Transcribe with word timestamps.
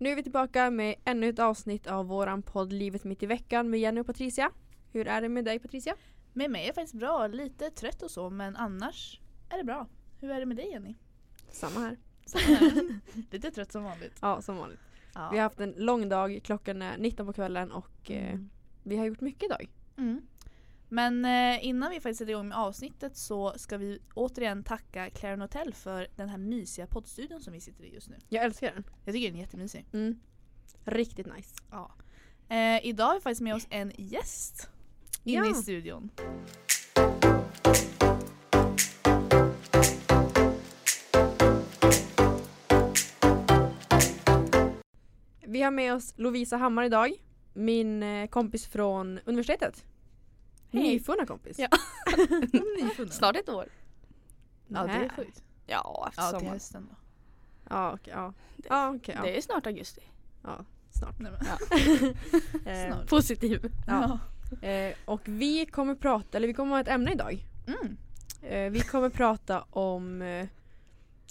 Nu 0.00 0.10
är 0.10 0.16
vi 0.16 0.22
tillbaka 0.22 0.70
med 0.70 0.94
ännu 1.04 1.28
ett 1.28 1.38
avsnitt 1.38 1.86
av 1.86 2.06
våran 2.06 2.42
podd 2.42 2.72
Livet 2.72 3.04
mitt 3.04 3.22
i 3.22 3.26
veckan 3.26 3.70
med 3.70 3.80
Jenny 3.80 4.00
och 4.00 4.06
Patricia. 4.06 4.50
Hur 4.92 5.08
är 5.08 5.20
det 5.22 5.28
med 5.28 5.44
dig 5.44 5.58
Patricia? 5.58 5.94
Med 6.32 6.50
mig 6.50 6.68
är 6.68 6.72
faktiskt 6.72 6.94
bra, 6.94 7.26
lite 7.26 7.70
trött 7.70 8.02
och 8.02 8.10
så 8.10 8.30
men 8.30 8.56
annars 8.56 9.20
är 9.50 9.58
det 9.58 9.64
bra. 9.64 9.86
Hur 10.20 10.30
är 10.30 10.40
det 10.40 10.46
med 10.46 10.56
dig 10.56 10.70
Jenny? 10.70 10.94
Samma 11.50 11.80
här. 11.80 11.96
lite 13.30 13.50
trött 13.50 13.72
som 13.72 13.84
vanligt. 13.84 14.18
Ja, 14.20 14.42
som 14.42 14.56
vanligt. 14.56 14.80
Ja. 15.14 15.28
Vi 15.32 15.36
har 15.38 15.42
haft 15.42 15.60
en 15.60 15.74
lång 15.76 16.08
dag, 16.08 16.40
klockan 16.44 16.82
är 16.82 16.98
19 16.98 17.26
på 17.26 17.32
kvällen 17.32 17.72
och 17.72 18.10
eh, 18.10 18.32
Mm. 18.32 18.50
vi 18.82 18.96
har 18.96 19.04
gjort 19.04 19.20
mycket 19.20 19.42
idag. 19.42 19.68
Mm. 19.96 20.22
Men 20.92 21.24
eh, 21.24 21.66
innan 21.66 21.90
vi 21.90 22.00
faktiskt 22.00 22.18
sätter 22.18 22.32
igång 22.32 22.48
med 22.48 22.58
avsnittet 22.58 23.16
så 23.16 23.52
ska 23.56 23.76
vi 23.76 23.98
återigen 24.14 24.64
tacka 24.64 25.10
Clarion 25.10 25.40
Hotel 25.40 25.74
för 25.74 26.06
den 26.16 26.28
här 26.28 26.38
mysiga 26.38 26.86
poddstudion 26.86 27.40
som 27.40 27.52
vi 27.52 27.60
sitter 27.60 27.84
i 27.84 27.94
just 27.94 28.08
nu. 28.08 28.16
Jag 28.28 28.44
älskar 28.44 28.72
den. 28.74 28.84
Jag 29.04 29.14
tycker 29.14 29.28
den 29.28 29.36
är 29.36 29.40
jättemysig. 29.40 29.86
Mm. 29.92 30.20
Riktigt 30.84 31.26
nice. 31.36 31.54
Ja. 31.70 31.90
Eh, 32.48 32.86
idag 32.86 33.06
har 33.06 33.14
vi 33.14 33.20
faktiskt 33.20 33.40
med 33.40 33.54
oss 33.54 33.66
en 33.70 33.92
gäst 33.98 34.68
inne 35.24 35.46
Ja. 35.46 35.50
i 35.50 35.54
studion. 35.54 36.10
Vi 45.46 45.62
har 45.62 45.70
med 45.70 45.94
oss 45.94 46.14
Lovisa 46.16 46.56
Hammar 46.56 46.84
idag. 46.84 47.12
Min 47.52 48.02
eh, 48.02 48.26
kompis 48.28 48.66
från 48.66 49.20
universitetet. 49.24 49.84
Hej. 50.72 50.82
Nyfunna 50.82 51.26
kompis. 51.26 51.58
Ja. 51.58 51.68
Nyfunnen. 52.82 53.12
Snart 53.12 53.36
ett 53.36 53.48
år. 53.48 53.68
Ja 54.68 54.82
det 54.86 54.92
är 54.92 54.98
Nej. 54.98 55.10
sjukt. 55.16 55.42
Ja, 55.66 56.06
efter 56.08 56.22
Ja 56.22 56.28
till 56.30 56.38
sommaren. 56.38 56.52
hösten 56.54 56.86
då. 56.90 56.96
Ja, 57.70 57.92
okej. 57.94 58.12
ja. 58.16 58.32
Det- 58.56 58.66
Ja. 58.68 58.98
Det 59.06 59.12
ja. 59.12 59.26
är 59.26 59.40
snart 59.40 59.66
augusti. 59.66 60.00
ja. 60.42 60.64
Snart. 60.90 61.18
Nej, 61.18 61.32
men, 61.32 61.46
Eh, 62.74 62.92
Snart. 62.92 63.08
Positiv. 63.08 63.72
Ja. 63.86 64.18
eh, 64.68 64.94
och 65.04 65.20
vi 65.24 65.66
kommer 65.66 65.94
prata, 65.94 66.36
eller 66.36 66.46
vi 66.48 66.54
kommer 66.54 66.72
ha 66.72 66.80
ett 66.80 66.88
ämne 66.88 67.12
idag. 67.12 67.46
Mm. 67.66 67.96
Eh, 68.42 68.70
vi 68.70 68.80
kommer 68.80 69.10
prata 69.10 69.64
om, 69.70 70.22
eh, 70.22 70.46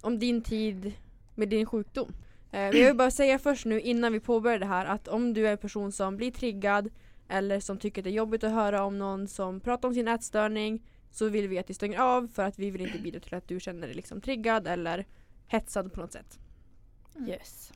om 0.01 0.19
din 0.19 0.41
tid 0.41 0.93
med 1.35 1.49
din 1.49 1.65
sjukdom. 1.65 2.13
Eh, 2.51 2.61
jag 2.61 2.71
vill 2.87 2.95
bara 2.97 3.11
säga 3.11 3.39
först 3.39 3.65
nu 3.65 3.81
innan 3.81 4.13
vi 4.13 4.19
påbörjar 4.19 4.59
det 4.59 4.65
här 4.65 4.85
att 4.85 5.07
om 5.07 5.33
du 5.33 5.47
är 5.47 5.51
en 5.51 5.57
person 5.57 5.91
som 5.91 6.17
blir 6.17 6.31
triggad 6.31 6.89
eller 7.29 7.59
som 7.59 7.77
tycker 7.77 8.03
det 8.03 8.09
är 8.09 8.13
jobbigt 8.13 8.43
att 8.43 8.51
höra 8.51 8.83
om 8.83 8.97
någon 8.97 9.27
som 9.27 9.59
pratar 9.59 9.87
om 9.87 9.93
sin 9.93 10.07
ätstörning 10.07 10.83
så 11.11 11.29
vill 11.29 11.47
vi 11.47 11.59
att 11.59 11.67
du 11.67 11.73
stänger 11.73 11.99
av 11.99 12.27
för 12.27 12.43
att 12.43 12.59
vi 12.59 12.71
vill 12.71 12.81
inte 12.81 12.99
bidra 12.99 13.19
till 13.19 13.33
att 13.33 13.47
du 13.47 13.59
känner 13.59 13.87
dig 13.87 13.95
liksom 13.95 14.21
triggad 14.21 14.67
eller 14.67 15.05
hetsad 15.47 15.93
på 15.93 15.99
något 15.99 16.13
sätt. 16.13 16.39
Mm. 17.15 17.29
Yes. 17.29 17.73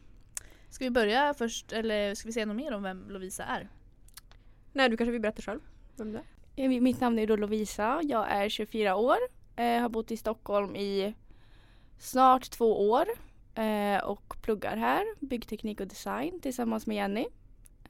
Ska 0.69 0.85
vi 0.85 0.91
börja 0.91 1.33
först 1.33 1.73
eller 1.73 2.15
ska 2.15 2.27
vi 2.27 2.33
säga 2.33 2.45
något 2.45 2.55
mer 2.55 2.73
om 2.73 2.83
vem 2.83 3.09
Lovisa 3.09 3.43
är? 3.43 3.69
Nej, 4.73 4.89
du 4.89 4.97
kanske 4.97 5.11
vill 5.11 5.21
berätta 5.21 5.41
själv 5.41 5.59
vem 5.95 6.11
det 6.11 6.17
är? 6.55 6.75
Eh, 6.75 6.81
Mitt 6.81 7.01
namn 7.01 7.19
är 7.19 7.27
då 7.27 7.35
Lovisa. 7.35 8.01
Jag 8.03 8.31
är 8.31 8.49
24 8.49 8.95
år. 8.95 9.17
Eh, 9.55 9.81
har 9.81 9.89
bott 9.89 10.11
i 10.11 10.17
Stockholm 10.17 10.75
i 10.75 11.15
snart 11.97 12.49
två 12.49 12.89
år. 12.89 13.05
Eh, 13.55 14.03
och 14.03 14.35
pluggar 14.41 14.77
här. 14.77 15.05
Byggteknik 15.19 15.79
och 15.79 15.87
design 15.87 16.39
tillsammans 16.41 16.87
med 16.87 16.95
Jenny. 16.95 17.25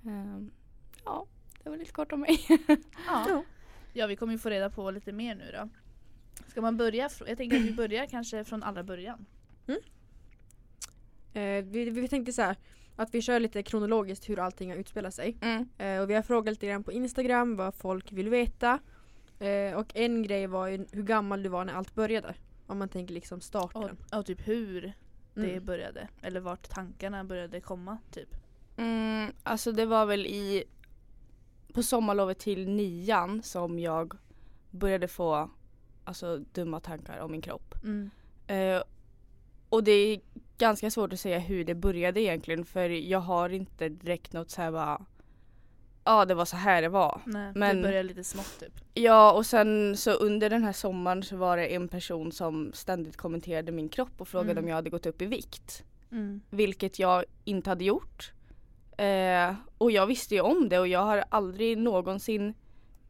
Eh, 0.05 0.47
ja, 1.05 1.25
det 1.63 1.69
var 1.69 1.77
lite 1.77 1.91
kort 1.91 2.11
om 2.11 2.19
mig. 2.19 2.39
Ja. 3.07 3.43
ja 3.93 4.07
vi 4.07 4.15
kommer 4.15 4.33
ju 4.33 4.39
få 4.39 4.49
reda 4.49 4.69
på 4.69 4.91
lite 4.91 5.11
mer 5.11 5.35
nu 5.35 5.51
då. 5.53 5.69
Ska 6.47 6.61
man 6.61 6.77
börja? 6.77 7.09
Jag 7.27 7.37
tänker 7.37 7.57
att 7.57 7.63
vi 7.63 7.71
börjar 7.77 8.05
kanske 8.05 8.43
från 8.43 8.63
allra 8.63 8.83
början. 8.83 9.25
Eh, 11.33 11.63
vi, 11.65 11.89
vi 11.89 12.07
tänkte 12.07 12.33
så 12.33 12.41
här 12.41 12.55
att 12.95 13.13
vi 13.13 13.21
kör 13.21 13.39
lite 13.39 13.63
kronologiskt 13.63 14.29
hur 14.29 14.39
allting 14.39 14.69
har 14.69 14.77
utspelat 14.77 15.13
sig. 15.13 15.37
Mm. 15.41 15.69
Eh, 15.77 16.01
och 16.01 16.09
vi 16.09 16.13
har 16.13 16.21
frågat 16.21 16.51
lite 16.51 16.67
grann 16.67 16.83
på 16.83 16.91
Instagram 16.91 17.55
vad 17.55 17.75
folk 17.75 18.11
vill 18.11 18.29
veta. 18.29 18.79
Eh, 19.39 19.73
och 19.75 19.95
en 19.95 20.23
grej 20.23 20.47
var 20.47 20.67
ju 20.67 20.85
hur 20.91 21.03
gammal 21.03 21.43
du 21.43 21.49
var 21.49 21.65
när 21.65 21.73
allt 21.73 21.95
började. 21.95 22.33
Om 22.67 22.77
man 22.79 22.89
tänker 22.89 23.13
liksom 23.13 23.41
starten. 23.41 23.97
och 24.13 24.25
typ 24.25 24.47
hur 24.47 24.93
det 25.33 25.51
Mm. 25.51 25.65
började. 25.65 26.07
Eller 26.21 26.39
vart 26.39 26.69
tankarna 26.69 27.23
började 27.23 27.61
komma 27.61 27.97
typ. 28.11 28.29
Mm, 28.77 29.31
alltså 29.43 29.71
det 29.71 29.85
var 29.85 30.05
väl 30.05 30.25
i 30.25 30.63
på 31.73 31.83
sommarlovet 31.83 32.39
till 32.39 32.69
nian 32.69 33.43
som 33.43 33.79
jag 33.79 34.13
började 34.71 35.07
få 35.07 35.49
alltså, 36.03 36.37
dumma 36.37 36.79
tankar 36.79 37.19
om 37.19 37.31
min 37.31 37.41
kropp. 37.41 37.75
Mm. 37.83 38.09
Eh, 38.47 38.83
och 39.69 39.83
det 39.83 39.91
är 39.91 40.19
ganska 40.57 40.91
svårt 40.91 41.13
att 41.13 41.19
säga 41.19 41.39
hur 41.39 41.65
det 41.65 41.75
började 41.75 42.21
egentligen 42.21 42.65
för 42.65 42.89
jag 42.89 43.19
har 43.19 43.49
inte 43.49 43.89
direkt 43.89 44.33
något 44.33 44.51
så 44.51 44.61
här 44.61 44.71
bara 44.71 45.05
Ja 46.05 46.25
det 46.25 46.33
var 46.33 46.45
så 46.45 46.55
här 46.57 46.81
det 46.81 46.89
var. 46.89 47.21
Nej, 47.25 47.51
Men- 47.55 47.75
det 47.77 47.81
började 47.83 48.03
lite 48.09 48.23
smått 48.23 48.59
typ. 48.59 48.73
Ja 48.93 49.31
och 49.33 49.45
sen 49.45 49.97
så 49.97 50.11
under 50.11 50.49
den 50.49 50.63
här 50.63 50.73
sommaren 50.73 51.23
så 51.23 51.37
var 51.37 51.57
det 51.57 51.67
en 51.75 51.87
person 51.87 52.31
som 52.31 52.71
ständigt 52.73 53.17
kommenterade 53.17 53.71
min 53.71 53.89
kropp 53.89 54.11
och 54.21 54.27
frågade 54.27 54.51
Mm. 54.51 54.63
om 54.63 54.67
jag 54.67 54.75
hade 54.75 54.89
gått 54.89 55.05
upp 55.05 55.21
i 55.21 55.25
vikt. 55.25 55.83
Mm. 56.11 56.41
Vilket 56.49 56.99
jag 56.99 57.23
inte 57.43 57.69
hade 57.69 57.83
gjort. 57.83 58.31
Eh, 58.97 59.55
och 59.77 59.91
jag 59.91 60.07
visste 60.07 60.35
ju 60.35 60.41
om 60.41 60.69
det 60.69 60.79
och 60.79 60.87
jag 60.87 60.99
har 61.05 61.23
aldrig 61.29 61.77
någonsin 61.77 62.53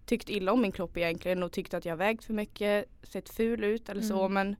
tyckt 0.06 0.30
illa 0.30 0.52
om 0.52 0.62
min 0.62 0.72
kropp 0.72 0.98
egentligen 0.98 1.44
och 1.44 1.52
tyckt 1.52 1.74
att 1.74 1.86
jag 1.86 1.98
vägt 1.98 2.24
för 2.24 2.34
mycket, 2.34 2.86
sett 3.04 3.30
ful 3.30 3.64
ut 3.64 3.90
eller 3.90 4.02
så 4.02 4.20
Mm. 4.26 4.34
men 4.34 4.56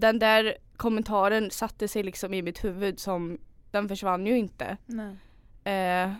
den 0.00 0.18
där 0.18 0.56
kommentaren 0.76 1.50
satte 1.50 1.88
sig 1.88 2.02
liksom 2.02 2.34
i 2.34 2.42
mitt 2.42 2.64
huvud 2.64 2.98
som 2.98 3.38
den 3.70 3.88
försvann 3.88 4.26
ju 4.26 4.38
inte. 4.38 4.76
Nej. 4.86 5.16
Eh, 6.04 6.12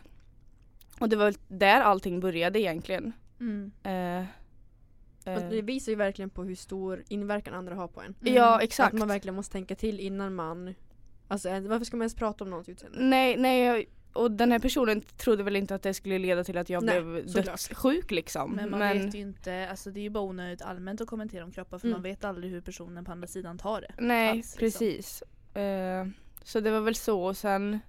och 1.00 1.08
det 1.08 1.16
var 1.16 1.34
där 1.48 1.80
allting 1.80 2.20
började 2.20 2.60
egentligen. 2.60 3.12
Mm. 3.40 3.70
Eh, 3.82 4.18
eh, 5.34 5.48
det 5.50 5.62
visar 5.62 5.92
ju 5.92 5.96
verkligen 5.96 6.30
på 6.30 6.44
hur 6.44 6.54
stor 6.54 7.04
inverkan 7.08 7.54
andra 7.54 7.74
har 7.74 7.88
på 7.88 8.00
en. 8.02 8.14
Ja 8.20 8.48
Mm. 8.54 8.64
exakt. 8.64 8.94
Att 8.94 8.98
man 8.98 9.08
verkligen 9.08 9.34
måste 9.34 9.52
tänka 9.52 9.74
till 9.74 10.00
innan 10.00 10.34
man 10.34 10.74
Alltså 11.28 11.48
eh, 11.48 11.60
varför 11.60 11.84
ska 11.84 11.96
man 11.96 12.02
ens 12.02 12.14
prata 12.14 12.44
om 12.44 12.50
någons 12.50 12.68
utseende? 12.68 12.98
Nej, 13.00 13.36
nej 13.36 13.88
och 14.16 14.30
den 14.30 14.52
här 14.52 14.58
personen 14.58 15.00
trodde 15.00 15.42
väl 15.42 15.56
inte 15.56 15.74
att 15.74 15.82
det 15.82 15.94
skulle 15.94 16.18
leda 16.18 16.44
till 16.44 16.58
att 16.58 16.70
jag 16.70 16.84
Nej, 16.84 17.02
blev 17.02 17.26
dödssjuk 17.32 18.10
liksom. 18.10 18.52
Men 18.52 18.70
man 18.70 18.80
vet 18.80 19.14
ju 19.14 19.18
inte, 19.20 19.68
alltså 19.70 19.90
det 19.90 20.00
är 20.00 20.02
ju 20.02 20.10
bara 20.10 20.24
onödigt 20.24 20.62
allmänt 20.62 21.00
att 21.00 21.08
kommentera 21.08 21.44
om 21.44 21.52
kroppar 21.52 21.78
för 21.78 21.86
Mm. 21.86 21.96
man 21.96 22.02
vet 22.02 22.24
aldrig 22.24 22.50
hur 22.52 22.60
personen 22.60 23.04
på 23.04 23.12
andra 23.12 23.26
sidan 23.26 23.58
tar 23.58 23.80
det. 23.80 23.94
Nej, 23.98 24.30
alls, 24.30 24.36
liksom. 24.36 24.58
precis. 24.58 25.22
Eh, 25.54 26.06
så 26.44 26.60
det 26.60 26.70
var 26.70 26.80
väl 26.80 26.94
så 26.94 27.22
och 27.22 27.36
sen 27.36 27.80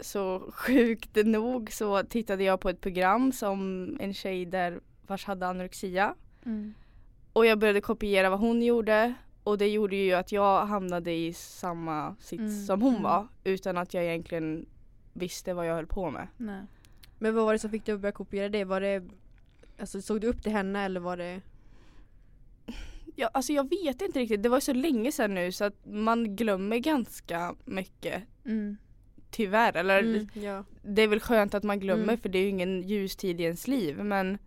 så 0.00 0.50
sjukt 0.52 1.16
nog 1.26 1.72
så 1.72 2.02
tittade 2.02 2.44
jag 2.44 2.60
på 2.60 2.68
ett 2.68 2.80
program 2.80 3.32
som 3.32 3.88
en 4.00 4.14
tjej 4.14 4.46
där 4.46 4.80
vars 5.06 5.24
hade 5.24 5.46
anorexia 5.46 6.14
Mm. 6.46 6.74
och 7.32 7.46
jag 7.46 7.58
började 7.58 7.80
kopiera 7.80 8.30
vad 8.30 8.38
hon 8.40 8.62
gjorde 8.62 9.14
och 9.44 9.58
det 9.58 9.68
gjorde 9.68 9.96
ju 9.96 10.12
att 10.12 10.32
jag 10.32 10.66
hamnade 10.66 11.12
i 11.12 11.32
samma 11.32 12.16
sits 12.20 12.40
Mm, 12.40 12.66
som 12.66 12.82
hon 12.82 12.90
mm. 12.90 13.02
var 13.02 13.28
utan 13.44 13.78
att 13.78 13.94
jag 13.94 14.04
egentligen 14.04 14.66
visste 15.12 15.54
vad 15.54 15.66
jag 15.66 15.74
höll 15.74 15.86
på 15.86 16.10
med. 16.10 16.28
Nej. 16.36 16.62
Men 17.18 17.34
vad 17.34 17.44
var 17.44 17.52
det 17.52 17.58
som 17.58 17.70
fick 17.70 17.86
dig 17.86 17.94
att 17.94 18.00
börja 18.00 18.12
kopiera 18.12 18.48
det? 18.48 18.64
Var 18.64 18.80
det 18.80 19.02
Alltså 19.80 20.02
såg 20.02 20.20
du 20.20 20.26
upp 20.26 20.42
till 20.42 20.52
henne 20.52 20.84
eller 20.84 21.00
var 21.00 21.16
det 21.16 21.40
Ja, 23.16 23.30
alltså 23.34 23.52
jag 23.52 23.70
vet 23.70 24.02
inte 24.02 24.18
riktigt, 24.18 24.42
det 24.42 24.48
var 24.48 24.60
så 24.60 24.72
länge 24.72 25.12
sedan 25.12 25.34
nu 25.34 25.52
så 25.52 25.64
att 25.64 25.86
man 25.86 26.36
glömmer 26.36 26.78
ganska 26.78 27.54
mycket 27.64 28.22
Mm. 28.44 28.76
tyvärr. 29.30 29.76
Eller 29.76 29.98
Mm, 30.02 30.28
ja. 30.34 30.64
det 30.82 31.02
är 31.02 31.08
väl 31.08 31.20
skönt 31.20 31.54
att 31.54 31.62
man 31.62 31.80
glömmer 31.80 32.02
Mm. 32.02 32.18
för 32.18 32.28
det 32.28 32.38
är 32.38 32.42
ju 32.42 32.48
ingen 32.48 32.82
ljus 32.82 33.16
tid 33.16 33.40
i 33.40 33.44
ens 33.44 33.66
liv 33.68 34.04
men 34.04 34.38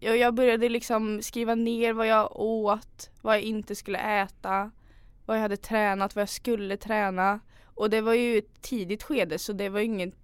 jag, 0.00 0.16
jag 0.16 0.34
började 0.34 0.68
liksom 0.68 1.22
skriva 1.22 1.54
ner 1.54 1.92
vad 1.92 2.06
jag 2.06 2.36
åt, 2.40 3.10
vad 3.22 3.34
jag 3.34 3.42
inte 3.42 3.74
skulle 3.74 3.98
äta, 4.22 4.70
vad 5.26 5.36
jag 5.36 5.42
hade 5.42 5.56
tränat, 5.56 6.14
vad 6.14 6.22
jag 6.22 6.28
skulle 6.28 6.76
träna 6.76 7.40
och 7.74 7.90
det 7.90 8.00
var 8.00 8.14
ju 8.14 8.38
ett 8.38 8.62
tidigt 8.62 9.02
skede 9.02 9.38
så 9.38 9.52
det 9.52 9.68
var 9.68 9.80
inget 9.80 10.14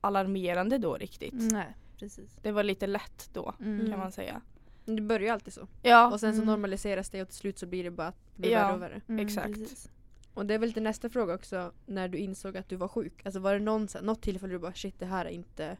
alarmerande 0.00 0.78
då 0.78 0.94
riktigt. 0.94 1.34
Nej, 1.52 1.76
precis. 1.98 2.38
Det 2.42 2.52
var 2.52 2.62
lite 2.62 2.86
lätt 2.86 3.30
då 3.32 3.54
Mm. 3.60 3.90
kan 3.90 3.98
man 3.98 4.12
säga. 4.12 4.40
Det 4.84 5.02
börjar 5.02 5.22
ju 5.22 5.28
alltid 5.28 5.52
så. 5.52 5.66
Ja, 5.82 6.12
Och 6.12 6.20
sen 6.20 6.32
så 6.32 6.36
Mm. 6.42 6.46
normaliseras 6.46 7.10
det 7.10 7.22
och 7.22 7.28
till 7.28 7.36
slut 7.36 7.58
så 7.58 7.66
blir 7.66 7.84
det 7.84 7.90
bara 7.90 8.06
att 8.08 8.16
det 8.34 8.40
blir 8.40 8.50
Ja. 8.50 8.58
värre 8.62 8.74
och 8.74 8.82
värre. 8.82 9.00
Mm, 9.08 9.26
exakt. 9.26 9.54
precis. 9.54 9.90
Och 10.34 10.46
det 10.46 10.54
är 10.54 10.58
väl 10.58 10.68
lite 10.68 10.80
nästa 10.80 11.10
fråga 11.10 11.34
också 11.34 11.72
när 11.86 12.08
du 12.08 12.18
insåg 12.18 12.56
att 12.56 12.68
du 12.68 12.76
var 12.76 12.88
sjuk. 12.88 13.26
Alltså 13.26 13.40
var 13.40 13.52
det 13.54 13.60
någon, 13.60 13.88
något 14.02 14.22
tillfälle 14.22 14.52
du 14.52 14.58
bara 14.58 14.74
shit 14.74 14.98
det 14.98 15.06
här 15.06 15.24
är 15.24 15.30
inte 15.30 15.76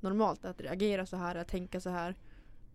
normalt 0.00 0.44
att 0.44 0.60
reagera 0.60 1.06
så 1.06 1.16
här, 1.16 1.34
att 1.34 1.48
tänka 1.48 1.80
så 1.80 1.90
här. 1.90 2.14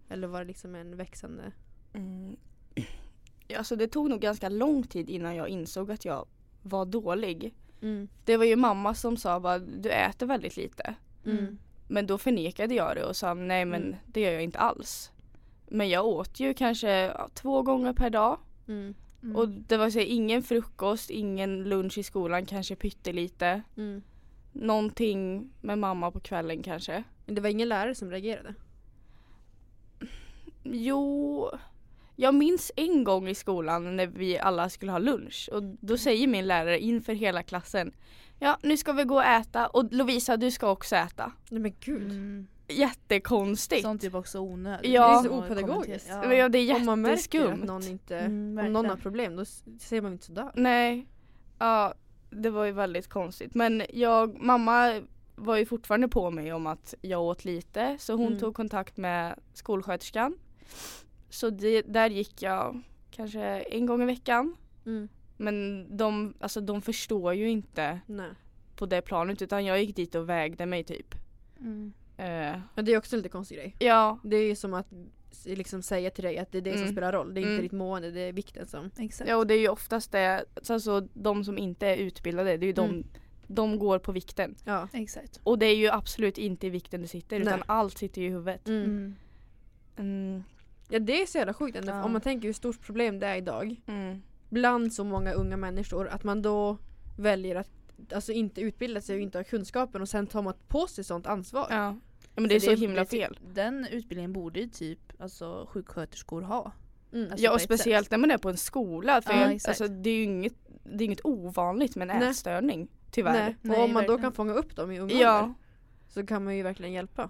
Eller 0.09 0.27
var 0.27 0.39
det 0.39 0.45
liksom 0.45 0.75
en 0.75 0.97
växande 0.97 1.51
Mm. 1.93 2.35
Ja, 3.47 3.57
Alltså 3.57 3.75
det 3.75 3.87
tog 3.87 4.09
nog 4.09 4.21
ganska 4.21 4.49
lång 4.49 4.83
tid 4.83 5.09
innan 5.09 5.35
jag 5.35 5.47
insåg 5.49 5.91
att 5.91 6.05
jag 6.05 6.25
var 6.61 6.85
dålig. 6.85 7.55
Mm. 7.81 8.07
Det 8.25 8.37
var 8.37 8.45
ju 8.45 8.55
mamma 8.55 8.95
som 8.95 9.17
sa 9.17 9.39
bara 9.39 9.59
du 9.59 9.89
äter 9.89 10.25
väldigt 10.25 10.57
lite. 10.57 10.95
Mm. 11.25 11.57
Men 11.87 12.07
då 12.07 12.17
förnekade 12.17 12.75
jag 12.75 12.95
det 12.95 13.03
och 13.03 13.15
sa 13.15 13.33
nej 13.33 13.65
men 13.65 13.83
Mm. 13.83 13.95
det 14.05 14.21
gör 14.21 14.31
jag 14.31 14.43
inte 14.43 14.59
alls. 14.59 15.11
Men 15.67 15.89
jag 15.89 16.05
åt 16.05 16.39
ju 16.39 16.53
kanske 16.53 16.89
ja, 16.89 17.29
två 17.33 17.61
gånger 17.61 17.93
per 17.93 18.09
dag. 18.09 18.37
Mm. 18.67 18.93
Mm. 19.23 19.35
Och 19.35 19.47
det 19.49 19.77
var 19.77 19.89
så 19.89 19.99
här, 19.99 20.05
ingen 20.05 20.43
frukost, 20.43 21.09
ingen 21.09 21.63
lunch 21.63 21.97
i 21.97 22.03
skolan, 22.03 22.45
kanske 22.45 22.75
pyttelite. 22.75 23.61
Mm. 23.77 24.01
Någonting 24.51 25.49
med 25.61 25.77
mamma 25.77 26.11
på 26.11 26.19
kvällen 26.19 26.63
kanske. 26.63 27.03
Men 27.25 27.35
det 27.35 27.41
var 27.41 27.49
ingen 27.49 27.69
lärare 27.69 27.95
som 27.95 28.11
reagerade? 28.11 28.53
Jo, 30.63 31.51
jag 32.21 32.35
minns 32.35 32.71
en 32.75 33.03
gång 33.03 33.27
i 33.29 33.35
skolan 33.35 33.95
när 33.95 34.07
vi 34.07 34.39
alla 34.39 34.69
skulle 34.69 34.91
ha 34.91 34.99
lunch 34.99 35.49
och 35.51 35.63
då 35.63 35.97
säger 35.97 36.27
min 36.27 36.47
lärare 36.47 36.79
inför 36.79 37.13
hela 37.13 37.43
klassen 37.43 37.93
Ja, 38.39 38.57
nu 38.63 38.77
ska 38.77 38.93
vi 38.93 39.03
gå 39.03 39.15
och 39.15 39.23
äta 39.23 39.67
och 39.67 39.93
Lovisa 39.93 40.37
du 40.37 40.51
ska 40.51 40.71
också 40.71 40.95
äta. 40.95 41.31
Nej 41.49 41.61
men 41.61 41.73
gud. 41.79 42.11
Mm. 42.11 42.47
Jättekonstigt. 42.67 43.81
Sånt 43.81 44.01
typ 44.01 44.15
också 44.15 44.39
onödigt. 44.39 44.91
Ja. 44.91 45.07
Det 45.21 45.27
är 45.27 45.29
så 45.31 45.37
Och 45.37 45.43
opedagogiskt. 45.45 46.09
Men 46.09 46.37
ja, 46.37 46.49
det 46.49 46.57
är 46.59 46.75
Om 46.75 46.85
man 46.85 47.01
märker 47.01 47.13
att 47.15 47.45
jätteskumt. 47.45 47.65
någon 47.67 47.87
inte, 47.87 48.17
Mm, 48.19 48.65
om 48.65 48.73
någon 48.73 48.85
har 48.85 48.95
problem 48.97 49.35
då 49.35 49.45
säger 49.79 50.01
man 50.01 50.11
inte 50.11 50.25
sådär. 50.25 50.51
Nej, 50.55 51.07
ja 51.59 51.93
det 52.29 52.49
var 52.49 52.65
ju 52.65 52.71
väldigt 52.71 53.07
konstigt. 53.09 53.55
Men 53.55 53.83
jag, 53.93 54.41
mamma 54.43 55.01
var 55.35 55.57
ju 55.57 55.65
fortfarande 55.65 56.07
på 56.07 56.31
mig 56.31 56.53
om 56.53 56.67
att 56.67 56.93
jag 57.01 57.21
åt 57.21 57.45
lite 57.45 57.95
så 57.99 58.13
hon 58.15 58.27
Mm. 58.27 58.39
tog 58.39 58.55
kontakt 58.55 58.97
med 58.97 59.39
skolsköterskan. 59.53 60.37
Så 61.31 61.49
det, 61.49 61.81
där 61.81 62.09
gick 62.09 62.41
jag 62.41 62.81
kanske 63.11 63.41
en 63.59 63.85
gång 63.85 64.01
i 64.01 64.05
veckan. 64.05 64.55
Mm. 64.85 65.07
Men 65.37 65.87
de, 65.97 66.33
alltså, 66.39 66.61
de 66.61 66.81
förstår 66.81 67.33
ju 67.33 67.49
inte 67.49 67.99
Nej. 68.05 68.29
på 68.75 68.85
det 68.85 69.01
planet 69.01 69.41
utan 69.41 69.65
jag 69.65 69.83
gick 69.83 69.95
dit 69.95 70.15
och 70.15 70.29
vägde 70.29 70.65
mig 70.65 70.83
typ. 70.83 71.15
Mm. 71.59 71.93
Eh, 72.17 72.59
Men 72.75 72.85
det 72.85 72.93
är 72.93 72.97
också 72.97 73.15
en 73.15 73.19
lite 73.19 73.29
konstig 73.29 73.57
grej. 73.57 73.75
ja, 73.79 74.19
Det 74.23 74.35
är 74.37 74.47
ju 74.47 74.55
som 74.55 74.73
att 74.73 74.87
liksom 75.45 75.81
säga 75.81 76.09
till 76.09 76.23
dig 76.23 76.37
att 76.37 76.51
det 76.51 76.57
är 76.57 76.61
det 76.61 76.71
som 76.73 76.81
Mm. 76.81 76.91
spelar 76.93 77.11
roll. 77.13 77.33
Det 77.33 77.39
är 77.39 77.41
inte 77.41 77.51
Mm. 77.51 77.61
ditt 77.63 77.71
mående, 77.71 78.11
det 78.11 78.19
är 78.21 78.33
vikten 78.33 78.67
som... 78.67 78.91
Exakt. 78.97 79.29
ja, 79.29 79.35
och 79.35 79.47
det 79.47 79.53
är 79.53 79.59
ju 79.59 79.69
oftast 79.69 80.11
det, 80.11 80.45
alltså 80.69 81.07
de 81.13 81.43
som 81.43 81.57
inte 81.57 81.87
är 81.87 81.97
utbildade, 81.97 82.57
det 82.57 82.65
är 82.65 82.67
ju 82.67 82.73
de, 82.73 82.89
Mm. 82.89 83.03
de 83.47 83.79
går 83.79 83.99
på 83.99 84.11
vikten. 84.11 84.55
Ja. 84.65 84.87
Exakt. 84.93 85.39
Och 85.43 85.59
det 85.59 85.65
är 85.65 85.75
ju 85.75 85.87
absolut 85.89 86.37
inte 86.37 86.67
i 86.67 86.69
vikten 86.69 87.01
det 87.01 87.07
sitter 87.07 87.39
utan 87.39 87.53
Nej. 87.59 87.63
allt 87.67 87.97
sitter 87.97 88.21
ju 88.21 88.27
i 88.27 88.31
huvudet. 88.31 88.67
Ja 90.91 90.99
det 90.99 91.21
är 91.21 91.25
så 91.25 91.37
jävla 91.37 91.53
sjukt 91.53 91.77
ändå, 91.77 91.91
Ja. 91.91 92.03
om 92.03 92.11
man 92.11 92.21
tänker 92.21 92.47
hur 92.47 92.53
stort 92.53 92.81
problem 92.81 93.19
det 93.19 93.27
är 93.27 93.35
idag. 93.35 93.81
Mm. 93.87 94.21
Bland 94.49 94.93
så 94.93 95.03
många 95.03 95.31
unga 95.33 95.57
människor 95.57 96.07
att 96.07 96.23
man 96.23 96.41
då 96.41 96.77
väljer 97.17 97.55
att 97.55 97.69
alltså 98.13 98.31
inte 98.31 98.61
utbilda 98.61 99.01
sig 99.01 99.15
och 99.15 99.21
inte 99.21 99.37
ha 99.37 99.43
kunskapen 99.43 100.01
och 100.01 100.09
sen 100.09 100.27
tar 100.27 100.41
man 100.41 100.53
på 100.67 100.87
sig 100.87 101.03
sånt 101.03 101.27
ansvar. 101.27 101.67
Ja. 101.69 101.75
ja 101.75 101.95
men 102.41 102.47
det 102.47 102.55
är 102.55 102.59
För 102.59 102.75
så 102.75 102.81
himla 102.81 103.01
det- 103.01 103.09
fel. 103.09 103.39
Den 103.53 103.87
utbildningen 103.91 104.33
borde 104.33 104.59
ju 104.59 104.67
typ 104.67 104.99
alltså, 105.21 105.67
sjuksköterskor 105.69 106.41
ha. 106.41 106.71
Mm. 107.13 107.31
Alltså, 107.31 107.45
Ja 107.45 107.53
och 107.53 107.61
speciellt 107.61 108.11
när 108.11 108.17
man 108.17 108.31
är 108.31 108.37
på 108.37 108.49
en 108.49 108.57
skola 108.57 109.21
för 109.21 109.33
Ja, 109.33 109.41
jag, 109.41 109.59
alltså, 109.67 109.87
det 109.87 110.09
är 110.09 110.15
ju 110.15 110.23
inget, 110.23 110.53
det 110.83 111.03
är 111.03 111.05
inget 111.05 111.25
ovanligt 111.25 111.95
med 111.95 112.09
en 112.11 112.19
Nej. 112.19 112.29
ätstörning. 112.29 112.87
Tyvärr. 113.11 113.33
Nej. 113.33 113.55
Och 113.61 113.65
Nej, 113.65 113.83
om 113.83 113.93
man 113.93 114.05
då 114.05 114.17
kan 114.17 114.31
fånga 114.33 114.53
upp 114.53 114.75
dem 114.75 114.91
i 114.91 114.99
ung 114.99 115.09
Ja, 115.09 115.53
så 116.07 116.25
kan 116.25 116.43
man 116.43 116.57
ju 116.57 116.63
verkligen 116.63 116.93
hjälpa. 116.93 117.29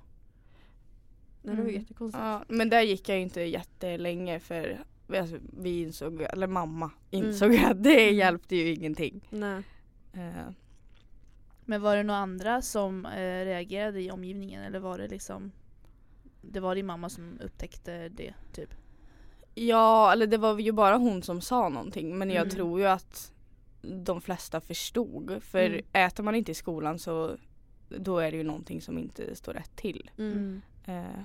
Nej, 1.43 1.55
det 1.55 1.61
var 1.61 1.69
ju 1.69 1.69
Mm. 1.69 1.81
jättekonstigt. 1.81 2.21
ja, 2.23 2.43
men 2.47 2.69
där 2.69 2.81
gick 2.81 3.09
jag 3.09 3.19
inte 3.19 3.41
jättelänge 3.41 4.39
för 4.39 4.83
alltså, 5.17 5.37
vi 5.61 5.81
insåg, 5.81 6.21
eller 6.21 6.47
mamma 6.47 6.91
Mm. 7.11 7.25
insåg 7.27 7.55
att 7.55 7.83
det 7.83 8.03
Mm. 8.03 8.15
hjälpte 8.15 8.55
ju 8.55 8.73
ingenting. 8.73 9.21
Nej. 9.29 9.63
Eh, 10.13 10.49
Men 11.65 11.81
var 11.81 11.95
det 11.95 12.03
några 12.03 12.19
andra 12.19 12.61
som 12.61 13.05
eh, 13.05 13.45
reagerade 13.45 14.01
i 14.01 14.11
omgivningen 14.11 14.63
eller 14.63 14.79
var 14.79 14.97
det 14.97 15.07
liksom 15.07 15.51
Det 16.41 16.59
var 16.59 16.75
din 16.75 16.85
mamma 16.85 17.09
som 17.09 17.39
upptäckte 17.41 18.09
det 18.09 18.33
typ? 18.53 18.69
ja, 19.55 20.11
eller 20.11 20.27
det 20.27 20.37
var 20.37 20.59
ju 20.59 20.71
bara 20.71 20.97
hon 20.97 21.23
som 21.23 21.41
sa 21.41 21.69
någonting 21.69 22.17
men 22.17 22.29
jag 22.29 22.41
Mm. 22.41 22.49
tror 22.49 22.79
ju 22.79 22.85
att 22.85 23.33
de 23.81 24.21
flesta 24.21 24.61
förstod. 24.61 25.43
För 25.43 25.59
Mm. 25.65 25.85
äter 25.93 26.23
man 26.23 26.35
inte 26.35 26.51
i 26.51 26.55
skolan 26.55 26.99
så 26.99 27.37
då 27.89 28.17
är 28.19 28.31
det 28.31 28.37
ju 28.37 28.43
någonting 28.43 28.81
som 28.81 28.97
inte 28.97 29.35
står 29.35 29.53
rätt 29.53 29.75
till. 29.75 30.11
Mm. 30.17 30.61
Eh, 30.85 31.21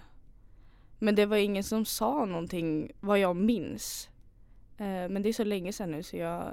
men 0.99 1.15
det 1.15 1.27
var 1.27 1.37
ingen 1.37 1.65
som 1.65 1.85
sa 1.85 2.25
någonting 2.25 2.93
vad 3.01 3.19
jag 3.19 3.37
minns. 3.37 4.09
Eh, 4.79 4.85
men 5.09 5.23
det 5.23 5.29
är 5.29 5.33
så 5.33 5.45
länge 5.45 5.73
sedan 5.73 5.91
nu 5.91 6.03
så 6.03 6.17
jag, 6.17 6.53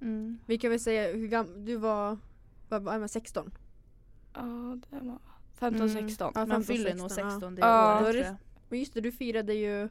Mm. 0.00 0.38
Vi 0.46 0.58
kan 0.58 0.70
väl 0.70 0.80
säga 0.80 1.12
hur 1.16 1.28
gammal, 1.28 1.64
du 1.64 1.76
var, 1.76 2.18
vad 2.68 2.82
var 2.82 2.98
man 2.98 3.08
16? 3.08 3.50
ja 4.34 4.78
det 4.90 4.96
var 5.00 5.18
15, 5.54 5.88
Mm. 5.90 6.08
16. 6.08 6.32
Ja, 6.34 6.40
Man 6.40 6.48
15, 6.48 6.62
fyller 6.76 6.94
nog 6.94 7.10
16, 7.10 7.30
16 7.30 7.54
det 7.54 7.60
Ja. 7.60 8.00
året 8.02 8.26
jag. 8.26 8.34
Men 8.68 8.78
just 8.78 8.94
det, 8.94 9.00
du 9.00 9.12
firade 9.12 9.54
ju, 9.54 9.88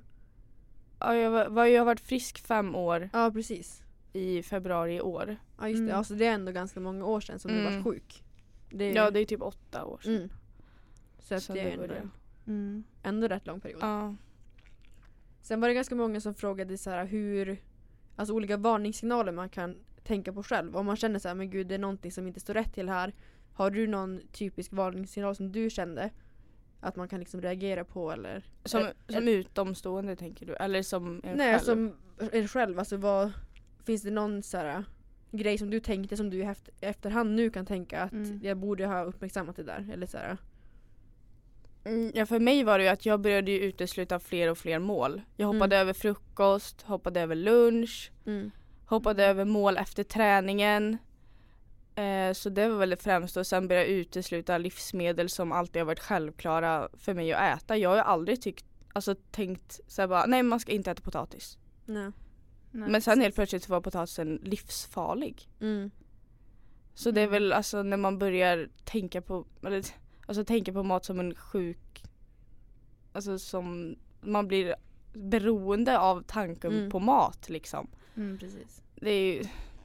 Ja, 1.00 1.16
jag, 1.16 1.50
var, 1.50 1.66
jag 1.66 1.82
har 1.82 1.86
varit 1.86 2.00
frisk 2.02 2.40
fem 2.40 2.76
år 2.76 3.10
ja 3.14 3.32
precis. 3.32 3.84
i 4.14 4.44
februari 4.44 4.96
i 4.96 5.02
år. 5.02 5.38
Ja 5.60 5.70
just 5.70 5.80
det, 5.80 5.84
Mm. 5.86 5.98
alltså 5.98 6.14
det 6.16 6.26
är 6.26 6.34
ändå 6.34 6.52
ganska 6.52 6.80
många 6.80 7.06
år 7.06 7.20
sedan 7.22 7.40
som 7.40 7.52
du 7.52 7.60
Mm. 7.60 7.76
var 7.76 7.84
sjuk. 7.92 8.24
Det 8.70 8.86
är, 8.86 8.96
Ja 8.96 9.12
det 9.12 9.20
är 9.20 9.26
typ 9.26 9.42
åtta 9.42 9.86
år 9.86 10.00
sedan. 10.04 10.16
mm. 10.16 10.30
Så 11.20 11.36
att 11.36 11.44
Så 11.44 11.54
det 11.54 11.60
är 11.60 11.72
ändå. 11.72 11.94
Mm. 12.52 12.84
ändå 13.04 13.28
rätt 13.28 13.48
lång 13.48 13.60
period. 13.60 13.80
Ja. 13.84 14.16
Sen 15.42 15.62
var 15.62 15.68
det 15.68 15.74
ganska 15.74 15.96
många 15.96 16.22
som 16.22 16.34
frågade 16.34 16.78
så 16.78 16.90
här 16.90 17.06
hur, 17.06 17.58
alltså 18.16 18.34
olika 18.34 18.58
varningssignaler 18.58 19.32
man 19.32 19.50
kan 19.50 19.76
tänka 20.04 20.34
på 20.34 20.44
själv. 20.44 20.76
Om 20.78 20.86
man 20.86 20.96
känner 20.96 21.20
så 21.20 21.28
här, 21.28 21.36
men 21.36 21.50
gud 21.50 21.68
det 21.68 21.76
är 21.76 21.80
någonting 21.80 22.12
som 22.12 22.28
inte 22.28 22.40
står 22.40 22.54
rätt 22.54 22.74
till 22.74 22.90
här. 22.90 23.14
Har 23.54 23.72
du 23.72 23.88
någon 23.88 24.22
typisk 24.32 24.74
varningssignal 24.74 25.36
som 25.36 25.52
du 25.52 25.70
kände? 25.70 26.10
Att 26.80 26.96
man 26.96 27.08
kan 27.08 27.20
liksom 27.20 27.42
reagera 27.42 27.84
på 27.84 28.12
eller? 28.12 28.44
Som, 28.66 28.82
Eh, 28.82 28.88
som 29.08 29.28
utomstående 29.28 30.16
tänker 30.16 30.46
du? 30.46 30.56
Eller 30.56 30.82
som 30.84 31.22
en 31.24 31.38
Nej, 31.38 31.54
själv? 31.54 31.66
som 31.66 31.94
en 32.32 32.48
själv. 32.48 32.80
Alltså 32.80 32.98
vad, 32.98 33.32
finns 33.86 34.02
det 34.02 34.12
någon 34.12 34.44
så 34.44 34.58
här 34.58 34.84
grej 35.32 35.58
som 35.58 35.70
du 35.70 35.80
tänkte 35.80 36.18
som 36.18 36.30
du 36.30 36.38
i 36.38 36.42
efter, 36.42 36.74
efterhand 36.82 37.36
nu 37.36 37.50
kan 37.50 37.66
tänka 37.66 38.02
att 38.02 38.12
Mm. 38.12 38.40
jag 38.44 38.58
borde 38.58 38.86
ha 38.86 39.04
uppmärksammat 39.04 39.56
det 39.56 39.64
där? 39.64 39.90
Eller 39.94 40.08
så 40.08 40.18
här. 40.18 40.38
Mm, 41.84 42.12
Ja 42.16 42.26
för 42.26 42.40
mig 42.40 42.64
var 42.64 42.78
det 42.78 42.84
ju 42.84 42.90
att 42.90 43.06
jag 43.06 43.22
började 43.22 43.52
ju 43.52 43.60
utesluta 43.60 44.20
fler 44.20 44.48
och 44.52 44.58
fler 44.58 44.80
mål. 44.80 45.22
Jag 45.38 45.48
hoppade 45.48 45.76
Mm. 45.76 45.82
över 45.82 45.94
frukost, 45.94 46.82
hoppade 46.82 47.22
över 47.22 47.36
lunch, 47.36 48.12
Mm. 48.26 48.52
hoppade 48.86 49.26
över 49.26 49.46
mål 49.46 49.78
efter 49.78 50.04
träningen. 50.04 50.98
Eh, 51.96 52.34
så 52.34 52.50
det 52.50 52.68
var 52.70 52.78
väl 52.78 52.90
det 52.90 52.98
främsta 52.98 53.40
och 53.40 53.48
sen 53.48 53.68
började 53.68 53.88
jag 53.88 53.98
utesluta 53.98 54.58
livsmedel 54.58 55.30
som 55.30 55.52
alltid 55.52 55.80
har 55.80 55.86
varit 55.86 56.00
självklara 56.00 56.90
för 56.94 57.14
mig 57.14 57.34
att 57.34 57.58
äta. 57.64 57.78
Jag 57.78 57.90
har 57.90 57.96
ju 57.96 58.02
aldrig 58.02 58.42
tyckt, 58.42 58.66
alltså 58.94 59.16
tänkt 59.32 59.80
såhär 59.88 60.08
bara, 60.08 60.26
nej 60.26 60.44
man 60.44 60.60
ska 60.60 60.72
inte 60.72 60.92
äta 60.92 61.02
potatis. 61.02 61.58
Nej. 61.86 62.12
Nej, 62.72 62.90
Men 62.90 63.02
sen 63.02 63.22
helt 63.22 63.36
plötsligt 63.36 63.70
var 63.70 63.82
potatisen 63.82 64.36
livsfarlig. 64.44 65.50
Mm. 65.62 65.92
Så 66.94 67.12
det 67.12 67.22
är 67.22 67.28
Mm. 67.28 67.32
väl 67.32 67.54
alltså 67.54 67.84
när 67.84 67.98
man 67.98 68.20
börjar 68.20 68.70
tänka 68.86 69.22
på, 69.22 69.46
eller, 69.66 69.84
alltså 70.26 70.44
tänka 70.46 70.74
på 70.74 70.84
mat 70.84 71.06
som 71.06 71.20
en 71.20 71.36
sjuk, 71.36 72.04
alltså 73.14 73.40
som 73.40 73.96
man 74.22 74.48
blir 74.48 74.76
beroende 75.14 76.00
av 76.00 76.24
tanken 76.28 76.72
Mm. 76.74 76.90
på 76.92 77.00
mat 77.00 77.50
liksom. 77.50 77.88
Mm, 78.16 78.38
precis. 78.38 78.82
Det 78.96 79.10
är 79.12 79.34
ju, 79.34 79.44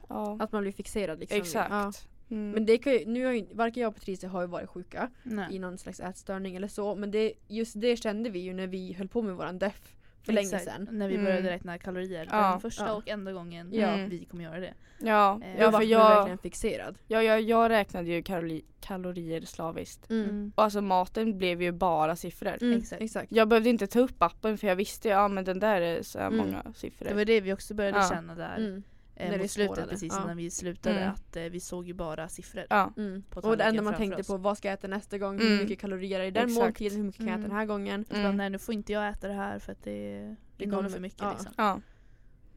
ja 0.09 0.37
Att 0.39 0.51
man 0.51 0.61
blir 0.61 0.71
fixerad 0.71 1.19
liksom. 1.19 1.37
exakt. 1.37 1.71
Ja. 1.71 1.91
Mm. 2.29 2.51
Men 2.51 2.65
det 2.65 2.77
kan 2.77 2.93
ju, 2.93 3.05
nu 3.05 3.25
har 3.25 3.33
ju, 3.33 3.45
varken 3.53 3.81
jag 3.81 3.89
och 3.89 3.95
Patricia 3.95 4.29
har 4.29 4.41
ju 4.41 4.47
varit 4.47 4.69
sjuka 4.69 5.09
i 5.23 5.29
Nej. 5.29 5.59
någon 5.59 5.77
slags 5.77 5.99
ätstörning 5.99 6.55
eller 6.55 6.67
så. 6.67 6.95
Men 6.95 7.11
det, 7.11 7.33
just 7.47 7.81
det 7.81 7.97
kände 7.97 8.29
vi 8.29 8.39
ju 8.39 8.53
när 8.53 8.67
vi 8.67 8.93
höll 8.93 9.07
på 9.07 9.21
med 9.21 9.35
våran 9.35 9.59
DEF 9.59 9.95
för 10.27 10.33
länge 10.33 10.45
Exakt. 10.47 10.63
sedan. 10.63 10.87
När 10.91 11.07
vi 11.07 11.13
Mm. 11.13 11.25
började 11.25 11.49
räkna 11.49 11.77
kalorier. 11.77 12.27
Ja. 12.31 12.51
Den 12.51 12.59
första 12.59 12.85
Ja. 12.85 12.93
och 12.93 13.07
enda 13.09 13.31
gången 13.33 13.69
Ja. 13.73 13.95
vi 14.09 14.25
kommer 14.25 14.43
göra 14.43 14.59
det. 14.59 14.73
ja, 14.99 15.39
Eh, 15.43 15.49
ja 15.51 15.61
Jag 15.61 15.65
för 15.65 15.71
var 15.71 15.81
jag, 15.81 16.09
verkligen 16.15 16.37
fixerad. 16.37 16.97
ja, 17.07 17.23
jag, 17.23 17.41
jag 17.41 17.69
räknade 17.69 18.09
ju 18.09 18.23
kalori, 18.23 18.65
kalorier 18.81 19.41
slaviskt. 19.41 20.09
Mm. 20.09 20.23
Mm. 20.29 20.51
Och 20.55 20.63
alltså 20.63 20.81
maten 20.81 21.37
blev 21.37 21.61
ju 21.61 21.71
bara 21.71 22.15
siffror. 22.15 22.57
Mm, 22.61 22.77
Exakt. 22.77 23.01
exakt. 23.01 23.31
Jag 23.31 23.47
behövde 23.47 23.69
inte 23.69 23.87
ta 23.87 23.99
upp 23.99 24.21
appen 24.23 24.57
för 24.57 24.67
jag 24.67 24.75
visste 24.75 25.09
ja 25.09 25.27
men 25.27 25.43
den 25.45 25.59
där 25.59 25.81
är 25.81 26.01
så 26.01 26.19
här 26.19 26.27
Mm. 26.27 26.37
många 26.37 26.63
siffror. 26.75 27.07
Det 27.07 27.13
var 27.13 27.25
det 27.25 27.41
vi 27.41 27.53
också 27.53 27.73
började 27.73 27.97
Ja. 27.97 28.09
känna 28.09 28.35
där 28.35 28.55
Mm. 28.57 28.83
Eh, 29.19 29.29
När 29.31 29.37
det 29.37 29.47
spårade. 29.47 29.87
precis 29.87 30.13
Ja. 30.17 30.23
innan 30.23 30.37
vi 30.37 30.51
slutade 30.51 30.99
Mm. 30.99 31.13
att 31.13 31.35
eh, 31.35 31.43
vi 31.43 31.59
såg 31.59 31.87
ju 31.87 31.93
bara 31.93 32.27
siffror. 32.29 32.65
Ja. 32.69 32.93
Mm. 32.97 33.23
På 33.29 33.39
Och 33.39 33.57
det 33.57 33.63
enda 33.63 33.81
man 33.81 33.93
tänkte 33.93 34.21
oss. 34.21 34.27
på, 34.27 34.37
vad 34.37 34.57
ska 34.57 34.67
jag 34.67 34.73
äta 34.73 34.87
nästa 34.87 35.17
gång? 35.17 35.35
Mm. 35.35 35.47
Hur 35.47 35.57
mycket 35.63 35.79
kalorier 35.79 36.19
är 36.19 36.23
i 36.25 36.31
den 36.31 36.43
Exakt. 36.43 36.63
måltiden? 36.65 36.97
Hur 36.97 37.03
mycket 37.05 37.17
kan 37.19 37.27
jag 37.27 37.33
äta 37.33 37.39
Mm. 37.39 37.49
den 37.49 37.57
här 37.59 37.65
gången? 37.65 38.05
Så 38.05 38.13
bara, 38.13 38.19
Mm. 38.23 38.37
nej 38.37 38.49
nu 38.49 38.59
får 38.59 38.73
inte 38.73 38.93
jag 38.93 39.09
äta 39.09 39.27
det 39.27 39.33
här 39.33 39.59
för 39.59 39.71
att 39.71 39.83
det 39.83 40.35
Det 40.57 40.63
innehåller 40.63 40.89
för 40.89 40.99
mycket 40.99 41.21
ja. 41.21 41.31
liksom. 41.31 41.51
Ja. 41.57 41.79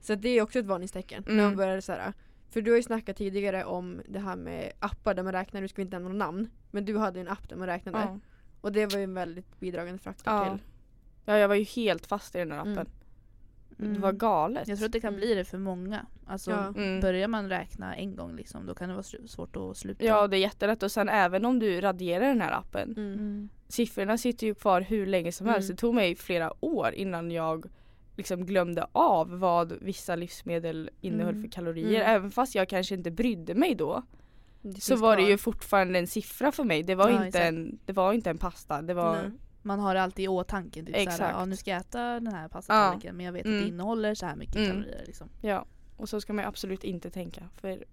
Så 0.00 0.14
det 0.14 0.28
är 0.28 0.42
också 0.42 0.58
ett 0.58 0.66
varningstecken. 0.66 1.22
När 1.26 1.32
Mm. 1.32 1.44
man 1.44 1.56
börjar 1.56 1.80
så 1.80 1.92
här, 1.92 2.12
för 2.48 2.62
du 2.62 2.70
har 2.70 2.76
ju 2.76 2.82
snackat 2.82 3.16
tidigare 3.16 3.64
om 3.64 4.00
det 4.08 4.18
här 4.18 4.36
med 4.36 4.72
appar 4.78 5.14
där 5.14 5.22
man 5.22 5.32
räknar, 5.32 5.60
nu 5.60 5.68
ska 5.68 5.76
vi 5.76 5.82
inte 5.82 5.96
nämna 5.98 6.08
några 6.08 6.24
namn. 6.24 6.50
Men 6.70 6.84
du 6.84 6.98
hade 6.98 7.18
ju 7.18 7.20
en 7.20 7.28
app 7.32 7.48
där 7.48 7.56
man 7.56 7.66
räknade. 7.66 7.98
Ja. 7.98 8.18
Och 8.60 8.72
det 8.72 8.86
var 8.86 8.98
ju 8.98 9.04
en 9.04 9.14
väldigt 9.14 9.60
bidragande 9.60 9.98
faktor 9.98 10.32
Ja. 10.34 10.50
till. 10.50 10.62
ja 11.24 11.38
jag 11.38 11.48
var 11.48 11.54
ju 11.54 11.64
helt 11.64 12.06
fast 12.06 12.34
i 12.34 12.38
den 12.38 12.52
här 12.52 12.58
appen. 12.58 12.88
Mm. 13.80 13.94
Det 13.94 14.00
var 14.00 14.12
galet. 14.12 14.68
Jag 14.68 14.78
tror 14.78 14.86
att 14.86 14.92
det 14.92 15.00
kan 15.00 15.08
Mm. 15.14 15.20
bli 15.20 15.34
det 15.34 15.44
för 15.44 15.58
många. 15.58 16.06
Alltså 16.26 16.50
Ja. 16.50 16.68
Mm. 16.76 17.00
börjar 17.00 17.28
man 17.28 17.48
räkna 17.48 17.94
en 17.96 18.16
gång 18.16 18.36
liksom, 18.36 18.66
då 18.66 18.74
kan 18.74 18.88
det 18.88 18.94
vara 18.94 19.04
svårt 19.26 19.56
att 19.56 19.76
sluta. 19.76 20.04
Ja 20.04 20.26
det 20.28 20.36
är 20.36 20.40
jättelätt 20.40 20.82
och 20.82 20.92
sen 20.92 21.08
även 21.08 21.44
om 21.44 21.58
du 21.58 21.80
raderar 21.80 22.26
den 22.26 22.40
här 22.40 22.52
appen 22.52 22.94
Mm. 22.96 23.12
Mm. 23.14 23.48
Siffrorna 23.68 24.18
sitter 24.18 24.46
ju 24.46 24.54
kvar 24.54 24.80
hur 24.80 25.06
länge 25.06 25.32
som 25.32 25.46
helst. 25.46 25.68
Mm. 25.68 25.76
Det 25.76 25.80
tog 25.80 25.94
mig 25.94 26.16
flera 26.16 26.52
år 26.64 26.92
innan 26.94 27.30
jag 27.30 27.66
liksom 28.16 28.46
glömde 28.46 28.86
av 28.92 29.38
vad 29.38 29.72
vissa 29.80 30.16
livsmedel 30.16 30.90
innehöll 31.00 31.34
Mm. 31.34 31.42
för 31.42 31.50
kalorier. 31.50 32.00
Mm. 32.00 32.16
Även 32.16 32.30
fast 32.30 32.54
jag 32.54 32.68
kanske 32.68 32.94
inte 32.94 33.10
brydde 33.10 33.54
mig 33.54 33.74
då 33.74 34.02
Det 34.62 34.80
så 34.80 34.96
var 34.96 35.16
det 35.16 35.22
kvar. 35.22 35.30
ju 35.30 35.38
fortfarande 35.38 35.98
en 35.98 36.06
siffra 36.06 36.52
för 36.52 36.64
mig. 36.64 36.82
Det 36.82 36.94
var, 36.94 37.08
Ja, 37.08 37.14
inte, 37.14 37.26
exakt. 37.26 37.44
en, 37.44 37.78
det 37.86 37.92
var 37.92 38.12
inte 38.12 38.30
en 38.30 38.38
pasta. 38.38 38.82
Det 38.82 38.94
var, 38.94 39.16
Nej. 39.22 39.30
Man 39.62 39.78
har 39.80 39.94
det 39.94 40.02
alltid 40.02 40.24
i 40.24 40.28
åtanke. 40.28 40.80
Typ 40.84 40.96
Exakt. 40.96 41.16
såhär, 41.16 41.32
ja, 41.32 41.44
nu 41.44 41.56
ska 41.56 41.70
jag 41.70 41.80
äta 41.80 42.02
den 42.20 42.26
här 42.32 42.48
pastatallriken 42.48 43.16
men 43.16 43.26
jag 43.26 43.32
vet 43.32 43.40
att 43.40 43.46
Mm. 43.46 43.60
det 43.62 43.68
innehåller 43.68 44.14
så 44.14 44.26
här 44.26 44.36
mycket 44.36 44.56
Mm. 44.56 44.68
kalorier. 44.70 45.02
Liksom. 45.06 45.28
Ja, 45.40 45.64
och 45.96 46.08
så 46.08 46.20
ska 46.20 46.32
man 46.32 46.44
ju 46.44 46.48
absolut 46.48 46.84
inte 46.84 47.10
tänka. 47.10 47.48
För 47.60 47.84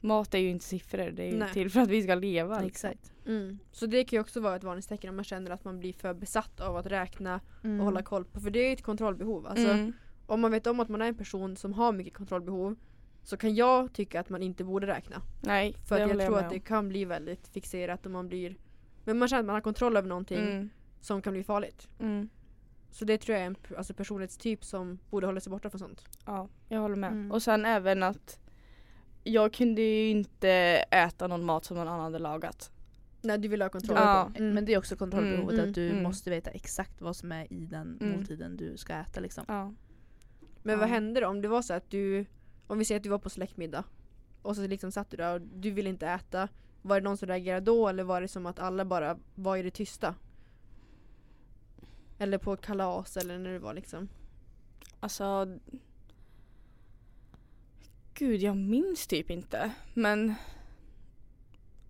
mat 0.00 0.34
är 0.34 0.38
ju 0.38 0.50
inte 0.50 0.64
siffror. 0.64 1.10
Det 1.10 1.22
är 1.22 1.30
ju 1.32 1.38
Nej. 1.38 1.52
till 1.52 1.70
för 1.70 1.80
att 1.80 1.88
vi 1.88 2.02
ska 2.02 2.14
leva. 2.14 2.60
liksom. 2.60 2.90
Exakt. 2.90 3.12
Mm. 3.26 3.58
Så 3.72 3.86
det 3.86 4.04
kan 4.04 4.16
ju 4.16 4.20
också 4.20 4.40
vara 4.40 4.56
ett 4.56 4.64
varningstecken 4.64 5.10
om 5.10 5.16
man 5.16 5.24
känner 5.24 5.50
att 5.50 5.64
man 5.64 5.78
blir 5.78 5.92
för 5.92 6.14
besatt 6.14 6.60
av 6.60 6.76
att 6.76 6.86
räkna 6.86 7.40
Mm. 7.64 7.80
och 7.80 7.84
hålla 7.86 8.02
koll 8.02 8.24
på. 8.24 8.40
För 8.40 8.50
det 8.50 8.58
är 8.58 8.66
ju 8.66 8.72
ett 8.72 8.82
kontrollbehov. 8.82 9.46
Alltså, 9.46 9.68
Mm. 9.68 9.92
Om 10.26 10.40
man 10.40 10.50
vet 10.50 10.66
om 10.66 10.80
att 10.80 10.88
man 10.88 11.02
är 11.02 11.06
en 11.06 11.14
person 11.14 11.56
som 11.56 11.72
har 11.72 11.92
mycket 11.92 12.14
kontrollbehov 12.14 12.76
så 13.22 13.36
kan 13.36 13.54
jag 13.54 13.92
tycka 13.92 14.20
att 14.20 14.28
man 14.28 14.42
inte 14.42 14.64
borde 14.64 14.86
räkna. 14.86 15.22
Nej, 15.40 15.76
För 15.88 15.94
att 15.94 16.00
jag 16.00 16.08
håller 16.08 16.26
tror 16.26 16.38
att 16.38 16.50
det 16.50 16.56
om. 16.56 16.60
kan 16.62 16.88
bli 16.88 17.04
väldigt 17.04 17.48
fixerat 17.48 18.06
och 18.06 18.12
man 18.12 18.28
blir 18.28 18.56
Men 19.04 19.18
man 19.18 19.28
känner 19.28 19.40
att 19.40 19.46
man 19.46 19.54
har 19.54 19.60
kontroll 19.60 19.96
över 19.96 20.08
någonting 20.08 20.38
Mm. 20.38 20.70
Som 21.02 21.22
kan 21.22 21.32
bli 21.32 21.44
farligt. 21.44 21.88
Mm. 21.98 22.28
Så 22.90 23.04
det 23.04 23.18
tror 23.18 23.34
jag 23.36 23.42
är 23.42 23.46
en 23.46 23.56
alltså 23.76 23.94
personlighetstyp 23.94 24.64
som 24.64 24.98
borde 25.10 25.26
hålla 25.26 25.40
sig 25.40 25.50
borta 25.50 25.70
från 25.70 25.78
sånt. 25.78 26.04
Ja, 26.26 26.48
jag 26.68 26.80
håller 26.80 26.96
med. 26.96 27.12
Mm. 27.12 27.32
Och 27.32 27.42
sen 27.42 27.64
även 27.64 28.02
att 28.02 28.38
jag 29.24 29.52
kunde 29.52 29.82
ju 29.82 30.08
inte 30.10 30.50
äta 30.90 31.26
någon 31.26 31.44
mat 31.44 31.64
som 31.64 31.76
någon 31.76 31.88
annan 31.88 32.00
hade 32.00 32.18
lagat. 32.18 32.70
Nej 33.22 33.38
du 33.38 33.48
vill 33.48 33.62
ha 33.62 33.68
kontroll. 33.68 33.98
Ja. 34.00 34.30
Mm. 34.38 34.54
Men 34.54 34.64
det 34.64 34.74
är 34.74 34.78
också 34.78 34.96
kontrollbehovet 34.96 35.54
Mm. 35.58 35.68
att 35.68 35.74
du 35.74 35.90
Mm. 35.90 36.02
måste 36.02 36.30
veta 36.30 36.50
exakt 36.50 37.00
vad 37.00 37.16
som 37.16 37.32
är 37.32 37.52
i 37.52 37.66
den 37.66 37.98
Mm. 38.00 38.16
måltiden 38.16 38.56
du 38.56 38.76
ska 38.76 38.92
äta. 38.94 39.20
Liksom. 39.20 39.44
Ja. 39.48 39.72
Men 40.62 40.78
vad 40.78 40.88
Ja. 40.88 40.92
hände 40.92 41.20
då 41.20 41.26
om 41.28 41.42
det 41.42 41.48
var 41.48 41.62
så 41.62 41.74
att 41.74 41.90
du 41.90 42.26
Om 42.66 42.78
vi 42.78 42.84
säger 42.84 42.96
att 42.98 43.02
du 43.04 43.08
var 43.08 43.18
på 43.18 43.30
släktmiddag 43.30 43.84
och 44.42 44.56
så 44.56 44.66
liksom 44.66 44.92
satt 44.92 45.10
du 45.10 45.16
där 45.16 45.34
och 45.34 45.40
du 45.40 45.70
ville 45.70 45.88
inte 45.90 46.06
äta. 46.06 46.48
Var 46.82 47.00
det 47.00 47.04
någon 47.04 47.16
som 47.16 47.28
reagerade 47.28 47.66
då 47.66 47.88
eller 47.88 48.04
var 48.04 48.20
det 48.20 48.28
som 48.28 48.46
att 48.46 48.58
alla 48.58 48.84
bara 48.84 49.18
var 49.34 49.56
i 49.56 49.62
det 49.62 49.70
tysta? 49.70 50.14
Eller 52.18 52.38
på 52.38 52.56
kalas 52.56 53.16
eller 53.16 53.38
när 53.38 53.52
det 53.52 53.58
var 53.58 53.74
liksom. 53.74 54.08
Alltså 55.00 55.58
Gud 58.14 58.40
jag 58.42 58.56
minns 58.56 59.06
typ 59.06 59.30
inte 59.30 59.72
men 59.94 60.34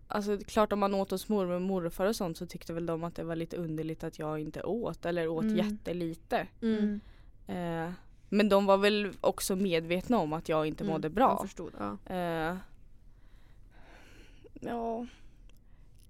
Alltså 0.07 0.39
klart 0.39 0.73
om 0.73 0.79
man 0.81 0.95
åt 0.95 1.11
hos 1.11 1.29
mormor 1.29 1.55
och 1.55 1.63
morfar 1.63 2.07
och 2.07 2.17
sånt 2.17 2.37
så 2.39 2.47
tyckte 2.47 2.73
väl 2.73 2.87
de 2.87 3.05
att 3.05 3.15
det 3.15 3.25
var 3.25 3.37
lite 3.37 3.57
underligt 3.57 4.05
att 4.05 4.19
jag 4.19 4.39
inte 4.39 4.63
åt 4.63 5.07
eller 5.07 5.29
åt 5.29 5.45
Mm. 5.45 5.57
jättelite. 5.57 6.47
Mm. 6.63 7.01
Eh, 7.47 7.93
men 8.29 8.49
de 8.49 8.67
var 8.67 8.79
väl 8.79 9.13
också 9.21 9.57
medvetna 9.57 10.19
om 10.19 10.33
att 10.33 10.49
jag 10.49 10.67
inte 10.67 10.85
mådde 10.85 11.11
bra. 11.11 11.31
Jag 11.31 11.41
förstod. 11.49 11.73
Ja. 11.79 12.15
Eh, 12.15 12.57
ja, 14.61 15.07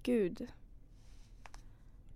gud. 0.03 0.47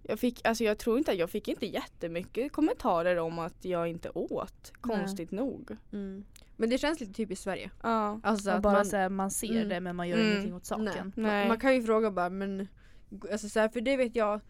Jag 0.10 0.20
fick, 0.20 0.48
alltså 0.48 0.64
jag 0.64 0.78
tror 0.78 0.98
inte, 0.98 1.12
jag 1.14 1.30
fick 1.30 1.48
inte 1.48 1.66
jättemycket 1.66 2.52
kommentarer 2.52 3.18
om 3.18 3.40
att 3.40 3.66
jag 3.66 3.88
inte 3.88 4.10
åt. 4.10 4.74
Konstigt 4.82 5.32
nog. 5.32 5.78
Mm. 5.94 6.26
Men 6.58 6.70
det 6.70 6.78
känns 6.78 7.00
lite 7.00 7.14
typiskt 7.14 7.44
Sverige. 7.44 7.72
Ja. 7.84 8.20
Alltså 8.24 8.52
att 8.52 8.62
bara 8.62 8.74
man, 8.74 8.86
så 8.86 8.98
här, 8.98 9.10
man 9.10 9.32
ser 9.32 9.52
Mm. 9.52 9.70
det 9.70 9.80
men 9.80 9.96
man 9.96 10.08
gör 10.10 10.18
Mm. 10.18 10.32
ingenting 10.32 10.54
åt 10.56 10.66
saken. 10.66 11.14
Nej. 11.16 11.26
Nej. 11.26 11.48
Man, 11.48 11.60
kan 11.60 11.76
ju 11.76 11.84
fråga 11.84 12.12
bara 12.12 12.30
men 12.30 12.68
alltså 13.32 13.50
så 13.50 13.60
här, 13.60 13.70
för 13.70 13.82
det 13.82 13.98
vet 13.98 14.16
jag 14.16 14.42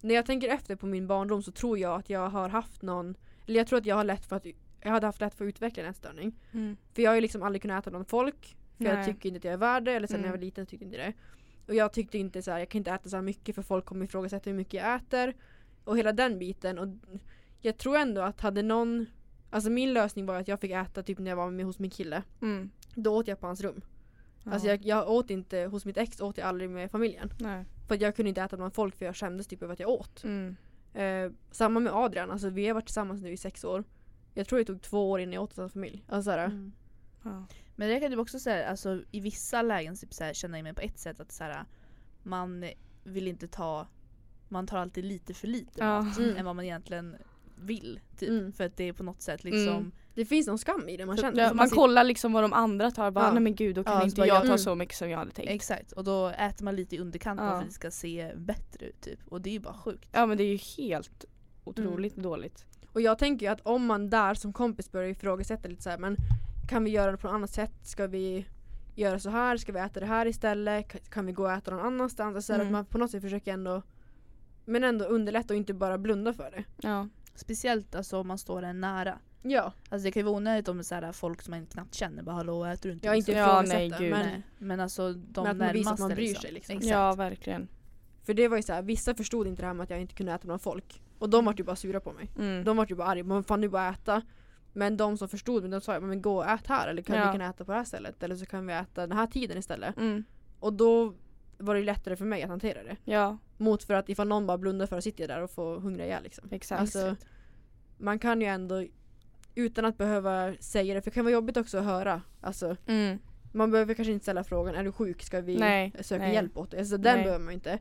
när 0.00 0.14
jag 0.14 0.26
tänker 0.26 0.48
efter 0.48 0.76
på 0.76 0.86
min 0.86 1.06
barndom 1.06 1.42
så 1.42 1.52
tror 1.52 1.78
jag 1.78 1.98
att 1.98 2.10
jag 2.10 2.28
har 2.28 2.48
haft 2.48 2.82
någon 2.82 3.14
eller 3.46 3.56
jag 3.56 3.66
tror 3.66 3.78
att 3.78 3.86
jag 3.86 3.96
har 3.96 4.04
lätt 4.04 4.26
för 4.26 4.36
att 4.36 4.46
jag 4.80 4.90
hade 4.90 5.06
haft 5.06 5.20
lätt 5.20 5.34
för 5.34 5.44
att 5.44 5.48
utveckla 5.48 5.82
en 5.82 5.88
ätstörning. 5.90 6.38
Mm. 6.52 6.76
För 6.94 7.02
jag 7.02 7.10
har 7.10 7.14
ju 7.14 7.20
liksom 7.20 7.42
aldrig 7.42 7.62
kunnat 7.62 7.82
äta 7.84 7.90
bland 7.90 8.08
folk 8.08 8.56
för 8.78 8.84
jag 8.84 8.94
Nej. 8.94 9.04
tycker 9.06 9.28
inte 9.28 9.38
att 9.38 9.44
jag 9.44 9.52
är 9.52 9.58
värd 9.58 9.84
det 9.84 9.92
eller 9.92 10.06
sen 10.06 10.16
när 10.20 10.28
jag 10.28 10.28
Mm. 10.28 10.40
var 10.40 10.44
liten 10.44 10.66
tyckte 10.66 10.84
jag 10.84 10.88
inte 10.92 10.98
det. 11.06 11.12
Och 11.66 11.74
jag 11.74 11.92
tyckte 11.92 12.18
inte 12.18 12.42
så 12.42 12.50
här, 12.50 12.58
jag 12.58 12.68
kan 12.68 12.78
inte 12.78 12.90
äta 12.90 13.08
så 13.08 13.16
här 13.16 13.22
mycket 13.22 13.54
för 13.54 13.62
folk 13.62 13.84
kommer 13.84 14.04
ifrågasätta 14.04 14.50
hur 14.50 14.56
mycket 14.56 14.74
jag 14.74 14.94
äter. 14.96 15.34
Och 15.84 15.98
hela 15.98 16.12
den 16.12 16.38
biten 16.38 16.78
och 16.78 16.88
jag 17.60 17.78
tror 17.78 17.96
ändå 17.96 18.20
att 18.20 18.40
hade 18.40 18.62
någon 18.62 19.06
Alltså 19.50 19.70
min 19.70 19.92
lösning 19.92 20.26
var 20.26 20.34
att 20.40 20.48
jag 20.48 20.60
fick 20.60 20.70
äta 20.70 21.02
typ 21.02 21.18
när 21.18 21.30
jag 21.30 21.36
var 21.36 21.50
med 21.50 21.66
hos 21.66 21.78
min 21.78 21.90
kille. 21.90 22.22
Mm. 22.42 22.70
Då 22.94 23.16
åt 23.16 23.28
jag 23.28 23.40
på 23.40 23.46
hans 23.46 23.60
rum. 23.60 23.80
Alltså 24.44 24.68
Ja. 24.68 24.74
jag, 24.74 24.84
jag 24.86 25.10
åt 25.10 25.30
inte, 25.30 25.58
hos 25.60 25.84
mitt 25.84 25.96
ex 25.96 26.20
åt 26.20 26.38
jag 26.38 26.46
aldrig 26.46 26.70
med 26.70 26.90
familjen. 26.90 27.32
Nej. 27.40 27.64
För 27.88 28.02
jag 28.02 28.16
kunde 28.16 28.28
inte 28.28 28.42
äta 28.42 28.56
bland 28.56 28.74
folk 28.74 28.96
för 28.96 29.04
jag 29.04 29.16
skämdes 29.16 29.46
typ 29.46 29.62
över 29.62 29.72
att 29.72 29.80
jag 29.80 29.88
åt. 29.90 30.24
Mm. 30.24 30.56
Eh, 30.94 31.32
samma 31.50 31.80
med 31.80 31.92
Adrian, 31.92 32.30
alltså 32.30 32.48
vi 32.48 32.66
har 32.66 32.74
varit 32.74 32.86
tillsammans 32.86 33.22
nu 33.22 33.32
i 33.32 33.36
sex 33.36 33.64
år. 33.64 33.84
Jag 34.34 34.46
tror 34.46 34.58
det 34.58 34.64
tog 34.64 34.82
två 34.82 35.10
år 35.10 35.20
innan 35.20 35.32
jag 35.32 35.42
åt 35.42 35.50
hos 35.50 35.58
hans 35.58 35.72
familj. 35.72 36.04
Alltså 36.08 36.30
såhär, 36.30 36.44
Mm. 36.46 36.72
Ja. 37.26 37.46
Men 37.76 37.88
det 37.88 38.00
kan 38.00 38.10
du 38.10 38.16
också 38.18 38.38
säga, 38.38 38.68
alltså, 38.68 39.02
i 39.10 39.20
vissa 39.20 39.62
lägen 39.62 39.96
typ, 39.96 40.14
så 40.14 40.24
här, 40.24 40.32
känna 40.32 40.62
mig 40.62 40.74
på 40.74 40.80
ett 40.80 40.98
sätt 40.98 41.20
att 41.20 41.32
så 41.32 41.44
här, 41.44 41.64
man 42.22 42.64
vill 43.04 43.28
inte 43.28 43.48
ta, 43.48 43.86
man 44.48 44.66
tar 44.66 44.78
alltid 44.78 45.04
lite 45.04 45.34
för 45.34 45.46
lite 45.46 45.70
Ja. 45.80 46.02
mat 46.02 46.18
Mm. 46.18 46.36
än 46.36 46.44
vad 46.44 46.56
man 46.56 46.64
egentligen 46.64 47.16
vill. 47.58 48.00
Typ. 48.18 48.28
Mm. 48.28 48.52
För 48.52 48.64
att 48.64 48.76
det 48.76 48.84
är 48.84 48.92
på 48.92 49.02
något 49.02 49.22
sätt 49.22 49.44
liksom 49.44 49.68
Mm. 49.76 49.92
det 50.14 50.24
finns 50.24 50.46
någon 50.46 50.58
skam 50.58 50.88
i 50.88 50.96
det 50.96 51.06
man 51.06 51.16
känner. 51.16 51.42
Ja, 51.42 51.54
man 51.54 51.66
sit- 51.68 51.74
kollar 51.74 52.04
liksom 52.04 52.32
vad 52.32 52.44
de 52.44 52.52
andra 52.52 52.90
tar. 52.90 53.10
Bara, 53.10 53.24
Ja. 53.24 53.32
Nej 53.32 53.42
men 53.42 53.54
gud 53.54 53.74
då 53.74 53.84
kan 53.84 53.94
Ja, 53.94 54.04
inte 54.04 54.20
jag 54.20 54.28
jag- 54.28 54.40
ta 54.42 54.46
mm. 54.46 54.58
så 54.58 54.74
mycket 54.74 54.96
som 54.96 55.10
jag 55.10 55.18
hade 55.18 55.30
tänkt. 55.30 55.50
Exakt, 55.50 55.92
och 55.92 56.04
då 56.04 56.28
äter 56.28 56.64
man 56.64 56.76
lite 56.76 56.96
i 56.96 56.98
underkanten 56.98 57.46
Ja. 57.46 57.52
för 57.52 57.58
att 57.60 57.66
det 57.66 57.72
ska 57.72 57.90
se 57.90 58.32
bättre 58.36 58.86
ut 58.86 59.00
typ. 59.00 59.20
Och 59.28 59.40
det 59.40 59.50
är 59.50 59.52
ju 59.52 59.60
bara 59.60 59.74
sjukt. 59.74 60.08
Ja 60.12 60.26
men 60.26 60.36
det 60.38 60.44
är 60.44 60.52
ju 60.52 60.56
helt 60.84 61.24
otroligt 61.64 62.16
dåligt. 62.16 62.64
Och 62.92 63.00
jag 63.00 63.18
tänker 63.18 63.46
ju 63.46 63.52
att 63.52 63.60
om 63.60 63.86
man 63.86 64.10
där 64.10 64.34
som 64.34 64.52
kompis 64.52 64.92
börjar 64.92 65.08
ifrågasätta 65.08 65.68
lite 65.68 65.82
så 65.82 65.90
här, 65.90 65.98
men 65.98 66.16
kan 66.68 66.84
vi 66.84 66.90
göra 66.90 67.10
det 67.10 67.16
på 67.16 67.26
något 67.26 67.34
annat 67.34 67.50
sätt? 67.50 67.72
Ska 67.82 68.06
vi 68.06 68.46
göra 68.94 69.18
så 69.18 69.30
här? 69.30 69.56
Ska 69.56 69.72
vi 69.72 69.78
äta 69.78 70.00
det 70.00 70.06
här 70.06 70.26
istället? 70.26 70.86
Ka- 70.92 71.10
Kan 71.10 71.26
vi 71.26 71.32
gå 71.32 71.42
och 71.44 71.52
äta 71.52 71.70
någon 71.70 71.86
annanstans? 71.86 72.36
Alltså 72.36 72.52
Mm. 72.52 72.66
att 72.66 72.72
man 72.72 72.84
på 72.86 72.98
något 72.98 73.10
sätt 73.10 73.22
försöker 73.22 73.52
ändå 73.52 73.82
men 74.64 74.84
ändå 74.84 75.04
underlätta 75.04 75.54
och 75.54 75.58
inte 75.58 75.74
bara 75.74 75.98
blunda 75.98 76.32
för 76.32 76.50
det. 76.50 76.64
Ja. 76.88 77.08
Speciellt 77.34 77.94
alltså, 77.94 78.18
om 78.20 78.28
man 78.28 78.38
står 78.38 78.62
en 78.62 78.80
nära. 78.80 79.18
Ja, 79.42 79.72
Alltså 79.88 80.04
det 80.04 80.12
kan 80.12 80.20
ju 80.20 80.24
vara 80.24 80.36
onödigt 80.36 80.68
om 80.68 80.76
det 80.76 80.80
är 80.80 80.84
så 80.84 80.94
här, 80.94 81.12
folk 81.12 81.42
som 81.42 81.50
man 81.50 81.66
knappt 81.66 81.94
känner 81.94 82.22
bara 82.22 82.36
hallå 82.36 82.64
äter 82.64 82.88
du 82.88 82.92
inte? 82.94 83.06
jag 83.06 83.16
inte 83.16 83.30
liksom? 83.32 83.48
Ja, 83.48 83.62
nej, 83.66 83.88
gud. 83.98 84.10
men 84.10 84.26
Nej. 84.26 84.42
Men 84.58 84.80
alltså 84.80 85.12
de 85.12 85.42
Men 85.42 85.50
att 85.50 85.56
man 85.56 85.72
visar 85.72 85.92
att 85.92 85.98
man 85.98 86.10
bryr 86.10 86.34
sig, 86.34 86.52
liksom. 86.52 86.72
Exakt. 86.76 86.90
ja 86.90 87.14
verkligen. 87.14 87.68
för 88.22 88.34
det 88.34 88.48
var 88.48 88.56
ju 88.56 88.62
så 88.62 88.72
här, 88.72 88.82
vissa 88.82 89.14
förstod 89.14 89.46
inte 89.46 89.62
det 89.62 89.66
här 89.66 89.74
med 89.74 89.84
att 89.84 89.90
jag 89.90 90.00
inte 90.00 90.14
kunde 90.14 90.32
äta 90.32 90.44
bland 90.46 90.60
folk. 90.62 91.02
Och 91.18 91.30
de 91.30 91.44
var 91.44 91.54
ju 91.58 91.64
bara 91.64 91.76
sura 91.76 92.00
på 92.00 92.12
mig. 92.12 92.30
Mm. 92.38 92.64
De 92.64 92.76
var 92.76 92.86
ju 92.88 92.94
bara 92.94 93.08
arga, 93.08 93.24
men 93.24 93.44
fan 93.44 93.60
du 93.60 93.68
bara 93.68 93.88
äta. 93.88 94.22
Men 94.76 94.96
de 94.96 95.18
som 95.18 95.28
förstod 95.28 95.62
mig, 95.62 95.70
de 95.70 95.80
sa 95.80 96.00
men 96.00 96.22
gå 96.22 96.36
och 96.36 96.46
ät 96.50 96.66
här 96.66 96.88
eller 96.88 97.02
kan 97.02 97.16
Ja. 97.16 97.26
vi 97.32 97.38
kan 97.38 97.50
äta 97.50 97.64
på 97.64 97.72
det 97.72 97.78
här 97.78 97.84
stället 97.84 98.22
eller 98.22 98.36
så 98.36 98.46
kan 98.46 98.66
vi 98.66 98.72
äta 98.72 99.06
den 99.06 99.16
här 99.16 99.26
tiden 99.26 99.58
istället. 99.58 99.96
Mm. 99.96 100.24
Och 100.60 100.72
då 100.72 101.14
var 101.58 101.74
det 101.74 101.82
lättare 101.82 102.16
för 102.16 102.24
mig 102.24 102.42
att 102.42 102.48
hantera 102.48 102.82
det. 102.82 102.96
Ja 103.04 103.38
Mot 103.56 103.82
för 103.82 103.94
att 103.94 104.08
ifall 104.08 104.28
någon 104.28 104.46
bara 104.46 104.58
blundar 104.58 104.86
för 104.86 104.98
att 104.98 105.04
sitta 105.04 105.26
där 105.26 105.42
och 105.42 105.50
få 105.50 105.78
hungriga 105.78 106.06
ihjäl 106.06 106.22
liksom. 106.22 106.48
exakt. 106.50 106.80
Alltså, 106.80 107.16
man 107.98 108.18
kan 108.18 108.40
ju 108.40 108.46
ändå 108.46 108.84
utan 109.54 109.84
att 109.84 109.98
behöva 109.98 110.54
säga 110.60 110.94
det, 110.94 111.02
för 111.02 111.10
det 111.10 111.14
kan 111.14 111.24
vara 111.24 111.32
jobbigt 111.32 111.56
också 111.56 111.78
att 111.78 111.84
höra. 111.84 112.22
Alltså, 112.40 112.76
mm. 112.86 113.18
man 113.52 113.70
behöver 113.70 113.94
kanske 113.94 114.12
inte 114.12 114.22
ställa 114.24 114.44
frågan, 114.44 114.74
är 114.74 114.84
du 114.84 114.92
sjuk? 114.92 115.22
Ska 115.22 115.40
vi 115.40 115.58
Nej, 115.58 115.92
söka 116.00 116.22
nej. 116.24 116.34
hjälp 116.34 116.56
åt 116.56 116.70
dig? 116.70 116.80
Alltså, 116.80 116.96
den 116.96 117.14
Nej. 117.14 117.24
behöver 117.24 117.44
man 117.44 117.54
inte. 117.54 117.78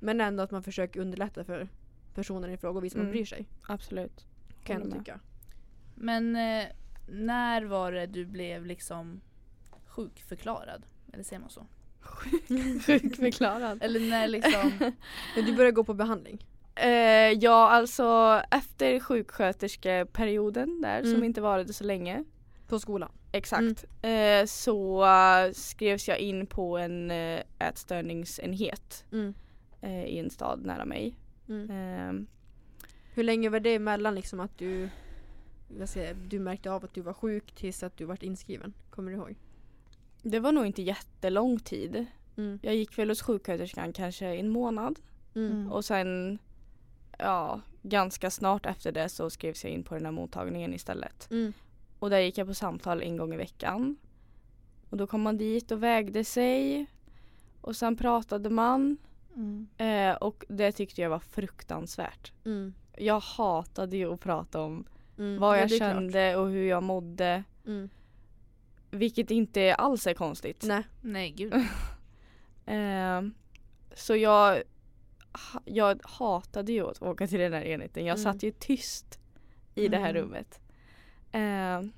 Men 0.00 0.20
ändå 0.20 0.42
att 0.42 0.50
man 0.50 0.62
försöker 0.62 1.00
underlätta 1.00 1.44
för 1.44 1.68
personen 2.14 2.50
i 2.50 2.56
fråga 2.56 2.78
och 2.78 2.84
visa 2.84 2.94
att 2.94 2.98
man 2.98 3.06
Mm. 3.06 3.12
bryr 3.12 3.24
sig. 3.24 3.48
Absolut. 3.68 4.26
Kan 4.64 4.80
jag 4.80 4.92
tycka. 4.98 5.20
Men 5.94 6.36
eh, 6.36 6.64
när 7.08 7.62
var 7.64 7.92
det 7.92 8.06
du 8.06 8.24
blev 8.26 8.66
liksom 8.66 9.20
sjukförklarad? 9.86 10.82
Eller 11.12 11.24
säger 11.24 11.40
man 11.40 11.50
så? 11.50 11.66
Sjukförklarad. 12.86 13.82
Eller 13.82 14.00
när 14.10 14.28
liksom 14.28 14.72
Men 15.36 15.44
du 15.46 15.56
börjar 15.56 15.70
gå 15.70 15.84
på 15.84 15.94
behandling? 15.94 16.46
Eh, 16.74 16.90
ja 17.40 17.68
alltså 17.70 18.40
efter 18.50 19.00
sjuksköterskeperioden 19.00 20.80
där 20.80 21.00
som 21.02 21.10
Mm. 21.10 21.24
inte 21.24 21.40
varade 21.40 21.72
så 21.72 21.84
länge. 21.84 22.24
På 22.68 22.78
skolan? 22.78 23.12
Exakt. 23.32 23.84
Eh, 24.02 24.44
så 24.46 25.04
eh, 25.04 25.52
skrevs 25.52 26.08
jag 26.08 26.18
in 26.18 26.46
på 26.46 26.78
en 26.78 27.10
eh, 27.10 27.40
ätstörningsenhet 27.58 29.04
Mm. 29.12 29.34
eh, 29.80 30.04
i 30.04 30.18
en 30.18 30.30
stad 30.30 30.64
nära 30.66 30.84
mig. 30.84 31.16
Mm. 31.48 31.70
Eh, 31.70 32.26
Hur 33.14 33.22
länge 33.22 33.48
var 33.48 33.60
det 33.60 33.74
emellan 33.74 34.14
liksom 34.14 34.40
att 34.40 34.58
du 34.58 34.88
vad 35.72 35.82
jag 35.82 35.88
säga, 35.88 36.14
du 36.14 36.38
märkte 36.38 36.70
av 36.72 36.84
att 36.84 36.94
du 36.94 37.00
var 37.00 37.12
sjuk 37.12 37.52
tills 37.52 37.82
att 37.82 37.96
du 37.96 38.04
vart 38.04 38.22
inskriven? 38.22 38.72
Kommer 38.90 39.10
du 39.10 39.16
ihåg? 39.16 39.36
det 40.24 40.40
var 40.40 40.52
nog 40.52 40.66
inte 40.66 40.82
jättelång 40.82 41.58
tid. 41.60 42.06
Mm. 42.36 42.58
Jag 42.62 42.74
gick 42.74 42.98
väl 42.98 43.08
hos 43.08 43.22
sjuksköterskan 43.22 43.92
kanske 43.92 44.26
en 44.26 44.48
månad 44.48 45.00
Mm. 45.34 45.72
och 45.72 45.84
sen 45.84 46.38
ja, 47.18 47.60
ganska 47.82 48.30
snart 48.30 48.66
efter 48.66 48.92
det 48.92 49.08
så 49.08 49.30
skrevs 49.30 49.64
jag 49.64 49.72
in 49.72 49.82
på 49.82 49.94
den 49.94 50.04
här 50.04 50.12
mottagningen 50.12 50.74
istället. 50.74 51.30
Mm. 51.30 51.52
Och 51.98 52.10
där 52.10 52.18
gick 52.18 52.38
jag 52.38 52.46
på 52.46 52.54
samtal 52.54 53.02
en 53.02 53.16
gång 53.16 53.34
i 53.34 53.36
veckan. 53.36 53.96
Och 54.90 54.96
då 54.96 55.06
kom 55.06 55.22
man 55.22 55.36
dit 55.36 55.70
och 55.70 55.82
vägde 55.82 56.24
sig. 56.24 56.86
Och 57.60 57.76
sen 57.76 57.96
pratade 57.96 58.50
man. 58.50 58.96
mm. 59.34 59.66
Eh, 59.76 60.16
och 60.16 60.44
det 60.48 60.72
tyckte 60.72 61.00
jag 61.02 61.10
var 61.10 61.18
fruktansvärt. 61.18 62.32
Mm. 62.44 62.74
Jag 62.98 63.20
hatade 63.20 63.96
ju 63.96 64.12
att 64.12 64.20
prata 64.20 64.60
om 64.60 64.84
Mm. 65.18 65.38
vad 65.40 65.56
Ja, 65.56 65.60
jag 65.60 65.68
det 65.68 65.74
är 65.74 65.78
klart. 65.78 65.92
kände 65.94 66.36
och 66.36 66.48
hur 66.50 66.68
jag 66.68 66.82
mådde. 66.82 67.44
Mm. 67.66 67.88
Vilket 68.90 69.30
inte 69.30 69.74
alls 69.74 70.06
är 70.06 70.14
konstigt. 70.14 70.62
Nej. 70.66 70.82
Nej 71.00 71.30
gud. 71.30 71.54
Eh, 72.66 73.22
så 73.94 74.16
jag, 74.16 74.62
jag 75.64 76.00
hatade 76.04 76.72
ju 76.72 76.86
att 76.90 77.02
åka 77.02 77.26
till 77.26 77.38
den 77.40 77.52
här 77.52 77.62
enheten. 77.64 78.04
Jag 78.04 78.18
Mm. 78.18 78.32
satt 78.32 78.42
ju 78.42 78.50
tyst 78.50 79.18
i 79.74 79.88
det 79.88 79.98
här 79.98 80.10
Mm. 80.10 80.22
rummet. 80.22 80.60
Eh, 81.32 81.90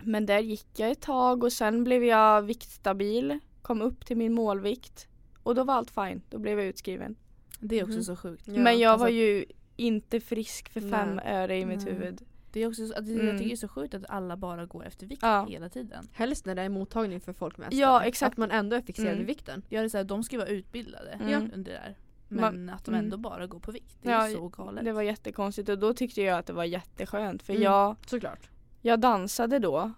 men 0.00 0.26
där 0.26 0.38
gick 0.38 0.66
jag 0.76 0.90
ett 0.90 1.00
tag 1.00 1.44
och 1.44 1.52
sen 1.52 1.84
blev 1.84 2.04
jag 2.04 2.42
viktstabil. 2.42 3.38
Kom 3.62 3.82
upp 3.82 4.06
till 4.06 4.16
min 4.16 4.32
målvikt. 4.34 5.08
Och 5.42 5.54
då 5.54 5.64
var 5.64 5.74
allt 5.74 5.90
fine. 5.90 6.22
Då 6.30 6.38
blev 6.38 6.58
jag 6.58 6.66
utskriven. 6.68 7.16
Det 7.60 7.76
är 7.78 7.82
också 7.82 7.94
Mhm. 7.94 8.04
så 8.04 8.16
sjukt. 8.16 8.42
Ja, 8.46 8.52
men 8.60 8.78
jag 8.78 8.90
alltså- 8.92 9.04
var 9.04 9.10
ju 9.10 9.44
inte 9.76 10.20
frisk 10.20 10.68
för 10.68 10.80
fem 10.80 11.14
Nej. 11.16 11.34
öre 11.34 11.58
i 11.58 11.66
mitt 11.66 11.84
Nej. 11.84 11.94
huvud. 11.94 12.22
Det 12.52 12.60
är 12.62 12.68
också 12.68 12.86
så, 12.86 12.94
att 12.98 13.06
det, 13.06 13.12
Mm. 13.12 13.26
jag 13.26 13.36
tycker 13.38 13.48
det 13.48 13.54
är 13.54 13.56
så 13.56 13.68
sjukt 13.68 13.94
att 13.94 14.04
alla 14.10 14.36
bara 14.36 14.66
går 14.66 14.84
efter 14.86 15.06
vikt 15.06 15.22
Ja. 15.22 15.46
hela 15.48 15.68
tiden. 15.68 16.08
Helst 16.12 16.46
när 16.46 16.54
det 16.54 16.62
är 16.62 16.68
mottagning 16.68 17.20
för 17.20 17.32
folk 17.32 17.58
med 17.58 17.68
Ja, 17.72 18.04
exakt. 18.04 18.32
Att 18.32 18.36
man 18.38 18.50
ändå 18.50 18.76
är 18.76 18.80
fixerad 18.80 19.08
Mm. 19.08 19.18
vid 19.18 19.26
vikten. 19.26 19.62
Jag 19.68 19.84
är 19.84 19.88
så 19.88 19.96
här, 19.96 20.04
de 20.04 20.22
ska 20.24 20.38
vara 20.38 20.48
utbildade 20.48 21.10
Mm. 21.10 21.50
under 21.54 21.72
det 21.72 21.78
där. 21.78 21.94
Men 22.28 22.70
att 22.70 22.84
de 22.84 22.90
mm. 22.94 23.04
ändå 23.04 23.16
bara 23.16 23.46
går 23.46 23.58
på 23.60 23.72
vikt. 23.72 23.96
Det 24.02 24.10
Ja, 24.10 24.28
är 24.28 24.32
så 24.32 24.48
galet. 24.48 24.84
Det 24.84 24.92
var 24.92 25.02
jättekonstigt 25.02 25.68
och 25.68 25.78
då 25.78 25.94
tyckte 25.94 26.22
jag 26.22 26.38
att 26.38 26.46
det 26.46 26.52
var 26.52 26.64
jätteskönt 26.64 27.42
för 27.42 27.52
Mm. 27.52 27.62
jag, 27.62 27.96
Såklart. 28.06 28.50
jag 28.82 29.00
dansade 29.00 29.58
då 29.58 29.92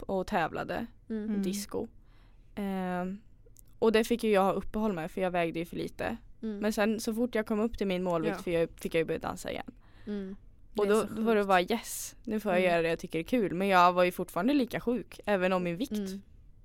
och 0.00 0.26
tävlade. 0.26 0.86
Mm. 1.08 1.24
Mm. 1.24 1.42
disco. 1.42 1.86
Ehm, 2.54 3.18
och 3.78 3.92
det 3.92 4.04
fick 4.04 4.24
ju 4.24 4.30
jag 4.30 4.42
ha 4.44 4.52
uppehåll 4.52 4.92
med 4.92 5.10
för 5.10 5.20
jag 5.20 5.30
vägde 5.30 5.58
ju 5.58 5.64
för 5.64 5.76
lite. 5.76 6.16
Mm. 6.42 6.58
Men 6.58 6.72
sen 6.72 7.00
så 7.00 7.14
fort 7.14 7.34
jag 7.34 7.46
kom 7.46 7.60
upp 7.60 7.78
till 7.78 7.86
min 7.86 8.02
målvikt 8.02 8.34
Ja. 8.36 8.42
fick, 8.42 8.54
jag, 8.54 8.68
fick 8.80 8.94
jag 8.94 8.98
ju 8.98 9.04
börja 9.04 9.18
dansa 9.18 9.50
igen. 9.50 9.70
Mm. 10.06 10.36
Och 10.76 10.86
Det 10.86 10.92
då, 10.92 11.04
då 11.16 11.22
var 11.22 11.34
det 11.36 11.44
bara 11.44 11.60
yes, 11.62 12.16
nu 12.24 12.40
får 12.40 12.52
jag 12.52 12.58
Mm. 12.60 12.70
göra 12.72 12.82
det 12.82 12.88
jag 12.88 12.98
tycker 12.98 13.18
är 13.18 13.22
kul. 13.22 13.54
Men 13.54 13.68
jag 13.68 13.92
var 13.92 14.04
ju 14.04 14.12
fortfarande 14.12 14.54
lika 14.54 14.80
sjuk 14.80 15.20
även 15.26 15.52
om 15.52 15.62
min 15.62 15.76
vikt 15.76 15.92
Mm. 15.92 16.22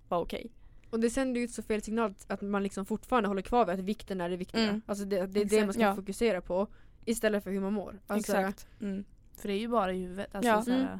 var 0.10 0.20
okej. 0.20 0.52
Och 0.90 1.00
det 1.00 1.10
sänder 1.10 1.40
ju 1.40 1.46
ut 1.46 1.52
så 1.52 1.62
fel 1.64 1.82
signal 1.82 2.14
att- 2.28 2.42
man 2.42 2.64
liksom 2.64 2.86
fortfarande 2.86 3.30
håller 3.30 3.42
kvar 3.42 3.66
vid 3.66 3.74
att 3.76 3.80
vikten 3.80 4.22
är 4.22 4.30
det 4.30 4.38
viktiga. 4.38 4.62
Mm. 4.70 4.82
Alltså 4.86 5.06
det, 5.06 5.16
det 5.16 5.22
är 5.24 5.28
det 5.28 5.42
Exakt. 5.42 5.66
man 5.66 5.74
ska 5.74 5.82
Ja. 5.84 5.96
fokusera 5.96 6.42
på 6.42 6.68
istället 7.06 7.44
för 7.44 7.52
hur 7.52 7.60
man 7.60 7.74
mår. 7.74 8.00
Alltså, 8.08 8.32
Exakt. 8.38 8.68
Mm. 8.82 9.04
För 9.38 9.48
det 9.48 9.54
är 9.54 9.60
ju 9.60 9.68
bara 9.68 9.94
i 9.94 10.02
huvudet. 10.02 10.36
Alltså, 10.36 10.50
Ja. 10.52 10.62
så 10.62 10.72
här, 10.72 10.80
Mm. 10.88 11.00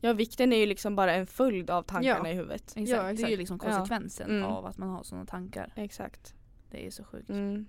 Ja 0.00 0.12
vikten 0.12 0.52
är 0.52 0.56
ju 0.56 0.66
liksom 0.66 0.96
bara 0.96 1.14
en 1.14 1.26
följd 1.26 1.70
av 1.70 1.82
tankarna 1.82 2.28
Ja. 2.28 2.32
i 2.32 2.36
huvudet. 2.36 2.62
exakt. 2.76 2.88
Ja, 2.90 2.96
Det 3.02 3.08
är 3.08 3.08
ju 3.08 3.12
exakt. 3.14 3.38
liksom 3.38 3.60
Ja. 3.64 3.70
konsekvensen 3.72 4.30
Mm. 4.30 4.44
av 4.44 4.66
att 4.66 4.78
man 4.78 4.88
har 4.88 5.02
sådana 5.02 5.26
tankar. 5.26 5.72
Exakt. 5.76 6.34
Det 6.70 6.86
är 6.86 6.90
så 6.90 7.04
sjukt. 7.04 7.30
Mm. 7.30 7.66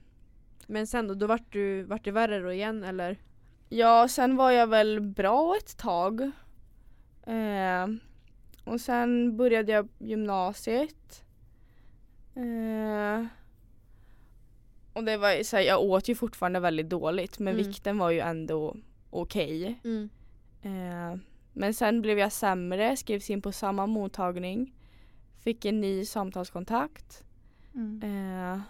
Men 0.67 0.87
sen 0.87 1.07
då, 1.07 1.13
då 1.13 1.27
vart, 1.27 1.51
du, 1.53 1.83
vart 1.83 2.03
det 2.03 2.11
värre 2.11 2.39
då 2.39 2.51
igen 2.51 2.83
eller? 2.83 3.17
Ja, 3.69 4.07
sen 4.07 4.35
var 4.35 4.51
jag 4.51 4.67
väl 4.67 5.01
bra 5.01 5.55
ett 5.57 5.77
tag. 5.77 6.21
Eh, 7.23 7.87
och 8.63 8.81
sen 8.81 9.37
började 9.37 9.71
jag 9.71 9.87
gymnasiet. 9.99 11.23
Eh, 12.35 13.25
och 14.93 15.03
det 15.03 15.17
var 15.17 15.43
så 15.43 15.55
här, 15.57 15.63
jag 15.63 15.81
åt 15.81 16.07
ju 16.07 16.15
fortfarande 16.15 16.59
väldigt 16.59 16.89
dåligt 16.89 17.39
men 17.39 17.53
Mm. 17.53 17.67
vikten 17.67 17.97
var 17.97 18.09
ju 18.09 18.19
ändå 18.19 18.77
okej. 19.09 19.79
Mm. 19.83 20.09
Eh, 20.61 21.19
men 21.53 21.73
sen 21.73 22.01
blev 22.01 22.19
jag 22.19 22.31
sämre, 22.31 22.97
skrevs 22.97 23.29
in 23.29 23.41
på 23.41 23.51
samma 23.51 23.87
mottagning. 23.87 24.73
Fick 25.39 25.65
en 25.65 25.81
ny 25.81 26.05
samtalskontakt. 26.05 27.23
Mm. 27.75 28.61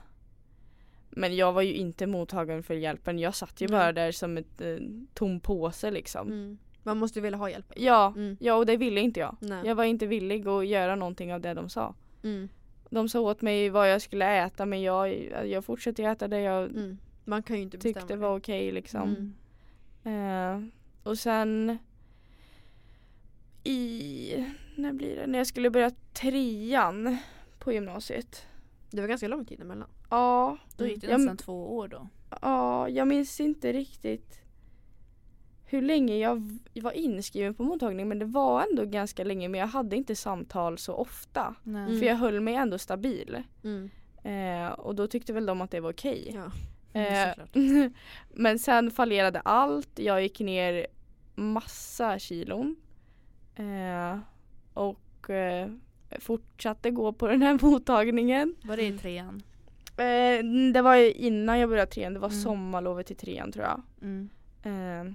Men 1.12 1.36
jag 1.36 1.54
var 1.54 1.62
ju 1.62 1.74
inte 1.74 2.08
mottagaren 2.08 2.64
för 2.64 2.74
hjälpen. 2.74 3.20
Jag 3.20 3.36
satt 3.36 3.62
ju 3.62 3.68
Nej. 3.68 3.80
bara 3.80 3.92
där 3.94 4.12
som 4.12 4.38
ett 4.38 4.62
eh, 4.62 4.76
tom 5.14 5.40
påse 5.40 5.92
liksom. 5.92 6.28
Mm. 6.28 6.58
Man 6.84 6.98
måste 6.98 7.20
ju 7.20 7.24
vilja 7.24 7.38
ha 7.38 7.50
hjälp. 7.50 7.74
Ja, 7.76 8.14
Mm. 8.16 8.38
ja 8.40 8.56
och 8.56 8.66
det 8.66 8.78
ville 8.78 9.02
inte 9.02 9.20
jag. 9.20 9.36
Nej. 9.40 9.68
Jag 9.68 9.76
var 9.76 9.84
inte 9.84 10.08
villig 10.08 10.48
att 10.48 10.68
göra 10.68 10.96
någonting 10.96 11.34
av 11.34 11.42
det 11.42 11.54
de 11.54 11.70
sa. 11.70 11.96
Mm. 12.24 12.50
De 12.90 13.10
sa 13.10 13.20
åt 13.20 13.42
mig 13.42 13.70
vad 13.70 13.92
jag 13.92 14.02
skulle 14.02 14.26
äta 14.46 14.66
men 14.66 14.82
jag, 14.82 15.32
jag 15.46 15.66
fortsatte 15.66 16.04
äta 16.04 16.28
det 16.28 16.40
jag 16.42 16.64
Mm. 16.64 16.98
Man 17.26 17.44
kan 17.44 17.56
ju 17.56 17.62
inte 17.62 17.78
bestämma 17.78 17.94
tyckte 18.00 18.14
det. 18.14 18.20
var 18.20 18.38
okej 18.38 18.72
liksom. 18.72 19.34
Mm. 20.04 20.64
Eh, 20.64 20.70
och 21.04 21.18
sen 21.18 21.78
i, 23.64 24.46
när 24.76 24.94
blir 24.94 25.16
det? 25.16 25.28
När 25.28 25.38
jag 25.40 25.48
skulle 25.48 25.70
börja 25.70 25.92
trean 26.14 27.18
på 27.60 27.72
gymnasiet. 27.74 28.46
Det 28.90 29.02
var 29.02 29.08
ganska 29.08 29.28
lång 29.28 29.46
tid 29.46 29.62
emellan. 29.62 29.88
Ja, 30.12 30.58
Då 30.78 30.88
gick 30.88 31.02
det 31.02 31.08
Jag- 31.08 31.20
nästan 31.20 31.38
två 31.38 31.76
år 31.78 31.88
då. 31.88 32.08
ja, 32.42 32.90
jag 32.90 33.08
minns 33.08 33.40
inte 33.40 33.74
riktigt 33.74 34.38
hur 35.66 35.82
länge 35.82 36.18
jag 36.18 36.60
var 36.82 36.92
inskriven 36.92 37.54
på 37.54 37.64
mottagning 37.64 38.08
men 38.08 38.20
det 38.20 38.26
var 38.26 38.66
ändå 38.70 38.86
ganska 38.86 39.24
länge 39.24 39.48
men 39.50 39.60
jag 39.60 39.68
hade 39.68 39.96
inte 39.96 40.16
samtal 40.16 40.78
så 40.78 40.94
ofta. 40.94 41.56
Nej. 41.64 42.00
För 42.00 42.06
jag 42.06 42.16
höll 42.16 42.40
mig 42.42 42.56
ändå 42.56 42.78
stabil. 42.78 43.44
Mm. 43.64 43.90
Eh, 44.24 44.72
och 44.72 44.96
då 44.96 45.08
tyckte 45.08 45.34
väl 45.34 45.46
de 45.46 45.62
att 45.62 45.72
det 45.72 45.80
var 45.80 45.92
okej. 45.92 46.32
Ja. 46.36 46.42
Mm, 46.42 46.52
Eh, 46.94 47.92
men 48.34 48.60
sen 48.60 48.92
fallerade 48.92 49.40
allt. 49.40 50.00
Jag 50.00 50.22
gick 50.22 50.40
ner 50.40 50.88
massa 51.36 52.20
kilon. 52.20 52.76
Eh, 53.56 54.18
och 54.74 55.30
eh, 55.30 55.70
fortsatte 56.20 56.92
gå 56.92 57.14
på 57.14 57.28
den 57.28 57.42
här 57.42 57.60
mottagningen. 57.66 58.56
Var 58.64 58.78
det 58.78 58.84
i 58.88 58.98
trean? 58.98 59.42
Eh, 59.98 60.44
det 60.74 60.82
var 60.82 60.96
ju 60.96 61.12
innan 61.12 61.60
jag 61.60 61.70
började 61.70 61.92
trean. 61.92 62.14
Det 62.14 62.20
var 62.20 62.30
Mm. 62.30 62.42
sommarlovet 62.42 63.08
till 63.08 63.16
trean 63.16 63.52
tror 63.52 63.66
jag. 63.66 63.82
Mm. 64.02 64.30
Eh, 64.64 65.14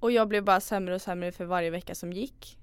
och 0.00 0.12
jag 0.12 0.28
blev 0.28 0.44
bara 0.44 0.60
sämre 0.60 0.94
och 0.94 1.02
sämre 1.02 1.32
för 1.32 1.44
varje 1.44 1.70
vecka 1.70 1.94
som 1.94 2.12
gick. 2.12 2.58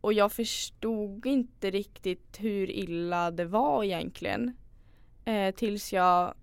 Och 0.00 0.12
jag 0.12 0.32
förstod 0.32 1.26
inte 1.26 1.70
riktigt 1.70 2.36
hur 2.40 2.70
illa 2.70 3.30
det 3.30 3.44
var 3.44 3.84
egentligen. 3.84 4.52
Eh, 5.24 5.54
tills 5.54 5.92
jag 5.92 6.34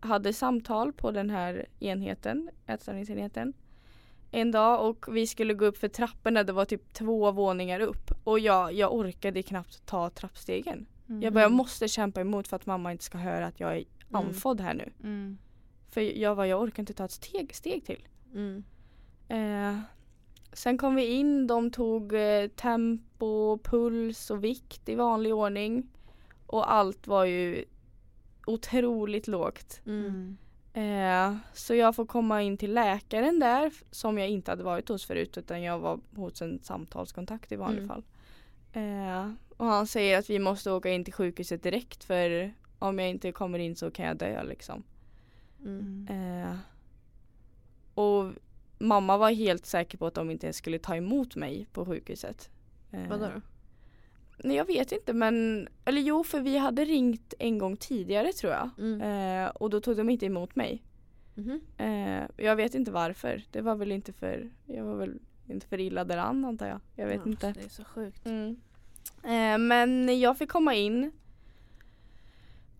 hade 0.00 0.32
samtal 0.32 0.92
på 0.92 1.10
den 1.10 1.30
här 1.30 1.66
enheten, 1.80 2.50
ätstörningsenheten. 2.66 3.52
En 4.30 4.50
dag 4.50 4.88
och 4.88 5.16
vi 5.16 5.26
skulle 5.26 5.54
gå 5.54 5.64
upp 5.64 5.76
för 5.76 5.88
trapporna, 5.88 6.42
det 6.44 6.52
var 6.52 6.64
typ 6.64 6.92
två 6.92 7.30
våningar 7.32 7.80
upp. 7.80 8.10
Och 8.24 8.38
jag, 8.38 8.72
jag 8.72 8.94
orkade 8.94 9.42
knappt 9.42 9.86
ta 9.86 10.10
trappstegen. 10.10 10.86
Mm. 11.12 11.22
Jag 11.22 11.32
bara, 11.32 11.40
jag 11.40 11.52
måste 11.52 11.88
kämpa 11.88 12.20
emot 12.20 12.48
för 12.48 12.56
att 12.56 12.66
mamma 12.66 12.92
inte 12.92 13.04
ska 13.04 13.18
höra 13.18 13.46
att 13.46 13.60
jag 13.60 13.76
är 13.76 13.84
andfådd 14.10 14.60
här 14.60 14.74
nu. 14.74 14.92
Mm. 15.02 15.38
För 15.90 16.00
jag 16.00 16.34
var, 16.34 16.44
jag 16.44 16.60
orkar 16.62 16.82
inte 16.82 16.92
ta 16.94 17.04
ett 17.04 17.10
steg, 17.10 17.54
steg 17.54 17.84
till. 17.84 18.06
Mm. 18.34 18.64
Eh, 19.28 19.78
sen 20.52 20.78
kom 20.78 20.94
vi 20.94 21.06
in, 21.06 21.46
de 21.46 21.70
tog 21.70 22.12
eh, 22.14 22.48
tempo, 22.48 23.58
puls 23.58 24.30
och 24.30 24.44
vikt 24.44 24.88
i 24.88 24.94
vanlig 24.94 25.34
ordning. 25.34 25.88
Och 26.46 26.72
allt 26.72 27.06
var 27.06 27.24
ju 27.24 27.64
otroligt 28.46 29.26
lågt. 29.28 29.80
Mm. 29.86 30.36
Mm. 30.74 31.32
Eh, 31.32 31.36
så 31.52 31.74
jag 31.74 31.96
får 31.96 32.06
komma 32.06 32.42
in 32.42 32.56
till 32.56 32.74
läkaren 32.74 33.38
där 33.38 33.72
som 33.90 34.18
jag 34.18 34.28
inte 34.28 34.50
hade 34.50 34.62
varit 34.64 34.88
hos 34.88 35.04
förut 35.04 35.38
utan 35.38 35.62
jag 35.62 35.78
var 35.78 36.00
hos 36.16 36.42
en 36.42 36.58
samtalskontakt 36.62 37.52
i 37.52 37.56
vanlig 37.56 37.82
Mm. 37.82 37.88
fall. 37.88 38.04
Eh, 38.72 39.32
och 39.56 39.66
han 39.66 39.86
säger 39.86 40.18
att 40.18 40.30
vi 40.30 40.38
måste 40.38 40.70
åka 40.70 40.90
in 40.90 41.04
till 41.04 41.14
sjukhuset 41.14 41.62
direkt 41.62 42.04
för 42.04 42.52
om 42.78 42.98
jag 42.98 43.08
inte 43.08 43.32
kommer 43.32 43.58
in 43.58 43.76
så 43.76 43.90
kan 43.90 44.06
jag 44.06 44.16
dö 44.16 44.42
liksom. 44.42 44.82
Mm. 45.64 46.06
Mm. 46.10 46.42
Eh, 46.42 46.56
och 47.94 48.32
mamma 48.78 49.16
var 49.16 49.30
helt 49.30 49.66
säker 49.66 49.98
på 49.98 50.06
att 50.06 50.14
de 50.14 50.30
inte 50.30 50.46
ens 50.46 50.56
skulle 50.56 50.78
ta 50.78 50.96
emot 50.96 51.36
mig 51.36 51.66
på 51.72 51.86
sjukhuset. 51.86 52.50
Eh, 52.90 53.08
Vadå 53.08 53.24
då? 53.34 53.40
Nej 54.44 54.56
jag 54.56 54.64
vet 54.64 54.92
inte 54.92 55.12
men, 55.12 55.68
eller 55.84 56.00
jo 56.02 56.24
för 56.24 56.40
vi 56.40 56.58
hade 56.58 56.84
ringt 56.84 57.34
en 57.38 57.58
gång 57.58 57.76
tidigare 57.76 58.32
tror 58.32 58.52
jag. 58.52 58.70
Mm. 58.78 59.00
Eh, 59.00 59.50
och 59.50 59.70
då 59.70 59.80
tog 59.80 59.96
de 59.96 60.10
inte 60.10 60.26
emot 60.26 60.56
mig. 60.56 60.82
Mhm. 61.34 61.60
Eh, 61.76 62.44
jag 62.44 62.56
vet 62.56 62.74
inte 62.74 62.90
varför. 62.90 63.42
Det 63.50 63.60
var 63.60 63.74
väl 63.76 63.92
inte 63.92 64.12
för, 64.12 64.50
jag 64.66 64.84
var 64.84 64.96
väl 64.96 65.18
inte 65.48 65.66
för 65.66 65.80
illa 65.80 66.04
däran 66.04 66.44
antar 66.44 66.66
jag. 66.66 66.80
Jag 66.96 67.06
vet 67.06 67.20
Ja, 67.24 67.30
inte. 67.30 67.52
Det 67.52 67.64
är 67.64 67.68
så 67.68 67.84
sjukt. 67.84 68.26
Mm. 68.26 68.56
Eh, 69.24 69.58
men 69.58 70.20
jag 70.20 70.38
fick 70.38 70.50
komma 70.50 70.74
in. 70.74 71.12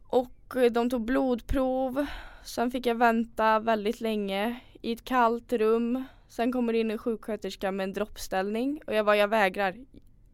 Och 0.07 0.57
eh, 0.57 0.73
de 0.73 0.91
tog 0.91 1.05
blodprov. 1.05 2.07
Sen 2.45 2.71
fick 2.71 2.87
jag 2.87 2.95
vänta 2.95 3.59
väldigt 3.59 4.01
länge 4.01 4.61
i 4.83 4.93
ett 4.93 5.05
kallt 5.05 5.53
rum. 5.53 6.05
Sen 6.29 6.53
kommer 6.53 6.73
det 6.73 6.79
in 6.79 6.91
en 6.91 6.99
sjuksköterska 6.99 7.71
med 7.73 7.85
en 7.85 7.93
droppställning 7.93 8.81
och 8.87 8.95
jag 8.95 9.07
bara 9.07 9.17
jag 9.17 9.29
vägrar. 9.29 9.75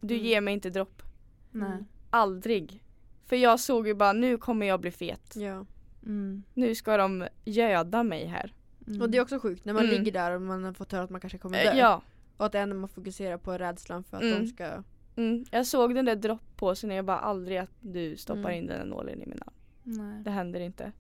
Du 0.00 0.14
Mm. 0.14 0.26
ger 0.26 0.40
mig 0.40 0.54
inte 0.54 0.70
dropp. 0.70 1.02
Nej. 1.50 1.68
Mm. 1.70 1.84
Aldrig. 2.10 2.82
För 3.26 3.36
jag 3.36 3.60
såg 3.60 3.86
ju 3.86 3.94
bara 3.94 4.12
nu 4.12 4.36
kommer 4.36 4.66
jag 4.66 4.80
bli 4.80 4.90
fet. 4.90 5.36
Ja. 5.36 5.66
Mm. 6.06 6.42
Nu 6.54 6.74
ska 6.74 6.96
de 6.96 7.26
göda 7.44 8.02
mig 8.02 8.26
här. 8.26 8.52
Mm. 8.86 9.02
Och 9.02 9.10
det 9.10 9.18
är 9.18 9.22
också 9.22 9.38
sjukt 9.40 9.64
när 9.64 9.72
man 9.72 9.84
Mm. 9.84 9.96
ligger 9.96 10.12
där 10.12 10.30
och 10.32 10.42
man 10.42 10.64
har 10.64 10.72
fått 10.72 10.92
höra 10.92 11.02
att 11.02 11.10
man 11.10 11.20
kanske 11.20 11.38
kommer 11.38 11.58
Eh, 11.58 11.72
dö. 11.72 11.78
ja. 11.78 12.02
Och 12.36 12.46
att 12.46 12.52
det 12.52 12.58
enda 12.58 12.76
man 12.76 12.88
fokuserar 12.88 13.38
på 13.38 13.52
är 13.52 13.58
rädslan 13.58 14.04
för 14.04 14.16
att 14.16 14.22
Mm. 14.22 14.38
de 14.42 14.46
ska 14.46 14.82
Mm. 15.18 15.44
Jag 15.50 15.66
såg 15.66 15.94
den 15.94 16.04
där 16.04 16.16
droppåsen 16.16 16.90
och 16.90 16.96
jag 16.96 17.04
bara 17.04 17.18
aldrig 17.18 17.58
att 17.58 17.70
du 17.80 18.16
stoppar 18.16 18.40
Mm. 18.40 18.54
in 18.54 18.66
den 18.66 18.78
där 18.78 18.86
nålen 18.86 19.22
i 19.22 19.26
min 19.26 19.42
arm. 19.46 19.54
Nej. 19.82 20.22
Det 20.24 20.30
händer 20.30 20.60
inte. 20.60 20.92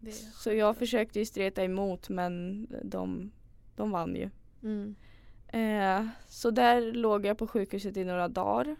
Det 0.00 0.12
Så 0.12 0.52
jag 0.52 0.76
försökte 0.76 1.18
ju 1.18 1.24
streta 1.24 1.64
emot 1.64 2.08
men 2.08 2.66
de, 2.82 3.30
de 3.76 3.90
vann 3.90 4.14
ju. 4.16 4.30
Mm. 4.62 4.94
Eh, 5.48 6.08
så 6.28 6.50
där 6.50 6.92
låg 6.92 7.26
jag 7.26 7.38
på 7.38 7.46
sjukhuset 7.46 7.96
i 7.96 8.04
några 8.04 8.28
dagar. 8.28 8.76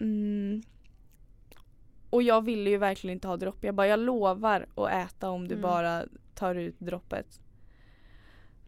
Mm. 0.00 0.62
Och 2.10 2.22
jag 2.22 2.44
ville 2.44 2.70
ju 2.70 2.76
verkligen 2.76 3.14
inte 3.16 3.28
ha 3.28 3.36
dropp. 3.36 3.64
Jag 3.64 3.74
bara, 3.74 3.86
jag 3.86 4.00
lovar 4.00 4.66
att 4.74 4.90
äta 4.90 5.30
om 5.30 5.48
du 5.48 5.54
Mm. 5.54 5.62
bara 5.62 6.04
tar 6.34 6.54
ut 6.54 6.74
droppet. 6.78 7.40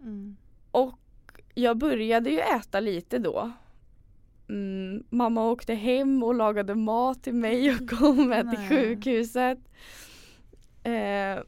Mm. 0.01 0.37
Och 0.71 0.99
jag 1.55 1.77
började 1.79 2.31
ju 2.31 2.39
äta 2.39 2.81
lite 2.81 3.19
då. 3.19 3.53
Mm, 4.49 5.05
mamma 5.11 5.51
åkte 5.51 5.75
hem 5.75 6.23
och 6.23 6.35
lagade 6.35 6.75
mat 6.75 7.23
till 7.23 7.35
mig 7.35 7.71
och 7.71 7.89
kom 7.99 8.29
med 8.29 8.51
till 8.51 8.69
sjukhuset. 8.69 9.59
Eh, 10.83 11.43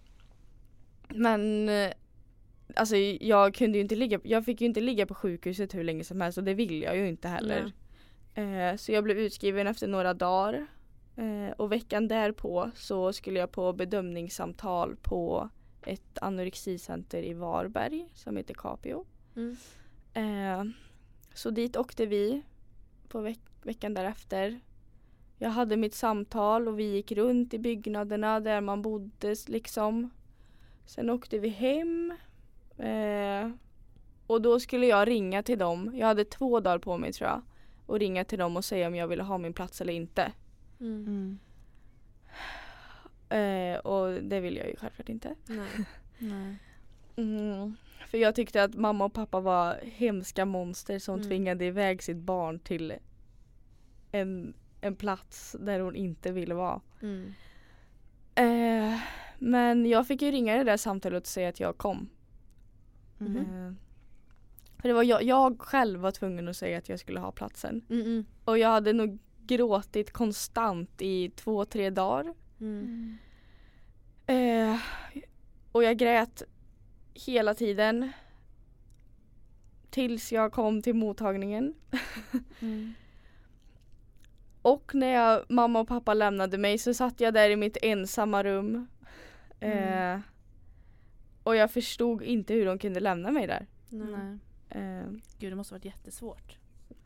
men 1.08 1.68
eh, 1.68 1.90
alltså 2.74 2.96
jag 2.96 3.54
kunde 3.54 3.78
ju 3.78 3.82
inte 3.82 3.96
ligga, 3.96 4.20
jag 4.24 4.44
fick 4.44 4.60
ju 4.60 4.66
inte 4.66 4.80
ligga 4.80 5.06
på 5.06 5.14
sjukhuset 5.14 5.74
hur 5.74 5.84
länge 5.84 6.04
som 6.04 6.20
helst 6.20 6.38
och 6.38 6.44
det 6.44 6.54
vill 6.54 6.82
jag 6.82 6.96
ju 6.96 7.08
inte 7.08 7.28
heller. 7.28 7.72
Eh, 8.34 8.76
så 8.76 8.92
jag 8.92 9.04
blev 9.04 9.18
utskriven 9.18 9.66
efter 9.66 9.88
några 9.88 10.14
dagar. 10.14 10.66
Eh, 11.16 11.52
och 11.56 11.72
veckan 11.72 12.08
därpå 12.08 12.70
så 12.74 13.12
skulle 13.12 13.38
jag 13.38 13.52
på 13.52 13.72
bedömningssamtal 13.72 14.96
på 14.96 15.48
ett 15.82 16.18
anorexicenter 16.18 17.22
i 17.22 17.32
Varberg 17.32 18.08
som 18.14 18.36
heter 18.36 18.54
Capio. 18.54 19.06
Mm. 19.36 19.56
Eh, 20.14 20.64
så 21.34 21.50
dit 21.50 21.76
åkte 21.76 22.06
vi 22.06 22.42
på 23.16 23.22
veck- 23.22 23.40
veckan 23.62 23.94
därefter. 23.94 24.60
Jag 25.38 25.50
hade 25.50 25.76
mitt 25.76 25.94
samtal 25.94 26.68
och 26.68 26.78
vi 26.78 26.84
gick 26.84 27.12
runt 27.12 27.54
i 27.54 27.58
byggnaderna 27.58 28.40
där 28.40 28.60
man 28.60 28.82
bodde 28.82 29.34
liksom. 29.46 30.10
Sen 30.86 31.10
åkte 31.10 31.38
vi 31.38 31.48
hem. 31.48 32.14
Eh, 32.78 33.50
och 34.26 34.42
då 34.42 34.60
skulle 34.60 34.86
jag 34.86 35.08
ringa 35.08 35.42
till 35.42 35.58
dem. 35.58 35.92
Jag 35.94 36.06
hade 36.06 36.24
två 36.24 36.60
dagar 36.60 36.78
på 36.78 36.98
mig 36.98 37.12
tror 37.12 37.30
jag. 37.30 37.42
Och 37.86 37.98
ringa 37.98 38.24
till 38.24 38.38
dem 38.38 38.56
och 38.56 38.64
säga 38.64 38.86
om 38.86 38.94
jag 38.94 39.08
ville 39.08 39.22
ha 39.22 39.38
min 39.38 39.52
plats 39.52 39.80
eller 39.80 39.92
inte. 39.92 40.32
Mm. 40.80 41.38
Mm. 43.28 43.74
Eh, 43.74 43.78
och 43.80 44.22
det 44.22 44.40
vill 44.40 44.56
jag 44.56 44.68
ju 44.68 44.76
självklart 44.76 45.08
inte. 45.08 45.34
Nej. 45.46 45.68
Nej. 46.18 46.56
Mm. 47.16 47.76
För 48.10 48.18
jag 48.18 48.34
tyckte 48.34 48.62
att 48.62 48.74
mamma 48.74 49.04
och 49.04 49.12
pappa 49.12 49.40
var 49.40 49.76
hemska 49.82 50.44
monster 50.44 50.98
som 50.98 51.14
Mm. 51.14 51.28
tvingade 51.28 51.64
iväg 51.64 52.02
sitt 52.02 52.16
barn 52.16 52.58
till 52.58 52.94
en, 54.12 54.54
en 54.80 54.96
plats 54.96 55.56
där 55.60 55.80
hon 55.80 55.96
inte 55.96 56.32
ville 56.32 56.54
vara. 56.54 56.80
Mm. 57.02 57.32
Eh, 58.34 59.00
men 59.38 59.86
jag 59.86 60.06
fick 60.06 60.22
ju 60.22 60.30
ringa 60.30 60.56
det 60.56 60.64
där 60.64 60.76
samtalet 60.76 61.22
och 61.22 61.26
säga 61.26 61.48
att 61.48 61.60
jag 61.60 61.78
kom. 61.78 62.08
Mhm. 63.18 63.36
Eh, 63.36 63.72
för 64.80 64.88
det 64.88 64.94
var 64.94 65.02
jag, 65.02 65.22
jag 65.22 65.60
själv 65.60 66.00
var 66.00 66.10
tvungen 66.10 66.48
att 66.48 66.56
säga 66.56 66.78
att 66.78 66.88
jag 66.88 67.00
skulle 67.00 67.20
ha 67.20 67.32
platsen. 67.32 67.84
Mm. 67.90 68.06
Mm. 68.06 68.26
Och 68.44 68.58
jag 68.58 68.68
hade 68.68 68.92
nog 68.92 69.18
gråtit 69.46 70.12
konstant 70.12 71.02
i 71.02 71.30
två, 71.30 71.64
tre 71.64 71.90
dagar. 71.90 72.34
Mm. 72.60 73.18
Eh, 74.26 74.76
och 75.72 75.84
jag 75.84 75.96
grät 75.96 76.42
hela 77.26 77.54
tiden. 77.54 78.12
Tills 79.90 80.32
jag 80.32 80.52
kom 80.52 80.82
till 80.82 80.94
mottagningen. 80.94 81.74
Mm. 82.60 82.94
Och 84.62 84.94
när 84.94 85.06
jag, 85.14 85.44
mamma 85.48 85.80
och 85.80 85.88
pappa 85.88 86.14
lämnade 86.14 86.58
mig 86.58 86.78
så 86.78 86.94
satt 86.94 87.20
jag 87.20 87.34
där 87.34 87.50
i 87.50 87.56
mitt 87.56 87.76
ensamma 87.82 88.44
rum. 88.44 88.86
Mm. 89.60 90.14
Eh, 90.14 90.20
och 91.42 91.56
jag 91.56 91.70
förstod 91.70 92.22
inte 92.22 92.54
hur 92.54 92.66
de 92.66 92.78
kunde 92.78 93.00
lämna 93.00 93.30
mig 93.30 93.46
där. 93.46 93.66
Nej. 93.88 94.06
Nej. 94.08 94.38
Eh, 95.00 95.06
Gud 95.38 95.52
det 95.52 95.56
måste 95.56 95.74
varit 95.74 95.84
jättesvårt. 95.84 96.56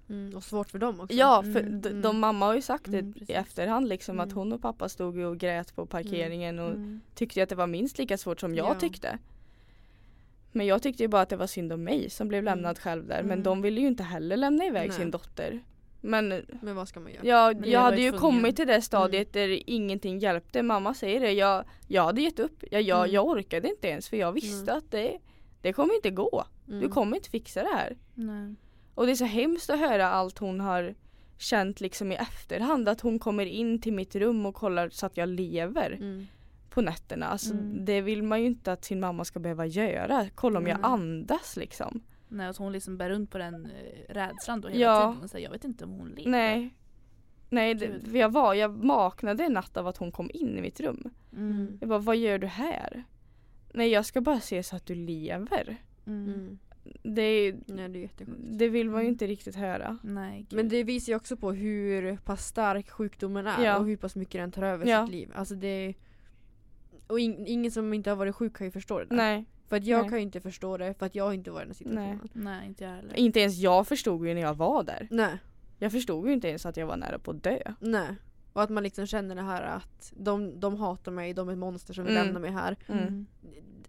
Mm. 0.09 0.37
Och 0.37 0.45
svårt 0.45 0.71
för 0.71 0.79
dem 0.79 1.01
också. 1.01 1.17
ja, 1.17 1.43
för 1.43 1.61
Mm, 1.61 1.81
de, 1.81 1.89
mm. 1.89 2.03
de 2.03 2.21
mamma 2.21 2.47
har 2.47 2.55
ju 2.55 2.63
sagt 2.63 2.85
det 2.91 2.99
Mm, 2.99 3.13
precis. 3.13 3.31
i 3.31 3.33
efterhand 3.33 3.89
liksom 3.89 4.21
att 4.21 4.27
Mm. 4.27 4.37
hon 4.39 4.53
och 4.53 4.63
pappa 4.63 4.89
stod 4.89 5.19
och 5.19 5.39
grät 5.39 5.75
på 5.77 5.87
parkeringen 5.87 6.59
och 6.59 6.71
Mm. 6.71 7.01
tyckte 7.15 7.43
att 7.43 7.49
det 7.49 7.55
var 7.55 7.67
minst 7.67 7.99
lika 7.99 8.19
svårt 8.19 8.41
som 8.41 8.55
jag 8.55 8.67
Ja. 8.77 8.81
tyckte. 8.81 9.19
Men 10.53 10.67
jag 10.67 10.83
tyckte 10.83 11.03
ju 11.03 11.09
bara 11.09 11.23
att 11.23 11.29
det 11.29 11.37
var 11.37 11.47
synd 11.47 11.73
om 11.73 11.85
mig 11.85 12.11
som 12.11 12.29
blev 12.29 12.39
Mm. 12.39 12.55
lämnad 12.55 12.79
själv 12.79 13.07
där. 13.07 13.23
Men 13.23 13.33
Mm. 13.33 13.43
de 13.43 13.63
ville 13.63 13.81
ju 13.81 13.87
inte 13.87 14.03
heller 14.03 14.37
lämna 14.37 14.65
iväg 14.65 14.89
Nej. 14.89 14.99
sin 14.99 15.11
dotter. 15.11 15.61
Men 16.01 16.29
Men 16.63 16.77
vad 16.77 16.89
ska 16.89 17.01
man 17.01 17.13
göra? 17.13 17.25
jag, 17.27 17.55
Men 17.55 17.63
ni 17.63 17.71
jag 17.71 17.81
hade 17.81 17.97
ju 18.03 18.11
tvungna. 18.11 18.19
kommit 18.21 18.57
till 18.57 18.67
det 18.67 18.83
stadiet 18.83 19.33
där 19.33 19.71
ingenting 19.71 20.19
hjälpte. 20.19 20.63
Mamma 20.63 20.95
säger 20.95 21.21
det. 21.21 21.33
Jag, 21.33 21.65
jag 21.89 22.03
hade 22.03 22.21
gett 22.23 22.39
upp. 22.39 22.65
Jag, 22.71 22.83
jag, 22.83 22.99
Mm. 22.99 23.11
jag 23.15 23.27
orkade 23.27 23.69
inte 23.69 23.89
ens 23.89 24.09
för 24.09 24.17
jag 24.17 24.33
visste 24.33 24.71
Mm. 24.71 24.79
att 24.79 24.91
det, 24.91 25.19
det 25.63 25.73
kommer 25.73 25.95
inte 25.95 26.11
gå. 26.11 26.45
Mm. 26.69 26.81
Du 26.81 26.89
kommer 26.89 27.17
inte 27.17 27.31
fixa 27.31 27.63
det 27.63 27.69
här. 27.77 27.97
Nej. 28.15 28.55
Och 28.95 29.07
det 29.07 29.13
är 29.13 29.17
så 29.17 29.25
hemskt 29.25 29.71
att 29.71 29.79
höra 29.81 30.09
allt 30.11 30.39
hon 30.39 30.61
har 30.61 30.95
känt 31.39 31.81
liksom 31.81 32.13
i 32.13 32.15
efterhand. 32.15 32.89
Att 32.89 33.01
hon 33.01 33.19
kommer 33.19 33.47
in 33.47 33.81
till 33.81 33.93
mitt 33.93 34.17
rum 34.17 34.47
och 34.47 34.55
kollar 34.55 34.89
så 34.89 35.07
att 35.07 35.17
jag 35.17 35.29
lever 35.29 35.91
Mm. 35.93 36.27
På 36.71 36.81
nätterna. 36.83 37.27
Alltså, 37.27 37.53
Mm. 37.55 37.85
Det 37.85 38.01
vill 38.01 38.23
man 38.23 38.41
ju 38.41 38.47
inte 38.47 38.73
att 38.73 38.85
sin 38.85 39.01
mamma 39.01 39.25
ska 39.25 39.41
behöva 39.41 39.67
göra. 39.67 40.27
Kolla 40.35 40.59
om 40.59 40.67
jag 40.67 40.81
Nej. 40.81 40.91
andas 40.91 41.57
liksom. 41.57 42.01
Nej, 42.29 42.47
att 42.49 42.57
hon 42.57 42.73
liksom 42.73 42.97
bär 42.99 43.11
runt 43.11 43.31
på 43.31 43.39
den 43.39 43.67
eh, 43.67 44.15
rädslan 44.15 44.61
då 44.61 44.69
hela 44.69 44.81
Ja. 44.81 45.11
tiden. 45.11 45.25
Och 45.25 45.31
säger, 45.31 45.45
jag 45.47 45.53
vet 45.53 45.65
inte 45.65 45.85
om 45.85 45.91
hon 45.91 46.09
lever. 46.09 46.31
Nej. 46.31 46.75
Nej, 47.53 47.75
det, 47.75 48.19
jag 48.19 48.33
var, 48.33 48.55
jag 48.55 48.69
vaknade 48.69 49.45
en 49.45 49.53
natt 49.53 49.77
av 49.77 49.87
att 49.87 49.97
hon 49.97 50.13
kom 50.13 50.31
in 50.35 50.59
i 50.59 50.61
mitt 50.61 50.81
rum. 50.81 51.11
Mm. 51.37 51.79
Jag 51.81 51.89
bara, 51.89 51.99
vad 51.99 52.17
gör 52.17 52.39
du 52.39 52.47
här? 52.47 53.05
Nej, 53.75 53.89
jag 53.89 54.07
ska 54.07 54.21
bara 54.21 54.41
se 54.41 54.63
så 54.63 54.77
att 54.77 54.87
du 54.87 54.95
lever. 54.95 55.77
Mm. 56.07 56.29
Mm. 56.35 56.59
Det, 57.03 57.55
Nej 57.67 57.89
det 57.89 58.05
är 58.05 58.11
det 58.51 58.69
vill 58.69 58.91
man 58.91 59.01
ju 59.01 59.05
Mm. 59.05 59.13
inte 59.13 59.27
riktigt 59.27 59.57
höra. 59.57 59.99
Nej. 60.03 60.47
Men 60.51 60.69
det 60.69 60.85
visar 60.85 61.13
ju 61.13 61.17
också 61.17 61.37
på 61.37 61.53
hur 61.53 62.17
pass 62.17 62.47
stark 62.47 62.91
sjukdomen 62.91 63.47
är 63.47 63.65
Ja. 63.65 63.79
och 63.79 63.87
hur 63.87 63.97
pass 63.97 64.17
mycket 64.17 64.41
den 64.41 64.53
tar 64.53 64.63
över 64.63 64.87
Ja. 64.87 65.07
sitt 65.07 65.13
liv. 65.13 65.31
Alltså 65.35 65.55
det 65.55 65.95
och 67.11 67.21
in, 67.21 67.47
ingen 67.47 67.71
som 67.71 67.93
inte 67.95 68.11
har 68.11 68.17
varit 68.17 68.35
sjuk 68.35 68.57
kan 68.57 68.67
ju 68.67 68.71
förstå 68.71 68.99
det 68.99 69.05
där. 69.05 69.17
Nej, 69.17 69.45
För 69.69 69.77
att 69.77 69.85
jag 69.85 70.01
Nej. 70.01 70.09
kan 70.09 70.19
ju 70.19 70.23
inte 70.23 70.41
förstå 70.41 70.77
det 70.77 70.95
för 70.95 71.07
att 71.07 71.15
jag 71.15 71.25
har 71.25 71.33
inte 71.33 71.51
varit 71.51 71.81
i 71.81 71.85
den 71.85 71.99
här 71.99 72.13
situationen. 72.13 72.45
Nej, 72.45 72.67
inte 72.67 72.85
jag 72.85 72.91
heller. 72.91 73.17
inte 73.17 73.41
ens 73.41 73.59
jag 73.59 73.87
förstod 73.87 74.27
ju 74.27 74.35
när 74.35 74.41
jag 74.41 74.55
var 74.55 74.83
där. 74.83 75.09
Nej. 75.11 75.39
Jag 75.79 75.93
förstod 75.93 76.27
ju 76.27 76.33
inte 76.33 76.49
ens 76.49 76.67
att 76.67 76.77
jag 76.77 76.87
var 76.87 76.97
nära 76.97 77.19
på 77.19 77.31
att 77.31 77.43
dö. 77.43 77.59
Nej. 77.81 78.17
Och 78.53 78.63
att 78.63 78.71
man 78.71 78.83
liksom 78.83 79.07
känner 79.07 79.35
det 79.35 79.43
här 79.43 79.63
att 79.63 80.13
de, 80.17 80.61
de 80.61 80.77
hatar 80.77 81.13
mig, 81.13 81.35
de 81.35 81.49
är 81.49 81.53
ett 81.53 81.59
monster 81.59 81.95
som 81.95 82.05
vill 82.05 82.15
Mm. 82.17 82.27
lämna 82.27 82.41
mig 82.41 82.51
här. 82.51 82.77
Mm. 82.89 83.27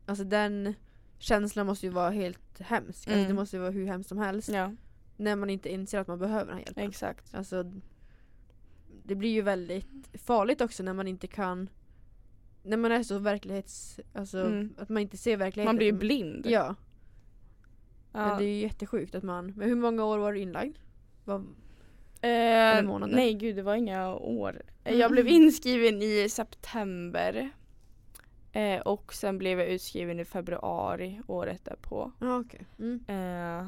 Alltså 0.06 0.24
den 0.24 0.74
känslan 1.20 1.66
måste 1.66 1.86
ju 1.86 1.92
vara 1.92 2.10
helt 2.10 2.60
hemsk. 2.60 3.08
Alltså 3.08 3.12
Mm. 3.20 3.28
det 3.28 3.34
måste 3.34 3.56
ju 3.56 3.60
vara 3.62 3.72
hur 3.72 3.86
hemskt 3.86 4.10
som 4.10 4.18
helst. 4.18 4.50
Ja, 4.50 4.72
När 5.18 5.36
man 5.36 5.50
inte 5.50 5.70
inser 5.74 6.00
att 6.00 6.08
man 6.08 6.20
behöver 6.20 6.46
den 6.46 6.54
här 6.58 6.64
hjälpen. 6.66 6.90
exakt. 6.90 7.36
Alltså 7.36 7.72
Det 9.04 9.16
blir 9.16 9.30
ju 9.30 9.42
väldigt 9.42 9.88
farligt 10.26 10.62
också 10.62 10.84
när 10.84 10.94
man 10.94 11.08
inte 11.08 11.28
kan 11.28 11.70
När 12.64 12.78
man 12.78 12.92
är 12.92 13.04
så 13.04 13.18
verklighets... 13.18 14.00
Alltså 14.14 14.38
Mm. 14.40 14.74
att 14.78 14.90
man 14.90 15.02
inte 15.02 15.18
ser 15.18 15.38
verkligheten. 15.38 15.66
Man 15.70 15.76
blir 15.78 15.88
ju 15.88 15.94
blind. 15.98 16.46
Ja. 16.50 16.76
Ja. 18.14 18.28
Men 18.28 18.38
det 18.38 18.44
är 18.44 18.48
ju 18.48 18.62
jättesjukt 18.62 19.16
att 19.16 19.24
man... 19.24 19.54
Men 19.58 19.70
hur 19.70 19.76
många 19.76 20.06
år 20.06 20.18
var 20.18 20.34
du 20.34 20.40
inlagd? 20.40 20.78
Vad- 21.26 21.48
Eh, 22.24 22.82
månader? 22.84 23.16
nej 23.16 23.34
gud 23.34 23.56
det 23.56 23.62
var 23.62 23.76
inga 23.76 24.16
år. 24.16 24.62
Eh, 24.84 24.88
Mm. 24.92 25.00
Jag 25.00 25.12
blev 25.12 25.28
inskriven 25.28 26.02
i 26.02 26.28
september. 26.30 27.50
Eh, 28.52 28.80
och 28.82 29.14
sen 29.14 29.38
blev 29.38 29.60
jag 29.60 29.68
utskriven 29.70 30.20
i 30.20 30.26
februari 30.26 31.22
året 31.28 31.66
därpå. 31.66 32.12
Ja 32.20 32.40
okej. 32.40 32.66
Mm. 32.80 33.04
Eh, 33.08 33.68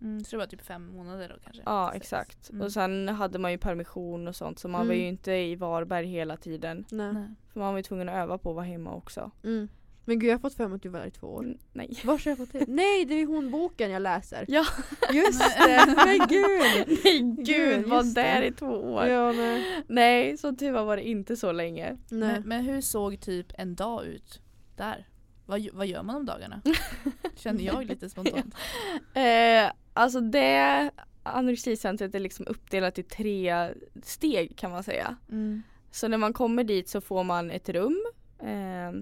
Mm, 0.00 0.24
så 0.24 0.30
det 0.30 0.36
var 0.40 0.46
typ 0.46 0.62
fem 0.62 0.86
månader 0.86 1.28
då 1.28 1.34
kanske? 1.44 1.62
ja 1.66 1.90
Sex. 1.92 2.02
exakt. 2.04 2.50
Mm. 2.50 2.62
Och 2.62 2.72
sen 2.72 3.08
hade 3.08 3.38
man 3.38 3.50
ju 3.52 3.58
permission 3.58 4.28
och 4.28 4.36
sånt 4.36 4.58
så 4.58 4.68
man 4.68 4.86
var 4.86 4.94
Mm. 4.94 5.02
ju 5.04 5.08
inte 5.08 5.32
i 5.32 5.56
Varberg 5.56 6.06
hela 6.06 6.36
tiden. 6.36 6.84
Nej. 6.90 7.12
Nej. 7.12 7.28
För 7.52 7.60
man 7.60 7.72
var 7.72 7.78
ju 7.78 7.82
tvungen 7.82 8.08
att 8.08 8.14
öva 8.14 8.38
på 8.38 8.50
att 8.50 8.56
vara 8.56 8.64
hemma 8.66 8.94
också. 8.94 9.30
Mm. 9.44 9.68
Men 10.06 10.18
gud 10.18 10.30
jag 10.30 10.34
har 10.34 10.38
fått 10.40 10.54
för 10.54 10.68
mig 10.68 10.76
att 10.76 10.82
du 10.82 10.88
var 10.88 11.00
där 11.00 11.06
i 11.06 11.10
två 11.10 11.26
år. 11.26 11.42
Mm, 11.44 11.58
nej. 11.72 12.00
Var 12.04 12.12
har 12.12 12.20
jag 12.30 12.38
fått 12.38 12.52
det? 12.52 12.64
Nej 12.68 13.04
det 13.04 13.14
är 13.14 13.26
hon 13.26 13.50
boken 13.50 13.90
jag 13.90 14.02
läser. 14.02 14.44
Ja. 14.48 14.64
Just 15.12 15.40
det, 15.66 15.94
men 15.96 16.18
gud! 16.28 16.98
Nej 17.04 17.20
Gud, 17.20 17.46
gud, 17.46 17.84
var 17.86 17.96
just 18.02 18.14
det. 18.14 18.20
där 18.22 18.42
i 18.42 18.52
två 18.52 18.66
år. 18.66 19.06
Ja 19.06 19.32
nej. 19.32 19.84
Nej, 19.88 20.36
så 20.38 20.52
tur 20.56 20.72
var 20.72 20.96
det 20.96 21.08
inte 21.08 21.36
så 21.36 21.52
länge. 21.52 21.96
nej. 22.08 22.32
Men, 22.32 22.42
men 22.42 22.64
hur 22.64 22.80
såg 22.80 23.20
typ 23.20 23.46
en 23.58 23.74
dag 23.74 24.04
ut 24.04 24.40
där? 24.76 25.06
Vad, 25.46 25.68
vad 25.72 25.86
gör 25.86 26.02
man 26.02 26.16
om 26.16 26.26
dagarna? 26.26 26.60
Känner 27.36 27.64
jag 27.64 27.86
lite 27.86 28.10
spontant. 28.10 28.54
Eh, 29.14 29.72
alltså 29.92 30.20
det 30.20 30.90
anorexicentret 31.22 32.14
är 32.14 32.20
liksom 32.20 32.46
uppdelat 32.46 32.98
i 32.98 33.02
tre 33.02 33.74
steg 34.02 34.56
kan 34.56 34.70
man 34.70 34.84
säga. 34.84 35.16
Mm. 35.30 35.62
Så 35.90 36.08
när 36.08 36.18
man 36.18 36.32
kommer 36.32 36.64
dit 36.64 36.88
så 36.88 37.00
får 37.00 37.24
man 37.24 37.50
ett 37.50 37.68
rum 37.68 38.04
eh, 38.38 38.92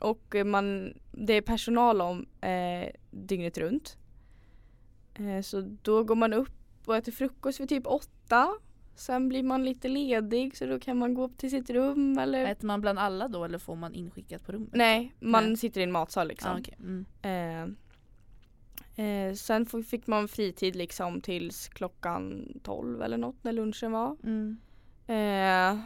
och 0.00 0.34
man, 0.44 0.94
det 1.12 1.32
är 1.32 1.42
personal 1.42 2.00
om 2.00 2.26
eh, 2.40 2.88
dygnet 3.10 3.58
runt. 3.58 3.96
Eh, 5.14 5.42
så 5.42 5.60
då 5.82 6.04
går 6.04 6.14
man 6.14 6.32
upp 6.32 6.52
och 6.84 6.96
äter 6.96 7.12
frukost 7.12 7.60
vid 7.60 7.68
typ 7.68 7.86
åtta. 7.86 8.54
Sen 8.98 9.28
blir 9.28 9.42
man 9.42 9.64
lite 9.64 9.88
ledig 9.88 10.56
så 10.56 10.66
då 10.66 10.78
kan 10.80 10.98
man 10.98 11.14
gå 11.14 11.24
upp 11.24 11.38
till 11.38 11.50
sitt 11.50 11.70
rum 11.70 12.18
eller 12.18 12.44
Äter 12.46 12.66
man 12.66 12.80
bland 12.80 12.98
alla 12.98 13.28
då 13.28 13.44
eller 13.44 13.58
får 13.58 13.76
man 13.76 13.94
inskickat 13.94 14.44
på 14.46 14.52
rummet? 14.52 14.70
Nej, 14.72 15.14
man 15.20 15.44
Nej. 15.46 15.56
sitter 15.56 15.80
i 15.80 15.84
en 15.84 15.92
matsal 15.92 16.28
liksom. 16.28 16.50
Ah, 16.52 16.58
okej. 16.58 16.74
mm. 16.80 17.04
Eh, 17.22 17.74
Eh, 19.04 19.34
sen 19.34 19.66
fick 19.66 20.06
man 20.06 20.28
fritid 20.28 20.76
liksom 20.76 21.20
tills 21.20 21.68
klockan 21.68 22.48
12 22.62 23.02
eller 23.02 23.16
något 23.18 23.44
när 23.44 23.52
lunchen 23.52 23.92
var. 23.92 24.16
Mm. 24.24 24.58
Eh, 25.06 25.80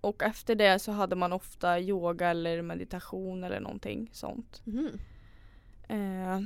och 0.00 0.22
efter 0.22 0.54
det 0.54 0.78
så 0.78 0.92
hade 0.92 1.16
man 1.16 1.32
ofta 1.32 1.80
yoga 1.80 2.28
eller 2.30 2.62
meditation 2.62 3.44
eller 3.44 3.60
någonting 3.60 4.10
sånt. 4.12 4.62
Eh, 5.88 6.40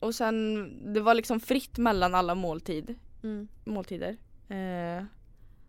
och 0.00 0.14
sen 0.14 0.70
det 0.94 1.00
var 1.00 1.14
liksom 1.14 1.40
fritt 1.40 1.78
mellan 1.78 2.14
alla 2.14 2.34
måltid, 2.34 2.94
Mm. 3.22 3.48
måltider. 3.64 4.16
Eh, 4.48 5.04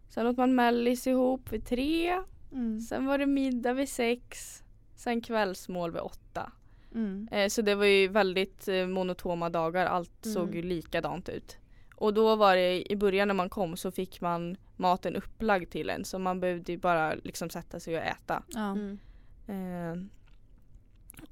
sen 0.09 0.27
åt 0.27 0.37
man 0.37 0.55
mellis 0.55 1.07
ihop 1.07 1.51
vid 1.53 1.65
tre. 1.65 2.21
Mm. 2.51 2.81
Sen 2.81 3.05
var 3.05 3.17
det 3.17 3.25
middag 3.25 3.73
vid 3.73 3.89
sex. 3.89 4.63
Sen 4.95 5.21
kvällsmål 5.21 5.91
vid 5.91 6.01
åtta. 6.01 6.51
Mm. 6.95 7.27
Eh, 7.31 7.47
så 7.49 7.61
det 7.61 7.75
var 7.75 7.85
ju 7.85 8.07
väldigt 8.07 8.67
eh, 8.67 8.87
monotoma 8.87 9.49
dagar. 9.49 9.85
Allt 9.85 10.25
Mm. 10.25 10.33
såg 10.33 10.55
ju 10.55 10.61
likadant 10.61 11.29
ut. 11.29 11.57
Och 11.95 12.13
då 12.13 12.35
var 12.35 12.55
det 12.55 12.91
i 12.91 12.95
början 12.95 13.27
när 13.27 13.35
man 13.35 13.49
kom 13.49 13.77
så 13.77 13.91
fick 13.91 14.21
man 14.21 14.57
maten 14.75 15.15
upplagd 15.15 15.69
till 15.71 15.89
en. 15.89 16.05
Så 16.05 16.19
man 16.19 16.39
behövde 16.39 16.71
ju 16.71 16.77
bara 16.77 17.13
liksom 17.23 17.49
sätta 17.49 17.79
sig 17.79 17.97
och 17.97 18.03
äta. 18.03 18.43
Ja. 18.47 18.71
Mm. 18.71 18.99
Eh, 19.47 20.03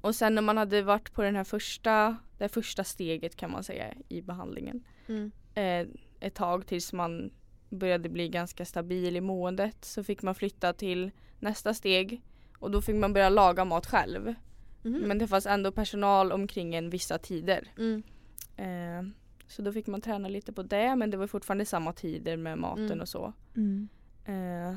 och 0.00 0.14
sen 0.14 0.34
när 0.34 0.42
man 0.42 0.56
hade 0.56 0.82
varit 0.82 1.12
på 1.12 1.22
den 1.22 1.36
här 1.36 1.44
första, 1.44 2.16
det 2.38 2.48
första 2.48 2.84
steget 2.84 3.36
kan 3.36 3.50
man 3.50 3.64
säga 3.64 3.94
i 4.08 4.22
behandlingen. 4.22 4.84
Mm. 5.08 5.30
Eh, 5.54 5.86
ett 6.20 6.34
tag 6.34 6.66
tills 6.66 6.92
man 6.92 7.30
började 7.70 8.08
bli 8.08 8.28
ganska 8.28 8.64
stabil 8.64 9.16
i 9.16 9.20
måendet 9.20 9.84
så 9.84 10.04
fick 10.04 10.22
man 10.22 10.34
flytta 10.34 10.72
till 10.72 11.10
nästa 11.38 11.74
steg. 11.74 12.22
Och 12.58 12.70
då 12.70 12.82
fick 12.82 12.96
man 12.96 13.12
börja 13.12 13.28
laga 13.28 13.64
mat 13.64 13.86
själv. 13.86 14.34
Mhm. 14.82 14.98
Men 14.98 15.18
det 15.18 15.26
fanns 15.26 15.46
ändå 15.46 15.72
personal 15.72 16.32
omkring 16.32 16.74
en 16.74 16.90
vissa 16.90 17.18
tider. 17.18 17.72
Mm. 17.78 18.02
Eh, 18.56 19.12
så 19.48 19.62
då 19.62 19.72
fick 19.72 19.86
man 19.86 20.00
träna 20.00 20.28
lite 20.28 20.52
på 20.52 20.62
det 20.62 20.96
men 20.96 21.10
det 21.10 21.16
var 21.16 21.26
fortfarande 21.26 21.64
samma 21.64 21.92
tider 21.92 22.36
med 22.36 22.58
maten 22.58 22.84
Mm. 22.86 23.00
och 23.00 23.08
så. 23.08 23.32
Mm. 23.56 23.88
Eh, 24.24 24.76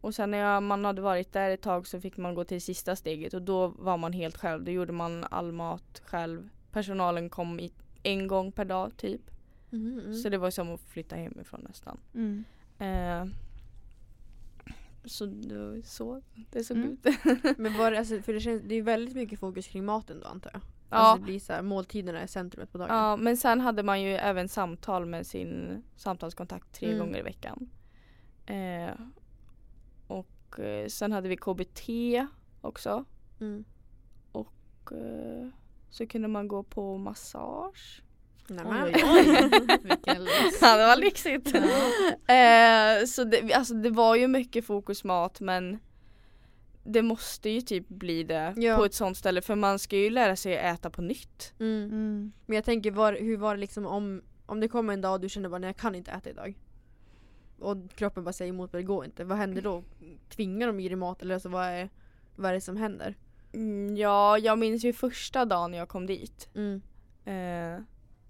och 0.00 0.14
sen 0.14 0.30
när 0.30 0.38
jag, 0.38 0.62
man 0.62 0.84
hade 0.84 1.02
varit 1.02 1.32
där 1.32 1.50
ett 1.50 1.62
tag 1.62 1.86
så 1.86 2.00
fick 2.00 2.16
man 2.16 2.34
gå 2.34 2.44
till 2.44 2.62
sista 2.62 2.96
steget 2.96 3.34
och 3.34 3.42
då 3.42 3.66
var 3.68 3.96
man 3.96 4.12
helt 4.12 4.36
själv. 4.36 4.64
Då 4.64 4.70
gjorde 4.70 4.92
man 4.92 5.24
all 5.30 5.52
mat 5.52 6.02
själv. 6.04 6.48
Personalen 6.72 7.30
kom 7.30 7.60
i, 7.60 7.72
en 8.02 8.26
gång 8.26 8.52
per 8.52 8.64
dag 8.64 8.96
typ. 8.96 9.20
Mhm, 9.70 9.98
mm. 9.98 10.14
Så 10.14 10.28
det 10.28 10.38
var 10.38 10.50
som 10.50 10.74
att 10.74 10.80
flytta 10.80 11.16
hemifrån 11.16 11.60
nästan. 11.68 11.98
Mm. 12.14 12.44
Eh, 12.78 13.32
så 15.04 15.26
det 15.26 15.58
var 15.58 15.82
så 15.82 16.22
det 16.50 16.64
såg 16.64 16.76
Mm. 16.76 16.92
ut. 16.92 17.06
Men 17.58 17.78
var 17.78 17.90
det, 17.90 17.98
alltså, 17.98 18.22
för 18.22 18.32
det, 18.32 18.40
känns, 18.40 18.62
det 18.62 18.74
är 18.74 18.82
väldigt 18.82 19.14
mycket 19.14 19.40
fokus 19.40 19.66
kring 19.66 19.84
maten 19.84 20.20
då 20.20 20.26
antar 20.26 20.50
jag? 20.54 20.60
ja, 20.90 20.96
Alltså 20.96 21.18
det 21.20 21.24
blir 21.24 21.40
så 21.40 21.52
här, 21.52 21.62
måltiderna 21.62 22.20
är 22.20 22.26
centrumet 22.26 22.72
på 22.72 22.78
dagen. 22.78 22.96
ja, 22.96 23.16
men 23.16 23.36
sen 23.36 23.60
hade 23.60 23.82
man 23.82 24.02
ju 24.02 24.10
även 24.14 24.48
samtal 24.48 25.06
med 25.06 25.26
sin 25.26 25.82
samtalskontakt 25.96 26.72
tre 26.72 26.88
Mm. 26.88 26.98
gånger 26.98 27.18
i 27.18 27.22
veckan. 27.22 27.70
Eh, 28.46 28.90
och 30.06 30.58
eh, 30.60 30.86
sen 30.88 31.12
hade 31.12 31.28
vi 31.28 31.36
KBT 31.36 31.88
också. 32.60 33.04
Mm. 33.40 33.64
Och 34.32 34.92
eh, 34.92 35.48
så 35.90 36.06
kunde 36.06 36.28
man 36.28 36.48
gå 36.48 36.62
på 36.62 36.98
massage. 36.98 38.02
Nämen. 38.50 38.84
Oj, 38.84 38.92
oj, 38.94 39.02
oj. 40.06 40.28
Ja 40.60 40.76
det 40.76 40.86
var 40.86 40.96
lyxigt. 40.96 41.54
Ja. 41.54 42.34
eh, 42.34 43.04
så 43.06 43.24
det, 43.24 43.52
alltså, 43.52 43.74
det 43.74 43.90
var 43.90 44.16
ju 44.16 44.28
mycket 44.28 44.64
fokus 44.64 45.04
mat 45.04 45.40
men 45.40 45.78
det 46.84 47.02
måste 47.02 47.50
ju 47.50 47.60
typ 47.60 47.88
bli 47.88 48.22
det 48.22 48.54
Ja. 48.56 48.76
på 48.76 48.84
ett 48.84 48.94
sånt 48.94 49.16
ställe 49.16 49.42
för 49.42 49.54
man 49.54 49.78
ska 49.78 49.96
ju 49.96 50.10
lära 50.10 50.36
sig 50.36 50.58
att 50.58 50.78
äta 50.78 50.90
på 50.90 51.02
nytt. 51.02 51.54
Mm. 51.60 51.84
Mm. 51.84 52.32
Men 52.46 52.54
jag 52.56 52.64
tänker, 52.64 52.90
var, 52.90 53.12
hur 53.12 53.36
var 53.36 53.54
det 53.54 53.60
liksom 53.60 53.86
om, 53.86 54.22
om 54.46 54.60
det 54.60 54.68
kommer 54.68 54.92
en 54.92 55.00
dag 55.00 55.12
och 55.12 55.20
du 55.20 55.28
känner 55.28 55.48
bara 55.48 55.58
nej 55.58 55.68
jag 55.68 55.76
kan 55.76 55.94
inte 55.94 56.10
äta 56.10 56.30
idag. 56.30 56.58
Och 57.60 57.76
kroppen 57.94 58.24
bara 58.24 58.32
säger 58.32 58.48
emot 58.52 58.72
mig, 58.72 58.82
det 58.82 58.86
går 58.86 59.04
inte. 59.04 59.24
Vad 59.24 59.38
händer 59.38 59.62
då? 59.62 59.84
Tvingar 60.36 60.66
de 60.66 60.80
i 60.80 60.88
dig 60.88 60.96
mat 60.96 61.22
eller 61.22 61.34
alltså, 61.34 61.48
vad, 61.48 61.64
är, 61.66 61.88
vad 62.36 62.50
är 62.50 62.54
det 62.54 62.60
som 62.60 62.76
händer? 62.76 63.14
Mm, 63.52 63.96
ja, 63.96 64.38
jag 64.38 64.58
minns 64.58 64.84
ju 64.84 64.92
första 64.92 65.44
dagen 65.44 65.74
jag 65.74 65.88
kom 65.88 66.06
dit. 66.06 66.48
Mm. 66.54 66.82
Eh, 67.24 67.82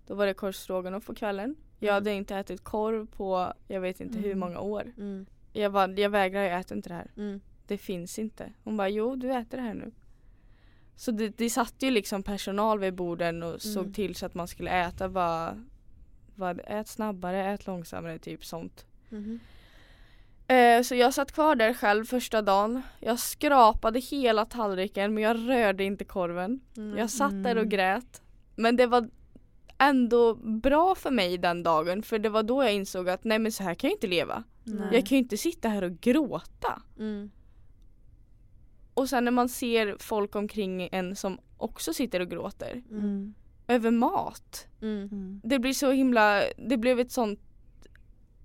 då 0.09 0.15
var 0.15 0.27
det 0.27 0.35
korvstroganoff 0.35 1.07
på 1.07 1.15
kvällen. 1.15 1.57
Jag 1.79 1.93
hade 1.95 2.13
inte 2.13 2.37
ätit 2.37 2.65
korv 2.65 3.07
på 3.07 3.53
jag 3.69 3.81
vet 3.81 4.01
inte 4.01 4.19
hur 4.19 4.27
Mm. 4.27 4.39
många 4.39 4.61
år. 4.61 4.93
Mm. 4.99 5.27
Jag, 5.53 5.73
bara, 5.73 5.91
jag 5.93 6.11
vägrar, 6.11 6.43
jag 6.43 6.61
äter 6.61 6.77
inte 6.77 6.89
det 6.89 6.95
här. 6.95 7.11
Mm. 7.17 7.41
Det 7.67 7.79
finns 7.79 8.19
inte. 8.19 8.53
Hon 8.65 8.77
bara, 8.77 8.89
jo 8.89 9.17
du 9.17 9.33
äter 9.33 9.57
det 9.59 9.63
här 9.65 9.75
nu. 9.75 9.91
Så 10.97 11.11
det, 11.11 11.29
det 11.39 11.51
satt 11.51 11.75
ju 11.79 11.91
liksom 11.91 12.23
personal 12.23 12.79
vid 12.79 12.95
borden 12.95 13.43
och 13.43 13.63
såg 13.63 13.83
Mm. 13.83 13.93
till 13.95 14.15
så 14.15 14.27
att 14.27 14.35
man 14.35 14.49
skulle 14.49 14.71
äta 14.71 15.09
bara, 15.09 15.65
bara 16.35 16.51
ät 16.51 16.89
snabbare, 16.89 17.45
ät 17.53 17.67
långsammare, 17.67 18.19
typ 18.19 18.45
sånt. 18.45 18.87
Mhm. 19.09 19.41
Eh, 20.47 20.83
så 20.83 20.95
jag 20.95 21.15
satt 21.15 21.33
kvar 21.33 21.55
där 21.55 21.75
själv 21.75 22.05
första 22.05 22.43
dagen. 22.43 22.83
Jag 23.01 23.19
skrapade 23.19 23.99
hela 24.01 24.45
tallriken 24.45 25.15
men 25.15 25.23
jag 25.23 25.49
rörde 25.49 25.85
inte 25.85 26.05
korven. 26.05 26.61
Mm. 26.77 26.99
Jag 26.99 27.11
satt 27.11 27.45
där 27.45 27.57
och 27.57 27.63
Mm. 27.63 27.69
grät. 27.69 28.23
Men 28.57 28.77
det 28.77 28.87
var 28.87 29.09
ändå 29.79 30.35
bra 30.35 30.95
för 30.95 31.11
mig 31.11 31.39
den 31.39 31.63
dagen 31.63 32.03
för 32.03 32.19
det 32.19 32.29
var 32.29 32.43
då 32.43 32.63
jag 32.65 32.75
insåg 32.75 33.09
att 33.09 33.25
nej 33.25 33.39
men 33.39 33.53
så 33.53 33.63
här 33.63 33.75
kan 33.75 33.91
jag 33.91 33.97
inte 33.97 34.07
leva. 34.07 34.45
Nej. 34.65 34.89
Jag 34.93 35.07
kan 35.07 35.19
ju 35.19 35.23
inte 35.23 35.37
sitta 35.37 35.69
här 35.69 35.85
och 35.85 36.01
gråta. 36.01 36.83
Mm. 36.99 37.31
Och 38.95 39.09
sen 39.09 39.25
när 39.25 39.31
man 39.33 39.49
ser 39.49 39.97
folk 39.99 40.37
omkring 40.37 40.89
en 40.93 41.17
som 41.17 41.39
också 41.57 41.93
sitter 41.95 42.21
och 42.21 42.31
gråter 42.31 42.83
Mm. 42.91 43.35
Över 43.69 43.91
mat. 43.91 44.67
Mm. 44.83 45.09
Mm. 45.13 45.41
Det 45.45 45.59
blir 45.59 45.73
så 45.73 45.91
himla, 45.91 46.43
det 46.69 46.77
blev 46.77 47.01
ett 47.01 47.13
sånt 47.13 47.41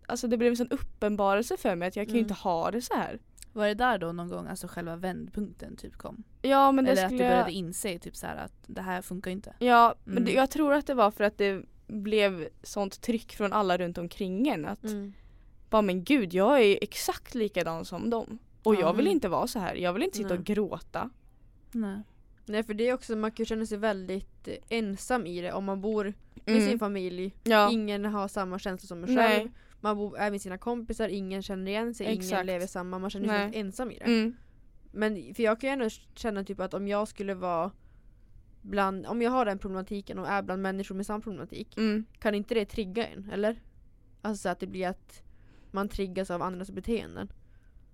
Alltså 0.08 0.28
det 0.28 0.38
blev 0.38 0.50
en 0.50 0.58
sån 0.58 0.70
uppenbarelse 0.72 1.58
för 1.58 1.76
mig 1.76 1.88
att 1.88 1.96
jag 1.96 2.06
kan 2.08 2.16
ju 2.16 2.20
Mm. 2.20 2.30
inte 2.30 2.42
ha 2.42 2.72
det 2.72 2.82
så 2.82 2.94
här. 2.94 3.20
Var 3.54 3.68
det 3.68 3.74
där 3.74 3.98
då 3.98 4.12
någon 4.12 4.30
gång 4.30 4.48
alltså 4.48 4.68
själva 4.68 4.96
vändpunkten 4.96 5.76
typ 5.76 5.98
kom? 5.98 6.24
Ja 6.42 6.72
men 6.72 6.86
det 6.86 6.92
Eller 6.92 7.04
att 7.06 7.10
du 7.10 7.16
skulle 7.18 7.30
började 7.30 7.52
inse 7.52 8.00
typ 8.00 8.16
så 8.16 8.28
här 8.28 8.36
att 8.38 8.54
det 8.68 8.82
här 8.82 9.02
funkar 9.02 9.32
inte? 9.32 9.54
Ja 9.60 9.96
men 10.04 10.14
Mm. 10.18 10.26
det, 10.26 10.32
jag 10.32 10.50
tror 10.52 10.74
att 10.74 10.88
det 10.88 10.94
var 10.94 11.12
för 11.12 11.24
att 11.24 11.38
det 11.38 11.62
blev 11.88 12.48
sånt 12.64 13.02
tryck 13.02 13.34
från 13.36 13.54
alla 13.54 13.78
runt 13.78 13.98
omkring 13.98 14.48
en 14.48 14.66
att 14.66 14.84
Mm. 14.84 15.14
bara 15.70 15.82
men 15.82 16.04
gud 16.04 16.34
jag 16.34 16.62
är 16.62 16.78
exakt 16.82 17.36
likadan 17.36 17.86
som 17.86 18.10
dem. 18.10 18.40
Och 18.64 18.76
jag 18.76 18.94
vill 18.94 19.06
Mm. 19.06 19.16
inte 19.16 19.30
vara 19.30 19.48
så 19.48 19.60
här. 19.60 19.76
Jag 19.76 19.94
vill 19.94 20.04
inte 20.04 20.18
sitta 20.18 20.30
Nej. 20.30 20.38
och 20.38 20.44
gråta. 20.46 21.10
Nej. 21.72 22.02
Nej 22.46 22.64
för 22.64 22.74
det 22.74 22.88
är 22.90 22.94
också, 22.94 23.16
man 23.16 23.32
kan 23.32 23.46
känna 23.46 23.66
sig 23.66 23.78
väldigt 23.78 24.48
ensam 24.70 25.26
i 25.28 25.42
det 25.42 25.54
om 25.54 25.66
man 25.66 25.82
bor 25.82 26.04
med 26.46 26.56
Mm. 26.56 26.70
sin 26.70 26.80
familj. 26.80 27.36
Ja. 27.44 27.72
Ingen 27.72 28.06
har 28.06 28.28
samma 28.28 28.60
känsla 28.60 28.88
som 28.88 29.04
en 29.04 29.14
Nej. 29.16 29.52
Man 29.84 29.98
bor 29.98 30.18
är 30.18 30.32
med 30.32 30.42
sina 30.42 30.58
kompisar, 30.58 31.08
ingen 31.08 31.42
känner 31.42 31.72
igen 31.72 31.94
sig, 31.94 32.06
ingen 32.06 32.20
Exakt. 32.20 32.46
lever 32.46 32.68
samma. 32.68 33.00
Man 33.00 33.10
känner 33.10 33.28
sig 33.28 33.38
helt 33.38 33.56
ensam 33.56 33.92
i 33.92 33.98
det. 34.00 34.06
Mm. 34.06 34.36
Men 34.92 35.34
för 35.36 35.44
jag 35.44 35.60
kan 35.62 35.70
ju 35.70 35.74
ändå 35.74 35.90
känna 36.16 36.44
typ 36.44 36.60
att 36.60 36.74
om 36.74 36.88
jag 36.88 37.08
skulle 37.08 37.34
vara 37.34 37.72
bland, 38.62 39.06
om 39.06 39.22
jag 39.22 39.32
har 39.32 39.46
den 39.46 39.60
problematiken 39.60 40.20
och 40.20 40.28
är 40.28 40.42
bland 40.42 40.62
människor 40.62 40.96
med 40.96 41.06
samma 41.06 41.20
problematik 41.22 41.78
Mm. 41.78 42.06
kan 42.20 42.36
inte 42.36 42.54
det 42.54 42.66
trigga 42.66 43.08
en, 43.08 43.30
eller? 43.34 43.56
Alltså 44.22 44.42
så 44.42 44.50
att 44.50 44.60
det 44.60 44.68
blir 44.68 44.88
att 44.88 45.24
man 45.72 45.90
triggas 45.90 46.32
av 46.32 46.42
andras 46.42 46.72
beteenden. 46.72 47.32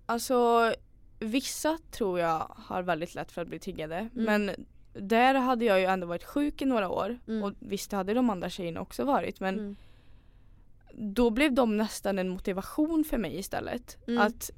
Alltså 0.06 0.72
vissa 1.18 1.78
tror 1.90 2.20
jag 2.20 2.46
har 2.56 2.82
väldigt 2.82 3.14
lätt 3.14 3.32
för 3.32 3.42
att 3.42 3.48
bli 3.48 3.58
triggade. 3.58 3.96
Mm. 3.96 4.24
Men 4.24 4.50
där 4.92 5.34
hade 5.34 5.64
jag 5.64 5.80
ju 5.80 5.86
ändå 5.86 6.06
varit 6.06 6.24
sjuk 6.24 6.62
i 6.62 6.64
några 6.64 6.88
år. 6.88 7.18
Mm. 7.28 7.42
Och 7.42 7.52
visst 7.58 7.92
hade 7.92 8.14
de 8.14 8.30
andra 8.30 8.50
tjejerna 8.50 8.80
också 8.80 9.04
varit. 9.04 9.40
Men 9.40 9.58
Mm. 9.58 9.76
Då 10.94 11.30
blev 11.30 11.54
de 11.54 11.76
nästan 11.76 12.18
en 12.18 12.28
motivation 12.28 13.04
för 13.04 13.18
mig 13.18 13.38
istället. 13.38 13.98
Mm. 14.08 14.22
Att 14.22 14.50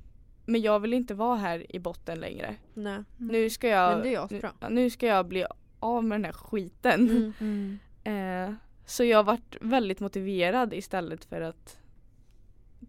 men 0.47 0.61
jag 0.61 0.81
vill 0.81 0.93
inte 0.95 1.15
vara 1.15 1.37
här 1.37 1.77
i 1.77 1.79
botten 1.79 2.21
längre. 2.21 2.57
Nej. 2.75 3.05
Nu 3.17 3.51
ska 3.51 3.69
jag, 3.69 3.93
Men 3.93 4.03
det 4.03 4.15
är 4.15 4.69
nu, 4.69 4.75
nu 4.75 4.91
ska 4.91 5.07
jag 5.07 5.27
bli 5.29 5.47
av 5.79 6.05
med 6.05 6.19
den 6.19 6.25
här 6.25 6.33
skiten. 6.33 7.11
Mm. 7.11 7.33
Mm. 8.05 8.49
Eh, 8.49 8.55
så 8.87 9.05
jag 9.05 9.25
varit 9.25 9.57
väldigt 9.61 10.01
motiverad 10.01 10.73
istället 10.75 11.25
för 11.25 11.41
att 11.41 11.79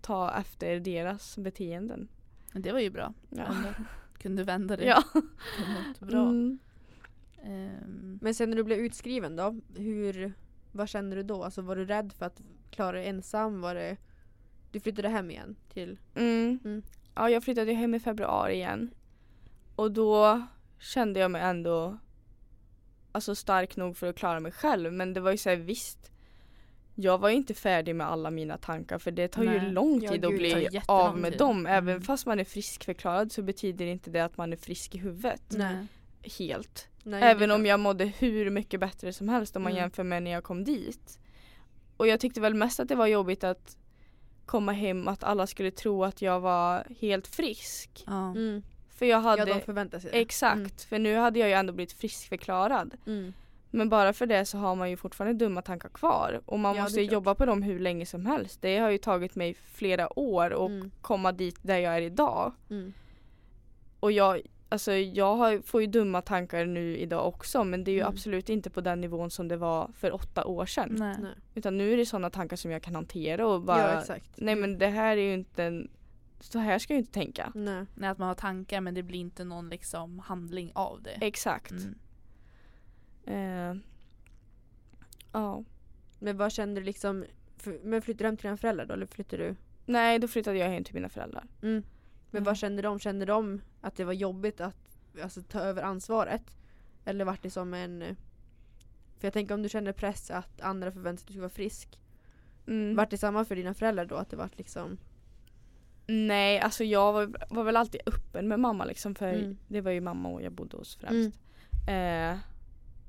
ta 0.02 0.34
efter 0.40 0.80
deras 0.80 1.38
beteenden. 1.38 2.08
Det 2.54 2.72
var 2.72 2.80
ju 2.80 2.90
bra. 2.90 3.14
Ja. 3.30 3.46
Kunde 4.18 4.44
vända 4.44 4.78
det 4.78 4.86
Ja. 4.86 5.04
något 5.14 6.00
bra. 6.10 6.22
Mm. 6.22 6.60
Ehm, 7.44 8.20
Men 8.22 8.34
sen 8.36 8.50
när 8.50 8.58
du 8.58 8.64
blev 8.64 8.80
utskriven 8.80 9.36
då, 9.36 9.60
hur, 9.78 10.34
vad 10.72 10.90
kände 10.90 11.16
du 11.16 11.24
då? 11.24 11.44
Alltså 11.44 11.62
var 11.62 11.76
du 11.76 11.86
rädd 11.86 12.14
för 12.14 12.26
att 12.26 12.42
klara 12.74 12.92
dig 12.92 13.08
ensam? 13.08 13.62
Var 13.62 13.76
det, 13.76 13.98
du 14.72 14.80
flyttade 14.80 15.10
hem 15.10 15.32
igen 15.32 15.56
till? 15.74 15.98
Mm. 16.16 16.60
Mm. 16.66 16.84
Ja, 17.16 17.30
jag 17.30 17.44
flyttade 17.44 17.74
hem 17.74 17.94
i 17.96 18.00
februari 18.00 18.54
igen. 18.54 18.94
Och 19.76 19.92
då 19.92 20.42
kände 20.80 21.20
jag 21.20 21.32
mig 21.32 21.42
ändå 21.42 21.98
alltså 23.12 23.36
stark 23.36 23.76
nog 23.76 23.98
för 23.98 24.08
att 24.08 24.16
klara 24.16 24.40
mig 24.40 24.52
själv. 24.52 24.94
Men 24.94 25.14
det 25.14 25.20
var 25.20 25.32
ju 25.32 25.38
så 25.38 25.50
här, 25.50 25.58
visst. 25.58 26.10
Jag 26.96 27.18
var 27.18 27.30
ju 27.30 27.36
inte 27.36 27.54
färdig 27.54 27.96
med 27.96 28.08
alla 28.08 28.32
mina 28.32 28.58
tankar 28.58 28.98
för 29.00 29.12
det 29.12 29.28
tar 29.28 29.44
ju 29.44 29.50
Nej. 29.50 29.72
lång 29.72 30.02
Ja, 30.04 30.12
tid 30.12 30.26
att 30.26 30.32
det 30.32 30.38
tar 30.38 30.60
bli 30.70 30.82
av 30.88 31.18
med 31.18 31.32
tid. 31.32 31.40
dem. 31.40 31.66
Även 31.66 31.90
Mm. 31.90 32.02
fast 32.02 32.26
man 32.26 32.40
är 32.40 32.44
friskförklarad 32.44 33.32
så 33.32 33.42
betyder 33.42 33.86
inte 33.86 34.10
det 34.10 34.20
att 34.20 34.38
man 34.38 34.54
är 34.54 34.58
frisk 34.58 34.96
i 34.96 34.98
huvudet. 34.98 35.42
Nej. 35.50 35.86
helt. 36.40 36.88
Nej, 37.04 37.24
Även 37.24 37.52
om 37.52 37.66
jag 37.66 37.80
mådde 37.80 38.06
hur 38.06 38.50
mycket 38.50 38.80
bättre 38.80 39.14
som 39.14 39.30
helst 39.30 39.56
om 39.56 39.64
man 39.64 39.72
Mm. 39.72 39.82
jämför 39.82 40.04
med 40.04 40.24
när 40.24 40.32
jag 40.32 40.44
kom 40.44 40.64
dit. 40.64 41.20
Och 41.98 42.08
jag 42.08 42.20
tyckte 42.20 42.42
väl 42.42 42.54
mest 42.54 42.80
att 42.80 42.88
det 42.88 42.96
var 42.96 43.08
jobbigt 43.08 43.44
att 43.44 43.78
komma 44.46 44.72
hem 44.72 45.08
att 45.08 45.24
alla 45.24 45.48
skulle 45.48 45.72
tro 45.72 46.04
att 46.04 46.22
jag 46.22 46.40
var 46.40 46.84
helt 47.00 47.28
frisk. 47.28 48.04
Ja. 48.08 48.30
Mm. 48.32 48.64
För 48.90 49.06
jag 49.06 49.18
Ja, 49.18 49.22
hade 49.30 49.46
de 49.46 49.60
förväntar 49.62 50.00
sig 50.00 50.12
det. 50.12 50.18
Exakt, 50.22 50.56
Mm. 50.58 50.70
för 50.90 51.00
nu 51.00 51.16
hade 51.16 51.40
jag 51.40 51.50
ju 51.50 51.56
ändå 51.56 51.74
blivit 51.74 51.94
friskförklarad. 51.94 52.94
Mm. 53.06 53.34
Men 53.72 53.90
bara 53.90 54.14
för 54.14 54.26
det 54.26 54.46
så 54.46 54.58
har 54.58 54.76
man 54.76 54.90
ju 54.90 54.98
fortfarande 54.98 55.46
dumma 55.46 55.62
tankar 55.62 55.90
kvar. 55.90 56.42
Och 56.46 56.60
man 56.60 56.76
Ja, 56.76 56.84
måste 56.84 57.02
jobba 57.02 57.36
på 57.36 57.46
dem 57.46 57.62
hur 57.64 57.80
länge 57.80 58.06
som 58.06 58.26
helst. 58.26 58.62
Det 58.62 58.78
har 58.78 58.90
ju 58.90 58.98
tagit 58.98 59.36
mig 59.36 59.54
flera 59.54 60.20
år 60.20 60.66
att 60.66 60.70
Mm. 60.70 60.92
komma 61.02 61.32
dit 61.32 61.56
där 61.62 61.78
jag 61.78 61.98
är 61.98 62.02
idag. 62.02 62.52
Mm. 62.70 62.94
Och 64.00 64.12
jag, 64.12 64.42
alltså 64.74 64.92
jag 64.94 65.36
har, 65.36 65.62
får 65.62 65.82
ju 65.82 65.88
dumma 65.88 66.22
tankar 66.22 66.66
nu 66.66 66.98
idag 66.98 67.28
också 67.28 67.64
men 67.64 67.84
det 67.84 67.92
är 67.92 67.94
ju 67.94 68.00
Mm. 68.00 68.10
absolut 68.14 68.50
inte 68.50 68.70
på 68.70 68.82
den 68.82 69.02
nivån 69.02 69.30
som 69.32 69.48
det 69.48 69.58
var 69.58 69.92
för 69.96 70.14
åtta 70.14 70.46
år 70.46 70.66
sedan. 70.66 70.96
Nej. 71.00 71.16
Nej. 71.22 71.32
Utan 71.56 71.78
nu 71.78 71.94
är 71.94 71.98
det 71.98 72.06
sådana 72.06 72.30
tankar 72.30 72.56
som 72.58 72.72
jag 72.72 72.82
kan 72.82 72.96
hantera 72.96 73.48
och 73.48 73.62
bara 73.62 73.94
ja 73.94 74.00
exakt. 74.00 74.30
Nej 74.36 74.56
men 74.56 74.78
det 74.78 74.88
här 74.88 75.18
är 75.18 75.22
ju 75.22 75.34
inte 75.34 75.64
en, 75.64 75.90
så 76.40 76.60
här 76.60 76.80
ska 76.80 76.94
jag 76.94 76.98
ju 76.98 77.02
inte 77.02 77.14
tänka. 77.14 77.52
Nej. 77.56 77.86
Nej, 77.96 78.10
att 78.10 78.18
man 78.18 78.28
har 78.28 78.36
tankar 78.36 78.82
men 78.82 78.94
det 78.94 79.04
blir 79.04 79.20
inte 79.20 79.44
någon 79.44 79.70
liksom 79.70 80.20
handling 80.20 80.72
av 80.76 81.02
det. 81.04 81.18
Exakt. 81.22 81.72
Mm. 81.72 81.96
Eh, 83.26 83.82
ja. 85.32 85.64
Men 86.20 86.38
vad 86.38 86.52
kände 86.52 86.82
du 86.82 86.86
liksom, 86.86 87.26
för, 87.58 87.80
men 87.84 88.02
flyttade 88.02 88.24
du 88.24 88.28
hem 88.28 88.38
till 88.38 88.44
dina 88.48 88.58
föräldrar 88.58 88.86
då 88.86 88.94
eller 88.94 89.06
flyttade 89.06 89.44
du? 89.44 89.56
Nej 89.86 90.20
då 90.20 90.28
flyttade 90.28 90.58
jag 90.58 90.70
hem 90.70 90.84
till 90.84 90.96
mina 90.96 91.10
föräldrar. 91.10 91.46
Mm. 91.62 91.84
Men 92.34 92.38
Mm. 92.40 92.44
vad 92.44 92.58
kände 92.58 92.82
de? 92.82 93.00
Kände 93.00 93.26
de 93.26 93.62
att 93.82 93.96
det 93.96 94.04
var 94.04 94.14
jobbigt 94.14 94.62
att 94.62 94.78
alltså, 95.24 95.42
ta 95.42 95.60
över 95.60 95.84
ansvaret? 95.84 96.58
Eller 97.06 97.26
vart 97.26 97.44
det 97.44 97.50
som 97.50 97.74
en 97.74 98.16
För 99.20 99.28
jag 99.28 99.34
tänker 99.34 99.54
om 99.56 99.62
du 99.62 99.70
kände 99.70 99.94
press 99.94 100.32
att 100.32 100.62
andra 100.62 100.92
förväntade 100.92 101.18
sig 101.18 101.24
att 101.24 101.28
du 101.28 101.32
skulle 101.34 101.42
vara 101.42 101.50
frisk 101.50 102.00
Mm. 102.68 102.96
Vart 102.96 103.10
det 103.10 103.18
samma 103.18 103.46
för 103.46 103.56
dina 103.56 103.74
föräldrar 103.74 104.06
då? 104.06 104.16
Att 104.16 104.30
det 104.30 104.36
vart 104.38 104.58
liksom 104.58 104.98
Nej 106.08 106.60
alltså 106.60 106.84
jag 106.84 107.14
var, 107.14 107.36
var 107.50 107.64
väl 107.64 107.78
alltid 107.78 108.02
öppen 108.06 108.48
med 108.48 108.60
mamma 108.60 108.86
liksom 108.86 109.16
för 109.16 109.34
Mm. 109.34 109.58
det 109.68 109.82
var 109.82 109.92
ju 109.92 110.02
mamma 110.02 110.30
och 110.30 110.42
jag 110.42 110.52
bodde 110.52 110.78
hos 110.78 110.96
främst. 110.96 111.40
Eh, 111.90 112.38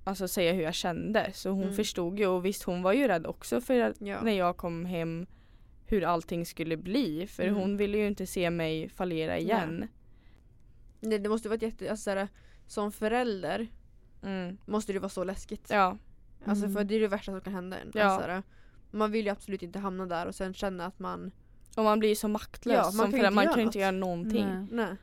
alltså 0.04 0.28
säga 0.28 0.52
hur 0.52 0.62
jag 0.62 0.74
kände 0.74 1.30
så 1.34 1.50
hon 1.50 1.62
Mm. 1.62 1.74
förstod 1.74 2.18
ju 2.18 2.26
och 2.26 2.44
visst 2.44 2.62
hon 2.62 2.82
var 2.82 2.92
ju 2.92 3.08
rädd 3.08 3.26
också 3.26 3.60
för 3.60 3.94
Ja. 3.98 4.20
när 4.22 4.32
jag 4.32 4.56
kom 4.56 4.84
hem 4.84 5.26
hur 5.86 6.04
allting 6.04 6.46
skulle 6.46 6.76
bli 6.76 7.26
för 7.26 7.42
Mm. 7.42 7.54
hon 7.54 7.76
ville 7.76 7.98
ju 7.98 8.06
inte 8.06 8.26
se 8.26 8.50
mig 8.50 8.88
fallera 8.88 9.38
igen. 9.38 9.88
Det, 11.00 11.18
det 11.18 11.28
måste 11.28 11.48
varit 11.48 11.62
jätte, 11.62 11.90
alltså 11.90 12.04
såhär, 12.04 12.28
Som 12.66 12.92
förälder 12.92 13.66
Mm. 14.22 14.56
måste 14.66 14.92
det 14.92 14.98
vara 14.98 15.08
så 15.08 15.24
läskigt 15.24 15.66
Ja, 15.70 15.98
Alltså 16.46 16.64
Mm. 16.64 16.76
för 16.76 16.84
det 16.84 16.94
är 16.94 17.00
det 17.00 17.08
värsta 17.08 17.32
som 17.32 17.40
kan 17.40 17.52
hända 17.54 17.78
en 17.78 17.90
Ja. 17.94 18.02
alltså, 18.04 18.42
Man 18.90 19.10
vill 19.12 19.24
ju 19.26 19.30
absolut 19.32 19.62
inte 19.62 19.78
hamna 19.78 20.06
där 20.06 20.26
och 20.26 20.34
sen 20.34 20.54
känna 20.54 20.86
att 20.86 20.98
man 20.98 21.30
och 21.76 21.84
man 21.84 21.98
blir 21.98 22.14
så 22.14 22.28
maktlös 22.28 22.74
Ja, 22.76 22.82
man 22.82 22.92
som 22.92 22.98
förälder. 23.10 23.18
inte 23.18 23.30
Man 23.34 23.44
göra 23.44 23.52
kan 23.54 23.60
ju 23.60 23.66
inte 23.66 23.78
göra 23.78 23.90
någonting. 23.90 24.46
Nej. 24.46 24.66
Nej 24.70 24.96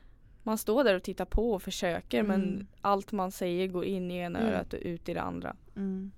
Man 0.43 0.57
står 0.57 0.83
där 0.83 0.95
och 0.95 1.03
tittar 1.03 1.25
på 1.25 1.51
och 1.53 1.63
försöker 1.63 2.23
men 2.23 2.43
Mm. 2.43 2.67
allt 2.81 3.11
man 3.11 3.31
säger 3.31 3.67
går 3.67 3.85
in 3.85 4.11
i 4.11 4.17
ena 4.17 4.39
Mm. 4.39 4.51
örat 4.53 4.73
och 4.73 4.79
ut 4.81 5.09
i 5.09 5.13
det 5.13 5.21
andra. 5.21 5.55
Mm. 5.75 6.11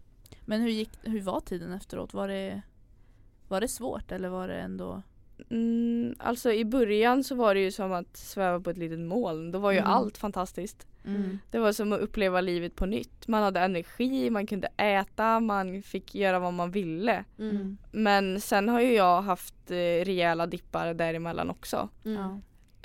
Men 0.46 0.62
hur, 0.62 0.70
gick, 0.70 0.90
hur 1.02 1.22
var 1.22 1.40
tiden 1.40 1.72
efteråt? 1.74 2.14
Var 2.14 2.28
det, 2.28 2.62
var 3.54 3.62
det 3.62 3.68
svårt 3.68 4.12
eller 4.12 4.30
var 4.30 4.48
det 4.48 4.56
ändå? 4.60 5.02
Mm, 5.50 6.16
alltså 6.20 6.52
i 6.54 6.66
början 6.66 7.24
så 7.24 7.36
var 7.36 7.56
det 7.56 7.62
ju 7.62 7.72
som 7.72 7.92
att 7.92 8.18
sväva 8.18 8.60
på 8.60 8.70
ett 8.70 8.78
litet 8.78 9.00
moln. 9.00 9.52
Då 9.52 9.60
var 9.60 9.72
ju 9.72 9.78
Mm. 9.78 9.92
allt 9.92 10.18
fantastiskt. 10.18 10.88
Mm. 11.06 11.40
Det 11.52 11.60
var 11.60 11.72
som 11.72 11.94
att 11.94 12.00
uppleva 12.00 12.42
livet 12.42 12.76
på 12.76 12.86
nytt. 12.86 13.28
Man 13.28 13.44
hade 13.44 13.60
energi, 13.60 14.30
man 14.30 14.48
kunde 14.48 14.68
äta, 14.78 15.40
man 15.40 15.82
fick 15.82 16.16
göra 16.16 16.40
vad 16.40 16.54
man 16.54 16.72
ville. 16.72 17.24
mm. 17.40 17.56
Mm. 17.56 17.78
Men 17.92 18.42
sen 18.42 18.70
har 18.70 18.82
ju 18.82 18.94
jag 18.94 19.22
haft 19.22 19.72
eh, 19.72 19.76
rejäla 20.06 20.46
dippar 20.48 20.94
däremellan 20.94 21.50
också. 21.50 21.90
Mm. 22.06 22.18
Ja. 22.22 22.40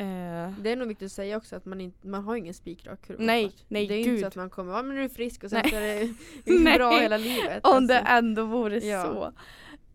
Eh, 0.04 0.52
Det 0.60 0.72
är 0.72 0.76
nog 0.76 0.88
viktigt 0.88 1.06
att 1.06 1.12
säga 1.12 1.36
också 1.36 1.56
att 1.56 1.64
man, 1.64 1.80
inte, 1.80 2.06
man 2.06 2.24
har 2.24 2.36
ingen 2.36 2.54
spikrak 2.54 3.06
kurva. 3.06 3.22
Nej, 3.24 3.52
nej, 3.68 3.86
Det 3.86 3.94
är 3.94 3.96
ju 3.96 4.02
inte 4.02 4.10
gud. 4.10 4.20
så 4.20 4.26
att 4.26 4.36
man 4.36 4.50
kommer, 4.50 4.72
ja 4.72 4.82
men 4.82 4.94
nu 4.96 5.04
är 5.04 5.08
du 5.08 5.14
frisk 5.14 5.44
och 5.44 5.50
sen 5.50 5.60
Nej. 5.62 5.70
så 5.70 5.76
är 5.76 6.64
det 6.68 6.74
bra 6.78 6.90
hela 6.98 7.16
livet. 7.16 7.66
om 7.66 7.86
det 7.86 7.98
alltså. 7.98 8.12
ändå 8.12 8.44
vore 8.44 8.78
Ja. 8.86 9.02
så. 9.02 9.32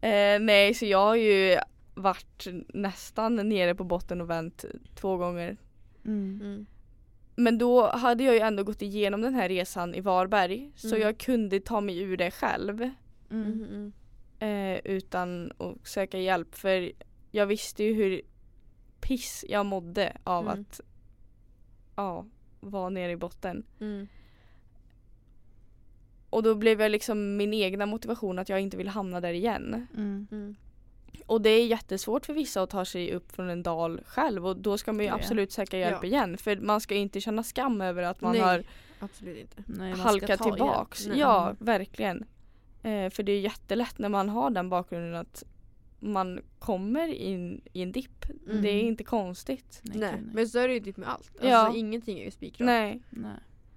Eh, 0.03 0.39
nej, 0.39 0.73
så 0.73 0.85
jag 0.85 0.99
har 1.05 1.15
ju 1.15 1.57
varit 1.95 2.47
nästan 2.73 3.35
nere 3.49 3.75
på 3.75 3.83
botten 3.83 4.21
och 4.21 4.29
vänt 4.29 4.65
två 4.95 5.17
gånger. 5.17 5.57
Mm. 6.05 6.39
Mm. 6.43 6.65
Men 7.35 7.57
då 7.57 7.87
hade 7.91 8.23
jag 8.23 8.33
ju 8.33 8.39
ändå 8.39 8.63
gått 8.63 8.81
igenom 8.81 9.21
den 9.21 9.33
här 9.33 9.49
resan 9.49 9.95
i 9.95 10.01
Varberg 10.01 10.71
så 10.75 10.87
Mm. 10.87 11.01
jag 11.01 11.17
kunde 11.17 11.59
ta 11.59 11.81
mig 11.81 11.97
ur 12.01 12.17
det 12.17 12.31
själv 12.31 12.89
Mm. 13.31 13.65
Mm. 13.69 13.93
Eh, 14.39 14.79
utan 14.93 15.51
att 15.57 15.87
söka 15.87 16.19
hjälp 16.19 16.55
för 16.55 16.91
jag 17.31 17.45
visste 17.45 17.83
ju 17.83 17.93
hur 17.93 18.21
piss 19.01 19.45
jag 19.49 19.65
mådde 19.65 20.17
av 20.23 20.47
Mm. 20.47 20.61
att 20.61 20.81
ja, 21.95 22.25
vara 22.59 22.89
nere 22.89 23.11
i 23.11 23.15
botten. 23.17 23.63
Mm. 23.79 24.07
Och 26.33 26.43
då 26.43 26.55
blev 26.55 26.81
jag 26.81 26.91
liksom 26.91 27.37
min 27.37 27.53
egna 27.53 27.85
motivation 27.85 28.39
att 28.39 28.49
jag 28.49 28.59
inte 28.61 28.77
vill 28.77 28.87
hamna 28.87 29.21
där 29.21 29.33
igen. 29.33 29.87
Mm. 29.97 30.27
Mm. 30.31 30.55
Och 31.25 31.41
det 31.41 31.49
är 31.49 31.65
jättesvårt 31.65 32.25
för 32.25 32.33
vissa 32.33 32.61
att 32.61 32.69
ta 32.69 32.85
sig 32.85 33.13
upp 33.13 33.31
från 33.31 33.49
en 33.49 33.63
dal 33.63 34.01
själv 34.05 34.47
och 34.47 34.57
då 34.57 34.77
ska 34.77 34.93
man 34.93 34.99
ju 34.99 35.05
Ja. 35.05 35.15
absolut 35.15 35.51
söka 35.51 35.77
hjälp 35.77 35.97
Ja. 36.01 36.07
igen 36.07 36.37
för 36.37 36.55
man 36.57 36.81
ska 36.81 36.95
inte 36.95 37.21
känna 37.21 37.43
skam 37.43 37.81
över 37.81 38.03
att 38.03 38.21
man 38.21 38.31
Nej, 38.31 38.41
har 38.41 38.63
Absolut 38.99 39.37
inte. 39.57 39.63
Nej, 39.65 39.89
man 39.91 39.99
halkat 39.99 40.43
tillbaks. 40.43 41.07
Ja, 41.15 41.43
Mm. 41.43 41.55
verkligen. 41.59 42.25
Eh, 42.83 43.09
för 43.09 43.23
det 43.23 43.31
är 43.31 43.39
jättelätt 43.39 43.99
när 43.99 44.09
man 44.09 44.29
har 44.29 44.49
den 44.49 44.69
bakgrunden 44.69 45.15
att 45.15 45.43
man 45.99 46.39
kommer 46.59 47.07
in 47.07 47.61
i 47.73 47.81
en 47.81 47.91
dipp. 47.91 48.25
Mm. 48.49 48.61
Det 48.61 48.69
är 48.69 48.81
inte 48.81 49.03
konstigt. 49.03 49.79
Nej, 49.83 49.97
Nej, 49.99 50.21
men 50.33 50.47
så 50.47 50.59
är 50.59 50.67
det 50.67 50.73
ju 50.73 50.79
typ 50.79 50.97
med 50.97 51.09
allt. 51.09 51.31
Alltså 51.33 51.47
Ja. 51.47 51.75
ingenting 51.75 52.19
är 52.19 52.25
ju 52.25 52.31
spikrakt. 52.31 52.65
Nej. 52.65 53.01
Nej. 53.09 53.31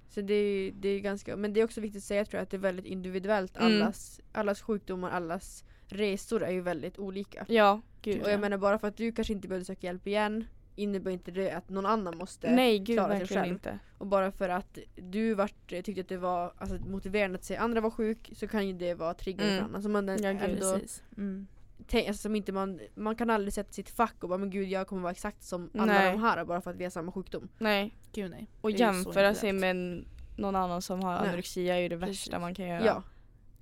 Så 0.09 0.21
det 0.21 0.35
är, 0.35 0.73
det 0.73 0.89
är 0.89 1.01
ganska, 1.01 1.37
men 1.37 1.53
det 1.53 1.61
är 1.61 1.65
också 1.65 1.81
viktigt 1.81 2.01
att 2.01 2.05
säga 2.05 2.25
tror 2.25 2.39
jag 2.39 2.43
att 2.43 2.51
det 2.51 2.57
är 2.57 2.59
väldigt 2.59 2.85
individuellt. 2.87 3.57
Mm. 3.57 3.73
Allas, 3.83 4.21
allas 4.33 4.61
sjukdomar, 4.63 5.11
allas 5.11 5.65
resor 5.89 6.43
är 6.43 6.51
ju 6.51 6.61
väldigt 6.61 6.99
olika. 6.99 7.45
Ja, 7.49 7.81
gud. 8.03 8.23
Och 8.23 8.31
jag 8.31 8.41
menar 8.41 8.59
bara 8.59 8.79
för 8.79 8.89
att 8.89 8.97
du 8.97 9.13
kanske 9.13 9.33
inte 9.33 9.49
behöver 9.49 9.65
söka 9.65 9.87
hjälp 9.87 10.07
igen 10.07 10.45
innebär 10.79 11.11
inte 11.11 11.31
det 11.31 11.51
att 11.51 11.69
någon 11.69 11.87
annan 11.87 12.17
måste. 12.19 12.51
Nej, 12.51 12.79
gud 12.79 12.97
klara 12.97 13.19
sig 13.19 13.27
själv. 13.27 13.53
inte. 13.53 13.79
Och 13.99 14.07
bara 14.07 14.33
för 14.33 14.49
att 14.49 14.79
du 14.97 15.35
vart, 15.35 15.67
tyckte 15.69 16.01
att 16.01 16.09
det 16.09 16.17
var 16.17 16.53
alltså, 16.59 16.77
motiverande 16.89 17.37
att 17.39 17.45
se 17.45 17.57
andra 17.57 17.81
var 17.81 17.91
sjuk 17.91 18.31
så 18.37 18.49
kan 18.49 18.67
ju 18.67 18.73
det 18.73 18.95
vara 18.95 19.15
triggande 19.15 19.53
Mm. 19.53 19.59
för 19.59 19.65
andra. 19.67 19.83
Så 19.83 19.89
man 19.89 20.09
Ja, 20.09 20.33
gud. 20.33 20.43
ändå, 20.43 20.73
Precis. 20.73 21.03
Mm. 21.17 21.47
Tänk, 21.87 22.09
alltså, 22.09 22.23
som 22.23 22.37
inte 22.37 22.53
man, 22.53 22.81
man 22.95 23.17
kan 23.17 23.31
aldrig 23.31 23.53
sätta 23.53 23.73
sitt 23.73 23.89
fack 23.91 24.23
och 24.23 24.29
bara 24.29 24.39
men 24.39 24.51
gud 24.51 24.69
jag 24.69 24.87
kommer 24.87 25.03
vara 25.03 25.13
exakt 25.13 25.43
som 25.43 25.71
alla 25.75 25.85
Nej. 25.93 26.13
de 26.13 26.21
här 26.21 26.45
bara 26.45 26.61
för 26.61 26.71
att 26.71 26.77
vi 26.77 26.85
har 26.85 26.91
samma 26.91 27.13
sjukdom. 27.13 27.49
Nej. 27.59 27.95
Gud 28.13 28.31
nej. 28.31 28.51
Och 28.61 28.71
jämföra 28.71 29.35
sig 29.35 29.53
med 29.53 29.71
en- 29.71 30.09
någon 30.37 30.57
annan 30.57 30.83
som 30.83 31.03
har 31.03 31.19
Nej. 31.21 31.29
anorexia 31.29 31.77
är 31.77 31.81
ju 31.81 31.89
det 31.89 31.99
Precis. 31.99 32.27
värsta 32.27 32.39
man 32.39 32.55
kan 32.55 32.69
göra. 32.69 32.85
Ja, 32.85 33.03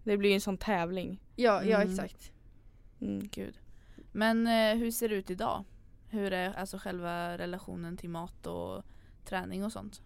Det 0.05 0.17
blir 0.17 0.31
ju 0.31 0.35
en 0.35 0.41
sån 0.41 0.59
tävling. 0.59 1.21
ja, 1.37 1.63
ja 1.65 1.77
Mm. 1.81 1.91
exakt. 1.91 2.33
Mm. 3.01 3.29
Gud. 3.33 3.59
Men 4.13 4.47
eh, 4.47 4.77
hur 4.79 4.91
ser 4.91 5.09
det 5.09 5.15
ut 5.15 5.31
idag? 5.31 5.65
Hur 6.09 6.33
är 6.33 6.53
alltså 6.55 6.79
själva 6.79 7.39
relationen 7.39 7.97
till 7.97 8.11
mat 8.11 8.47
och 8.47 8.83
träning 9.25 9.65
och 9.65 9.73
sånt? 9.73 10.03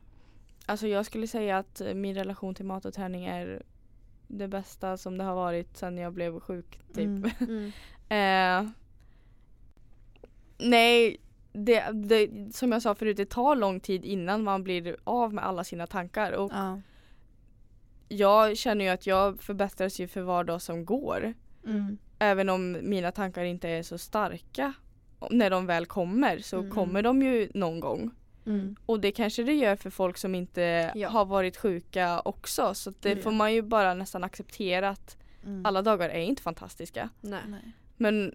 Alltså 0.66 0.87
jag 0.88 1.07
skulle 1.07 1.27
säga 1.27 1.59
att 1.59 1.81
eh, 1.81 1.94
min 1.94 2.14
relation 2.14 2.55
till 2.55 2.64
mat 2.66 2.85
och 2.85 2.94
träning 2.94 3.25
är 3.25 3.62
det 4.27 4.49
bästa 4.49 4.97
som 4.97 5.18
det 5.18 5.25
har 5.25 5.35
varit 5.35 5.77
sedan 5.77 5.99
jag 5.99 6.12
blev 6.12 6.40
sjuk 6.40 6.81
typ. 6.94 6.99
Mm. 7.07 7.31
Mm. 7.40 7.73
Eh, 8.09 8.68
nej, 10.59 11.16
det, 11.53 11.85
det, 11.92 12.31
som 12.57 12.73
jag 12.73 12.83
sa 12.83 12.94
förut, 12.94 13.16
det 13.16 13.31
tar 13.31 13.57
lång 13.57 13.81
tid 13.81 14.05
innan 14.05 14.44
man 14.44 14.64
blir 14.64 14.97
av 15.05 15.35
med 15.35 15.44
alla 15.44 15.64
sina 15.64 15.87
tankar. 15.87 16.33
Och 16.33 16.51
Ja. 16.55 16.81
jag 18.09 18.57
känner 18.57 18.85
ju 18.85 18.90
att 18.90 19.07
jag 19.07 19.40
förbättras 19.42 19.99
ju 20.01 20.09
för 20.09 20.21
var 20.23 20.44
dag 20.44 20.62
som 20.62 20.85
går. 20.85 21.35
Mm. 21.66 21.99
Även 22.18 22.49
om 22.49 22.78
mina 22.83 23.12
tankar 23.12 23.45
inte 23.45 23.68
är 23.68 23.83
så 23.83 23.99
starka 23.99 24.72
när 25.30 25.51
de 25.51 25.66
väl 25.66 25.87
kommer 25.87 26.39
så 26.39 26.59
Mm. 26.59 26.70
kommer 26.70 27.03
de 27.03 27.22
ju 27.22 27.51
någon 27.55 27.80
gång. 27.80 28.11
Mm. 28.47 28.76
Och 28.87 29.01
det 29.01 29.12
kanske 29.12 29.43
det 29.43 29.53
gör 29.55 29.76
för 29.76 29.91
folk 29.91 30.18
som 30.18 30.35
inte 30.35 30.93
Ja. 30.95 31.09
har 31.09 31.24
varit 31.24 31.57
sjuka 31.57 32.20
också. 32.20 32.74
Så 32.74 32.93
det 33.01 33.11
Mm. 33.12 33.22
får 33.24 33.30
man 33.33 33.55
ju 33.55 33.62
bara 33.62 33.95
nästan 33.95 34.24
acceptera 34.24 34.89
att 34.89 35.16
Mm. 35.45 35.66
alla 35.66 35.83
dagar 35.83 36.09
är 36.11 36.20
inte 36.20 36.43
fantastiska. 36.43 37.09
Nej. 37.20 37.41
Nej. 37.49 37.72
Men 37.99 38.34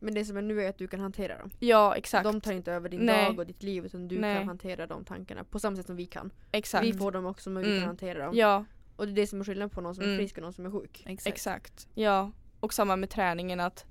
Men 0.00 0.14
det 0.14 0.24
som 0.24 0.36
är 0.36 0.42
nu 0.42 0.62
är 0.62 0.68
att 0.68 0.78
du 0.78 0.88
kan 0.88 1.00
hantera 1.00 1.38
dem. 1.38 1.50
ja, 1.58 1.96
exakt. 1.96 2.24
De 2.24 2.40
tar 2.40 2.52
inte 2.52 2.72
över 2.72 2.88
din 2.88 3.00
Nej. 3.06 3.24
dag 3.24 3.38
och 3.38 3.46
ditt 3.46 3.62
liv 3.62 3.84
utan 3.86 4.08
du 4.08 4.18
Nej. 4.18 4.36
kan 4.38 4.48
hantera 4.48 4.86
de 4.86 5.04
tankarna 5.04 5.44
på 5.44 5.58
samma 5.58 5.76
sätt 5.76 5.86
som 5.86 5.96
vi 5.96 6.06
kan. 6.06 6.30
exakt. 6.52 6.84
Vi 6.86 6.92
får 6.92 7.12
dem 7.12 7.26
också 7.26 7.50
men 7.50 7.62
vi 7.62 7.68
Mm. 7.68 7.80
kan 7.80 7.86
hantera 7.88 8.24
dem. 8.24 8.34
Ja, 8.36 8.64
Och 8.96 9.06
det 9.06 9.12
är 9.12 9.14
det 9.14 9.26
som 9.26 9.40
är 9.40 9.44
skillnaden 9.44 9.70
på 9.70 9.80
någon 9.80 9.94
som 9.94 10.04
är 10.04 10.08
Mm. 10.08 10.18
frisk 10.18 10.36
och 10.36 10.42
någon 10.42 10.52
som 10.52 10.66
är 10.66 10.70
sjuk. 10.70 11.02
Exakt. 11.06 11.34
exakt. 11.34 11.88
Ja, 11.94 12.30
och 12.60 12.74
samma 12.74 12.96
med 12.96 13.10
träningen 13.10 13.60
att 13.60 13.86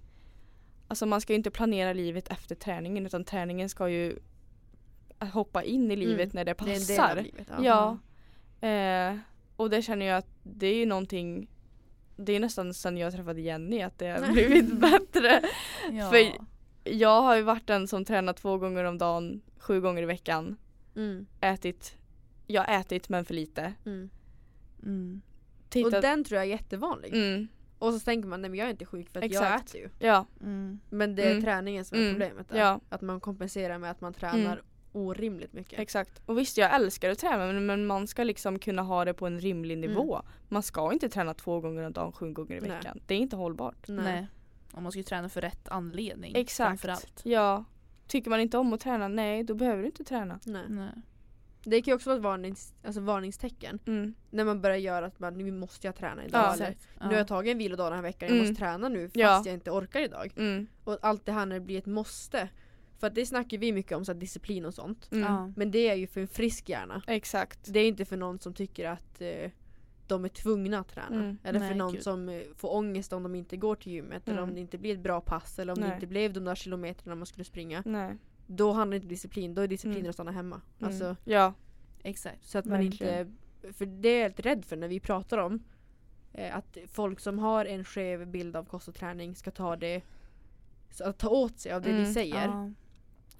Alltså 0.89 1.05
man 1.05 1.21
ska 1.21 1.33
ju 1.33 1.37
inte 1.37 1.51
planera 1.51 1.93
livet 1.93 2.27
efter 2.31 2.55
träningen 2.55 3.05
utan 3.05 3.23
träningen 3.23 3.69
ska 3.69 3.89
ju 3.89 4.19
hoppa 5.33 5.63
in 5.63 5.91
i 5.91 5.95
livet 5.95 6.19
Mm. 6.19 6.29
när 6.33 6.45
det 6.45 6.53
Det 6.65 6.71
är 6.71 6.75
en 6.75 6.85
del 6.87 6.97
passar. 6.97 7.17
av 7.17 7.23
livet. 7.23 7.47
Ja. 7.63 7.97
Eh, 8.67 9.17
och 9.55 9.69
det 9.69 9.81
känner 9.81 10.05
jag 10.05 10.17
att 10.17 10.27
det 10.43 10.67
är 10.67 10.75
ju 10.75 10.85
någonting 10.85 11.49
Det 12.17 12.33
är 12.35 12.39
nästan 12.39 12.73
sen 12.73 12.97
jag 12.97 13.13
träffade 13.13 13.41
Jenny 13.41 13.81
att 13.81 13.99
det 13.99 14.07
har 14.07 14.27
blivit 14.33 14.73
bättre. 14.79 15.41
Ja. 15.91 16.09
För- 16.11 16.31
Jag 16.83 17.21
har 17.21 17.35
ju 17.35 17.41
varit 17.41 17.67
den 17.67 17.87
som 17.87 18.05
tränar 18.05 18.33
två 18.33 18.57
gånger 18.57 18.83
om 18.83 18.97
dagen, 18.97 19.41
sju 19.59 19.81
gånger 19.81 20.01
i 20.03 20.05
veckan. 20.05 20.57
Mm. 20.95 21.25
Ätit, 21.41 21.97
jag 22.47 22.61
har 22.63 22.79
ätit 22.79 23.09
men 23.09 23.25
för 23.25 23.33
lite. 23.33 23.73
Mm. 23.85 24.09
Mm. 24.83 25.21
Och 25.85 25.91
den 25.91 26.23
tror 26.23 26.35
jag 26.37 26.45
är 26.45 26.49
jättevanlig. 26.51 27.13
mm, 27.13 27.47
Och 27.79 27.93
så 27.93 27.99
tänker 27.99 28.27
man 28.29 28.41
nej 28.41 28.49
men 28.49 28.59
jag 28.59 28.65
är 28.67 28.71
inte 28.71 28.85
sjuk 28.85 29.09
för 29.09 29.19
att 29.19 29.31
jag 29.31 29.43
Exakt. 29.43 29.69
äter 29.69 29.81
ju. 29.81 29.89
ja, 29.99 30.25
Mm. 30.41 30.79
Men 30.89 31.15
det 31.15 31.23
är 31.23 31.31
Mm. 31.31 31.43
träningen 31.43 31.85
som 31.85 31.99
är 31.99 32.09
problemet 32.11 32.49
där. 32.49 32.57
ja. 32.59 32.79
Att 32.89 33.01
man 33.01 33.19
kompenserar 33.19 33.77
med 33.77 33.91
att 33.91 34.01
man 34.01 34.13
tränar 34.13 34.53
Mm. 34.53 34.65
Orimligt 34.97 35.53
mycket. 35.53 35.79
Exakt. 35.79 36.21
Och 36.25 36.37
visst 36.37 36.57
jag 36.57 36.75
älskar 36.75 37.09
att 37.09 37.19
träna 37.19 37.37
men- 37.37 37.65
men 37.65 37.85
man 37.85 38.07
ska 38.07 38.23
liksom 38.23 38.59
kunna 38.59 38.81
ha 38.81 39.05
det 39.05 39.13
på 39.13 39.27
en 39.27 39.39
rimlig 39.39 39.77
Mm. 39.77 39.89
nivå. 39.89 40.21
Man 40.49 40.63
ska 40.63 40.93
inte 40.93 41.09
träna 41.09 41.33
två 41.33 41.59
gånger 41.59 41.83
om 41.83 41.93
dagen, 41.93 42.11
sju 42.11 42.31
gånger 42.33 42.55
i 42.57 42.59
Nej. 42.61 42.69
veckan. 42.69 42.99
Det 43.07 43.13
är 43.13 43.19
inte 43.19 43.35
hållbart. 43.35 43.87
Nej. 43.87 44.03
Nej. 44.05 44.27
Och 44.73 44.81
man 44.81 44.91
ska 44.91 44.99
ju 44.99 45.03
träna 45.03 45.29
för 45.29 45.41
rätt 45.41 45.69
anledning. 45.69 46.35
Exakt. 46.35 46.67
Framförallt. 46.69 47.21
Ja. 47.23 47.63
Tycker 48.07 48.29
man 48.29 48.39
inte 48.39 48.57
om 48.57 48.73
att 48.73 48.79
träna, 48.79 49.07
nej 49.07 49.43
då 49.43 49.53
behöver 49.55 49.81
du 49.81 49.85
inte 49.85 50.03
träna. 50.03 50.39
Nej. 50.45 50.63
Nej. 50.69 50.89
Det 51.63 51.81
kan 51.81 51.91
ju 51.91 51.95
också 51.95 52.09
vara 52.09 52.17
ett 52.17 52.23
varnings, 52.23 52.73
alltså 52.85 53.01
varningstecken. 53.01 53.79
Mm. 53.87 54.13
När 54.29 54.45
man 54.45 54.61
börjar 54.61 54.77
göra 54.77 55.05
att 55.05 55.19
man, 55.19 55.37
nu 55.37 55.51
måste 55.51 55.87
jag 55.87 55.95
träna 55.95 56.25
idag. 56.25 56.41
Ja. 56.41 56.53
eller. 56.53 56.75
Nu 56.99 57.05
har 57.05 57.13
jag 57.13 57.27
tagit 57.27 57.51
en 57.51 57.57
vilodag 57.57 57.85
den 57.91 57.95
här 57.95 58.01
veckan, 58.03 58.27
jag 58.29 58.35
Mm. 58.37 58.47
måste 58.49 58.59
träna 58.63 58.89
nu 58.89 59.05
fast 59.07 59.15
Ja. 59.15 59.41
jag 59.45 59.53
inte 59.53 59.71
orkar 59.71 59.99
idag. 60.01 60.33
Mm. 60.37 60.67
Och 60.83 60.97
allt 61.01 61.25
det 61.25 61.31
här 61.31 61.45
när 61.45 61.55
det 61.59 61.65
blir 61.65 61.77
ett 61.77 61.85
måste. 61.85 62.49
För 62.99 63.07
att 63.07 63.15
det 63.15 63.25
snackar 63.25 63.57
vi 63.57 63.71
mycket 63.71 63.97
om, 63.97 64.05
så 64.05 64.11
här, 64.13 64.19
disciplin 64.19 64.65
och 64.65 64.73
sånt. 64.73 65.09
Mm. 65.11 65.23
Ja. 65.23 65.51
Men 65.55 65.71
det 65.71 65.89
är 65.89 65.95
ju 65.95 66.07
för 66.07 66.21
en 66.21 66.27
frisk 66.27 66.69
hjärna. 66.69 67.01
Exakt. 67.07 67.59
Det 67.73 67.79
är 67.79 67.87
inte 67.87 68.05
för 68.05 68.17
någon 68.17 68.39
som 68.39 68.53
tycker 68.53 68.85
att 68.89 69.21
eh, 69.21 69.51
de 70.07 70.25
är 70.25 70.29
tvungna 70.29 70.79
att 70.79 70.87
träna. 70.87 71.15
Mm. 71.15 71.37
Eller 71.43 71.59
Nej, 71.59 71.69
för 71.69 71.75
någon 71.75 71.93
gud. 71.93 72.03
som 72.03 72.29
eh, 72.29 72.41
får 72.55 72.75
ångest 72.75 73.13
om 73.13 73.23
de 73.23 73.35
inte 73.35 73.57
går 73.57 73.75
till 73.75 73.91
gymmet. 73.91 74.27
Eller 74.27 74.37
Mm. 74.37 74.49
om 74.49 74.55
det 74.55 74.61
inte 74.61 74.77
blir 74.77 74.93
ett 74.93 74.99
bra 74.99 75.21
pass. 75.21 75.59
Eller 75.59 75.73
om 75.73 75.79
det 75.79 75.85
Nej. 75.87 75.93
inte 75.95 76.07
blev 76.07 76.33
de 76.33 76.43
där 76.45 76.55
kilometrarna 76.55 77.15
man 77.15 77.25
skulle 77.25 77.43
springa. 77.43 77.83
Nej. 77.85 78.17
Då 78.47 78.71
handlar 78.71 78.91
det 78.91 78.95
inte 78.95 79.05
om 79.05 79.09
disciplin, 79.09 79.55
då 79.55 79.61
är 79.61 79.67
disciplin 79.67 79.97
Mm. 79.97 80.09
att 80.09 80.15
stanna 80.15 80.31
hemma. 80.31 80.61
Mm. 80.79 80.87
Alltså, 80.91 81.15
Ja. 81.25 81.53
Exakt. 82.03 82.45
så 82.45 82.57
att 82.57 82.65
man 82.65 82.79
Verkligen. 82.83 83.19
inte... 83.27 83.73
För 83.73 83.85
det 83.85 84.09
är 84.09 84.21
jag 84.21 84.29
lite 84.29 84.41
rädd 84.41 84.65
för 84.65 84.75
när 84.77 84.87
vi 84.87 84.99
pratar 84.99 85.37
om 85.37 85.63
eh, 86.33 86.55
att 86.57 86.77
folk 86.87 87.19
som 87.19 87.39
har 87.39 87.65
en 87.65 87.83
skev 87.85 88.27
bild 88.27 88.55
av 88.55 88.65
kost 88.65 88.87
och 88.87 88.95
träning 88.95 89.35
ska 89.35 89.51
ta 89.51 89.75
det 89.75 90.01
så 90.91 91.03
att 91.03 91.17
ta 91.17 91.29
åt 91.29 91.59
sig 91.59 91.71
av 91.71 91.81
det 91.81 91.91
vi 91.91 91.99
Mm. 91.99 92.13
säger. 92.13 92.45
Ja. 92.47 92.71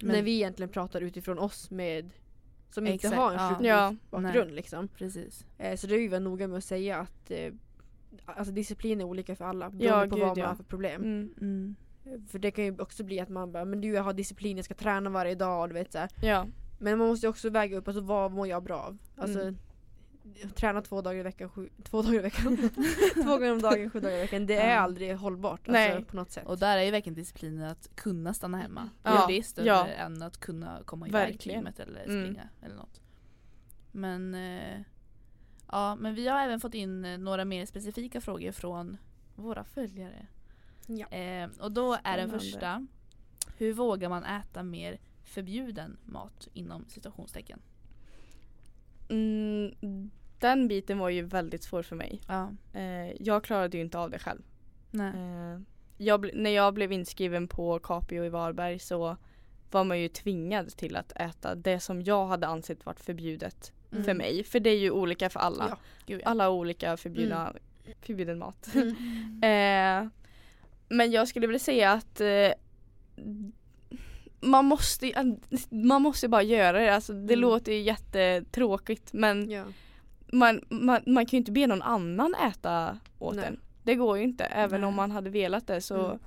När 0.02 0.14
Men- 0.16 0.26
vi 0.26 0.36
egentligen 0.36 0.70
pratar 0.70 1.02
utifrån 1.02 1.40
oss 1.40 1.72
med 1.72 2.10
som 2.70 2.88
inte 2.88 2.96
Exakt, 3.08 3.16
har 3.16 3.32
en 3.32 3.66
ja. 3.66 3.90
sjukdomsbakgrund 3.90 4.48
Nej. 4.48 4.56
liksom. 4.56 4.88
Precis. 4.88 5.46
Eh, 5.58 5.76
så 5.76 5.88
det 5.88 5.96
är 5.96 6.00
vi 6.00 6.08
var 6.08 6.20
noga 6.20 6.48
med 6.48 6.58
att 6.58 6.64
säga 6.64 6.98
att 6.98 7.32
eh, 7.32 7.54
alltså 8.26 8.54
disciplin 8.54 9.02
är 9.02 9.06
olika 9.06 9.36
för 9.36 9.46
alla 9.46 9.70
beroende 9.70 9.86
Ja, 9.86 10.00
på 10.10 10.16
gud, 10.16 10.20
vad 10.20 10.28
man 10.28 10.38
ja. 10.38 10.48
har 10.48 10.56
för 10.56 10.64
problem. 10.64 11.02
Mm. 11.04 11.34
Mm. 11.42 11.76
För 12.28 12.40
det 12.40 12.52
kan 12.52 12.66
ju 12.66 12.80
också 12.80 13.04
bli 13.04 13.20
att 13.20 13.30
man 13.30 13.52
bara, 13.52 13.66
men 13.66 13.82
du 13.82 13.88
jag 13.88 14.04
har 14.04 14.14
disciplin, 14.14 14.58
jag 14.58 14.66
ska 14.66 14.74
träna 14.74 15.10
varje 15.10 15.36
dag, 15.36 15.70
du 15.70 15.74
vet 15.74 15.92
så 15.92 15.98
här. 15.98 16.10
Ja. 16.22 16.46
Men 16.80 16.98
man 16.98 17.08
måste 17.08 17.26
ju 17.26 17.30
också 17.30 17.50
väga 17.50 17.78
upp, 17.78 17.88
alltså 17.88 18.02
vad 18.02 18.32
mår 18.32 18.48
jag 18.48 18.64
bra 18.64 18.76
av? 18.80 18.98
Alltså 19.18 19.42
Mm. 19.42 19.58
Träna 20.56 20.82
två 20.82 21.02
dagar 21.02 21.20
i 21.20 21.24
veckan, 21.24 21.50
sju, 21.50 21.70
två 21.84 22.02
dagar 22.02 22.16
i 22.16 22.22
veckan. 22.22 22.58
två 23.14 23.24
gånger 23.24 23.52
om 23.52 23.62
dagen, 23.62 23.90
sju 23.90 24.00
dagar 24.00 24.16
i 24.18 24.22
veckan. 24.22 24.46
Det 24.46 24.56
är 24.58 24.74
Ja. 24.74 24.80
aldrig 24.80 25.16
hållbart 25.16 25.60
alltså, 25.60 25.72
Nej. 25.72 26.04
på 26.06 26.16
något 26.16 26.32
sätt. 26.32 26.46
Och 26.46 26.58
där 26.60 26.78
är 26.78 26.82
ju 26.84 26.92
verkligen 26.92 27.16
disciplinen 27.16 27.70
att 27.70 27.90
kunna 27.96 28.34
stanna 28.34 28.58
hemma. 28.58 28.90
Ja. 29.04 29.26
Det 29.28 29.38
är 29.38 29.44
större 29.44 29.66
Ja. 29.68 29.88
än 29.88 30.22
att 30.22 30.38
kunna 30.40 30.82
komma 30.86 31.08
iväg 31.08 31.26
till 31.28 31.34
Verkligen. 31.34 31.60
gymmet 31.60 31.80
eller 31.80 32.04
Mm. 32.06 32.24
springa 32.26 32.50
eller 32.62 32.76
något. 32.76 33.02
Men 33.92 34.36
eh, 34.36 34.80
Ja 35.72 35.96
men 35.96 36.16
vi 36.16 36.28
har 36.28 36.40
även 36.40 36.60
fått 36.60 36.74
in 36.74 37.06
eh, 37.06 37.18
några 37.18 37.46
mer 37.46 37.66
specifika 37.66 38.22
frågor 38.22 38.52
från 38.52 38.98
våra 39.36 39.64
följare. 39.64 40.28
Ja. 40.88 41.08
Eh, 41.08 41.50
och 41.60 41.72
då 41.72 41.98
är 42.04 42.18
den 42.18 42.30
första 42.30 42.88
Hur 43.58 43.74
vågar 43.74 44.10
man 44.10 44.24
äta 44.24 44.64
mer 44.64 45.00
förbjuden 45.24 45.98
mat 46.06 46.48
inom 46.54 46.86
citationstecken? 46.88 47.60
Mm, 49.10 50.12
den 50.40 50.68
biten 50.68 50.98
var 50.98 51.10
ju 51.10 51.22
väldigt 51.22 51.64
svår 51.64 51.84
för 51.84 51.96
mig. 51.96 52.22
Ja. 52.28 52.52
Eh, 52.74 53.12
jag 53.24 53.44
klarade 53.44 53.78
ju 53.78 53.84
inte 53.84 54.00
av 54.00 54.10
det 54.10 54.20
själv. 54.20 54.42
Nej. 54.92 55.12
Eh, 55.16 55.60
jag, 55.98 56.30
när 56.34 56.50
jag 56.50 56.74
blev 56.74 56.92
inskriven 56.92 57.48
på 57.48 57.80
Capio 57.80 58.26
i 58.26 58.30
Varberg 58.30 58.80
så 58.80 59.18
var 59.72 59.84
man 59.84 60.00
ju 60.00 60.08
tvingad 60.08 60.70
till 60.70 60.96
att 60.96 61.12
äta 61.16 61.56
det 61.56 61.80
som 61.80 62.02
jag 62.02 62.28
hade 62.28 62.48
ansett 62.48 62.86
varit 62.86 63.00
förbjudet 63.00 63.74
Mm. 63.92 64.04
för 64.04 64.14
mig. 64.14 64.44
För 64.44 64.60
det 64.60 64.70
är 64.70 64.78
ju 64.78 64.92
olika 64.92 65.30
för 65.30 65.40
alla. 65.40 65.68
Ja. 65.70 65.78
Gud, 66.06 66.22
ja. 66.24 66.30
Alla 66.30 66.50
olika 66.50 66.98
förbjudna, 66.98 67.54
förbjuden 68.02 68.40
mat. 68.40 68.70
Mm. 68.76 68.96
Eh, 69.44 70.10
men 70.90 71.12
jag 71.12 71.28
skulle 71.28 71.48
vilja 71.48 71.60
säga 71.60 71.92
att 71.92 72.22
eh, 72.22 72.28
man 74.50 74.66
måste, 74.66 75.36
man 75.70 76.02
måste 76.02 76.28
bara 76.28 76.44
göra 76.44 76.80
det. 76.80 76.96
Alltså, 76.96 77.14
det 77.14 77.34
Mm. 77.34 77.40
låter 77.40 77.72
ju 77.72 77.80
jättetråkigt 77.82 79.14
men 79.14 79.50
Ja. 79.52 79.64
man, 80.34 80.62
man, 80.70 81.02
man 81.06 81.26
kan 81.26 81.32
ju 81.32 81.38
inte 81.38 81.52
be 81.52 81.68
någon 81.68 81.82
annan 81.82 82.36
äta 82.36 83.00
åt 83.20 83.36
Nej. 83.36 83.46
en. 83.46 83.60
Det 83.84 83.96
går 83.96 84.18
ju 84.18 84.24
inte. 84.24 84.44
Även 84.44 84.82
Nej. 84.82 84.88
om 84.88 84.96
man 84.96 85.12
hade 85.12 85.30
velat 85.30 85.68
det 85.68 85.82
så 85.82 86.06
Mm. 86.06 86.20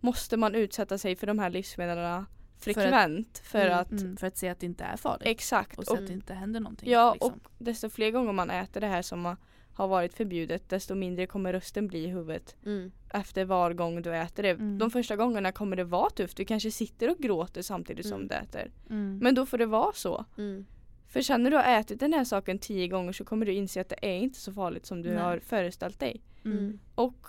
måste 0.00 0.36
man 0.36 0.54
utsätta 0.54 0.98
sig 0.98 1.16
för 1.16 1.26
de 1.26 1.38
här 1.38 1.50
livsmedlen 1.50 1.98
att- 1.98 2.24
frekvent 2.58 3.38
för 3.44 3.66
Mm, 3.66 3.78
att 3.78 3.90
Mm, 3.90 4.16
för 4.16 4.26
att 4.26 4.36
se 4.36 4.48
att 4.48 4.60
det 4.60 4.66
inte 4.66 4.84
är 4.84 4.96
farligt. 4.96 5.26
Exakt. 5.28 5.78
och 5.78 5.84
se 5.84 5.90
Och, 5.92 5.98
att 5.98 6.06
det 6.06 6.12
inte 6.12 6.34
händer 6.34 6.60
någonting. 6.60 6.90
ja, 6.90 7.12
liksom. 7.12 7.32
och 7.32 7.50
desto 7.58 7.88
fler 7.90 8.10
gånger 8.10 8.32
man 8.32 8.50
äter 8.50 8.80
det 8.80 8.86
här 8.86 9.02
som 9.02 9.36
har 9.74 9.88
varit 9.88 10.14
förbjudet 10.14 10.68
desto 10.68 10.94
mindre 10.94 11.26
kommer 11.26 11.52
rösten 11.52 11.88
bli 11.88 12.04
i 12.04 12.06
huvudet 12.06 12.56
Mm. 12.66 12.92
efter 13.14 13.44
var 13.44 13.72
gång 13.72 14.02
du 14.02 14.16
äter 14.16 14.42
det. 14.42 14.50
Mm. 14.50 14.78
De 14.78 14.90
första 14.90 15.16
gångerna 15.16 15.52
kommer 15.52 15.76
det 15.76 15.84
vara 15.84 16.10
tufft. 16.10 16.36
Du 16.36 16.44
kanske 16.44 16.70
sitter 16.70 17.10
och 17.10 17.18
gråter 17.18 17.62
samtidigt 17.62 18.06
som 18.06 18.14
Mm. 18.20 18.28
du 18.28 18.34
äter. 18.34 18.70
Mm. 18.90 19.18
Men 19.22 19.34
då 19.34 19.46
får 19.46 19.58
det 19.58 19.66
vara 19.66 19.92
så. 19.92 20.24
Mm. 20.38 20.66
För 21.08 21.22
sen 21.22 21.42
när 21.42 21.50
du 21.50 21.56
har 21.56 21.80
ätit 21.80 22.00
den 22.00 22.12
här 22.12 22.24
saken 22.24 22.58
tio 22.58 22.88
gånger 22.88 23.12
så 23.12 23.24
kommer 23.24 23.46
du 23.46 23.52
inse 23.52 23.80
att 23.80 23.88
det 23.88 23.98
är 24.02 24.18
inte 24.18 24.38
så 24.38 24.52
farligt 24.52 24.86
som 24.86 25.02
du 25.02 25.08
Nej. 25.08 25.18
har 25.18 25.38
föreställt 25.38 25.98
dig. 26.00 26.22
Mm. 26.44 26.78
Och 26.94 27.26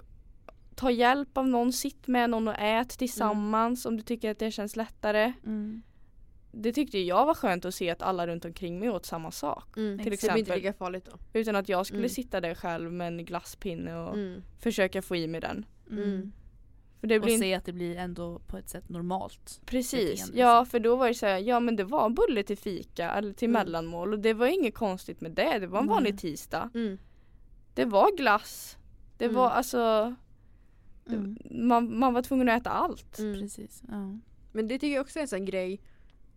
ta 0.76 0.92
hjälp 0.92 1.38
av 1.38 1.48
någon, 1.48 1.74
sitt 1.74 2.08
med 2.08 2.30
någon 2.30 2.48
och 2.48 2.56
ät 2.60 2.90
tillsammans 2.90 3.86
om 3.86 3.98
du 3.98 4.04
tycker 4.04 4.32
att 4.32 4.40
det 4.40 4.52
känns 4.52 4.76
lättare. 4.76 5.34
Mm. 6.54 6.62
Det 6.62 6.74
tyckte 6.74 7.00
jag 7.00 7.26
var 7.26 7.34
skönt 7.34 7.66
att 7.66 7.76
se 7.76 7.90
att 7.90 8.02
alla 8.02 8.28
runt 8.28 8.46
omkring 8.46 8.80
mig 8.80 8.90
åt 8.90 9.06
samma 9.06 9.32
sak. 9.32 9.78
Mm. 9.78 9.98
Till 9.98 10.12
Det 10.12 10.18
blir 10.18 10.24
inte 10.24 10.26
exempel. 10.42 10.56
lika 10.58 10.74
farligt 10.74 11.06
då. 11.06 11.40
Utan 11.40 11.56
att 11.56 11.70
jag 11.70 11.86
skulle 11.86 12.00
Mm. 12.00 12.10
sitta 12.10 12.42
där 12.42 12.56
själv 12.56 12.92
med 12.94 13.08
en 13.08 13.26
glasspinne 13.26 13.98
och 13.98 14.14
Mm. 14.14 14.42
försöka 14.60 15.02
få 15.02 15.16
i 15.16 15.28
mig 15.28 15.42
den. 15.42 15.66
Mm. 15.92 16.32
För 17.00 17.08
det 17.08 17.16
Och 17.16 17.22
blir 17.22 17.34
inte 17.34 17.44
se 17.46 17.54
att 17.54 17.66
det 17.66 17.74
blir 17.74 17.98
ändå 17.98 18.40
på 18.48 18.58
ett 18.58 18.70
sätt 18.70 18.90
normalt. 18.90 19.62
Precis, 19.66 20.10
beteende, 20.22 20.40
ja 20.40 20.66
för 20.66 20.80
då 20.80 20.96
var 20.96 21.08
det 21.08 21.14
så 21.14 21.26
här, 21.26 21.38
ja 21.40 21.60
men 21.60 21.76
det 21.76 21.84
var 21.84 22.10
bulle 22.10 22.44
till 22.44 22.58
fika 22.58 23.12
eller 23.12 23.34
till 23.34 23.50
Mm. 23.50 23.60
mellanmål 23.66 24.14
och 24.14 24.20
det 24.20 24.34
var 24.34 24.48
inget 24.48 24.76
konstigt 24.76 25.22
med 25.22 25.32
det, 25.32 25.60
det 25.60 25.68
var 25.68 25.80
en 25.80 25.88
vanlig 25.88 26.20
tisdag. 26.20 26.70
Mm. 26.76 26.98
Det 27.74 27.86
var 27.86 28.18
glass, 28.18 28.78
det 29.18 29.26
Mm. 29.26 29.36
var 29.36 29.50
alltså, 29.50 30.16
Mm. 31.10 31.38
man, 31.52 32.00
man 32.00 32.14
var 32.14 32.22
tvungen 32.22 32.50
att 32.50 32.62
äta 32.62 32.70
allt. 32.70 33.20
Mm. 33.20 33.40
Precis. 33.42 33.84
Ja. 33.88 34.18
Men 34.52 34.68
det 34.68 34.74
tycker 34.80 34.94
jag 34.96 35.02
också 35.02 35.20
är 35.20 35.22
en 35.22 35.28
sån 35.28 35.46
grej 35.46 35.82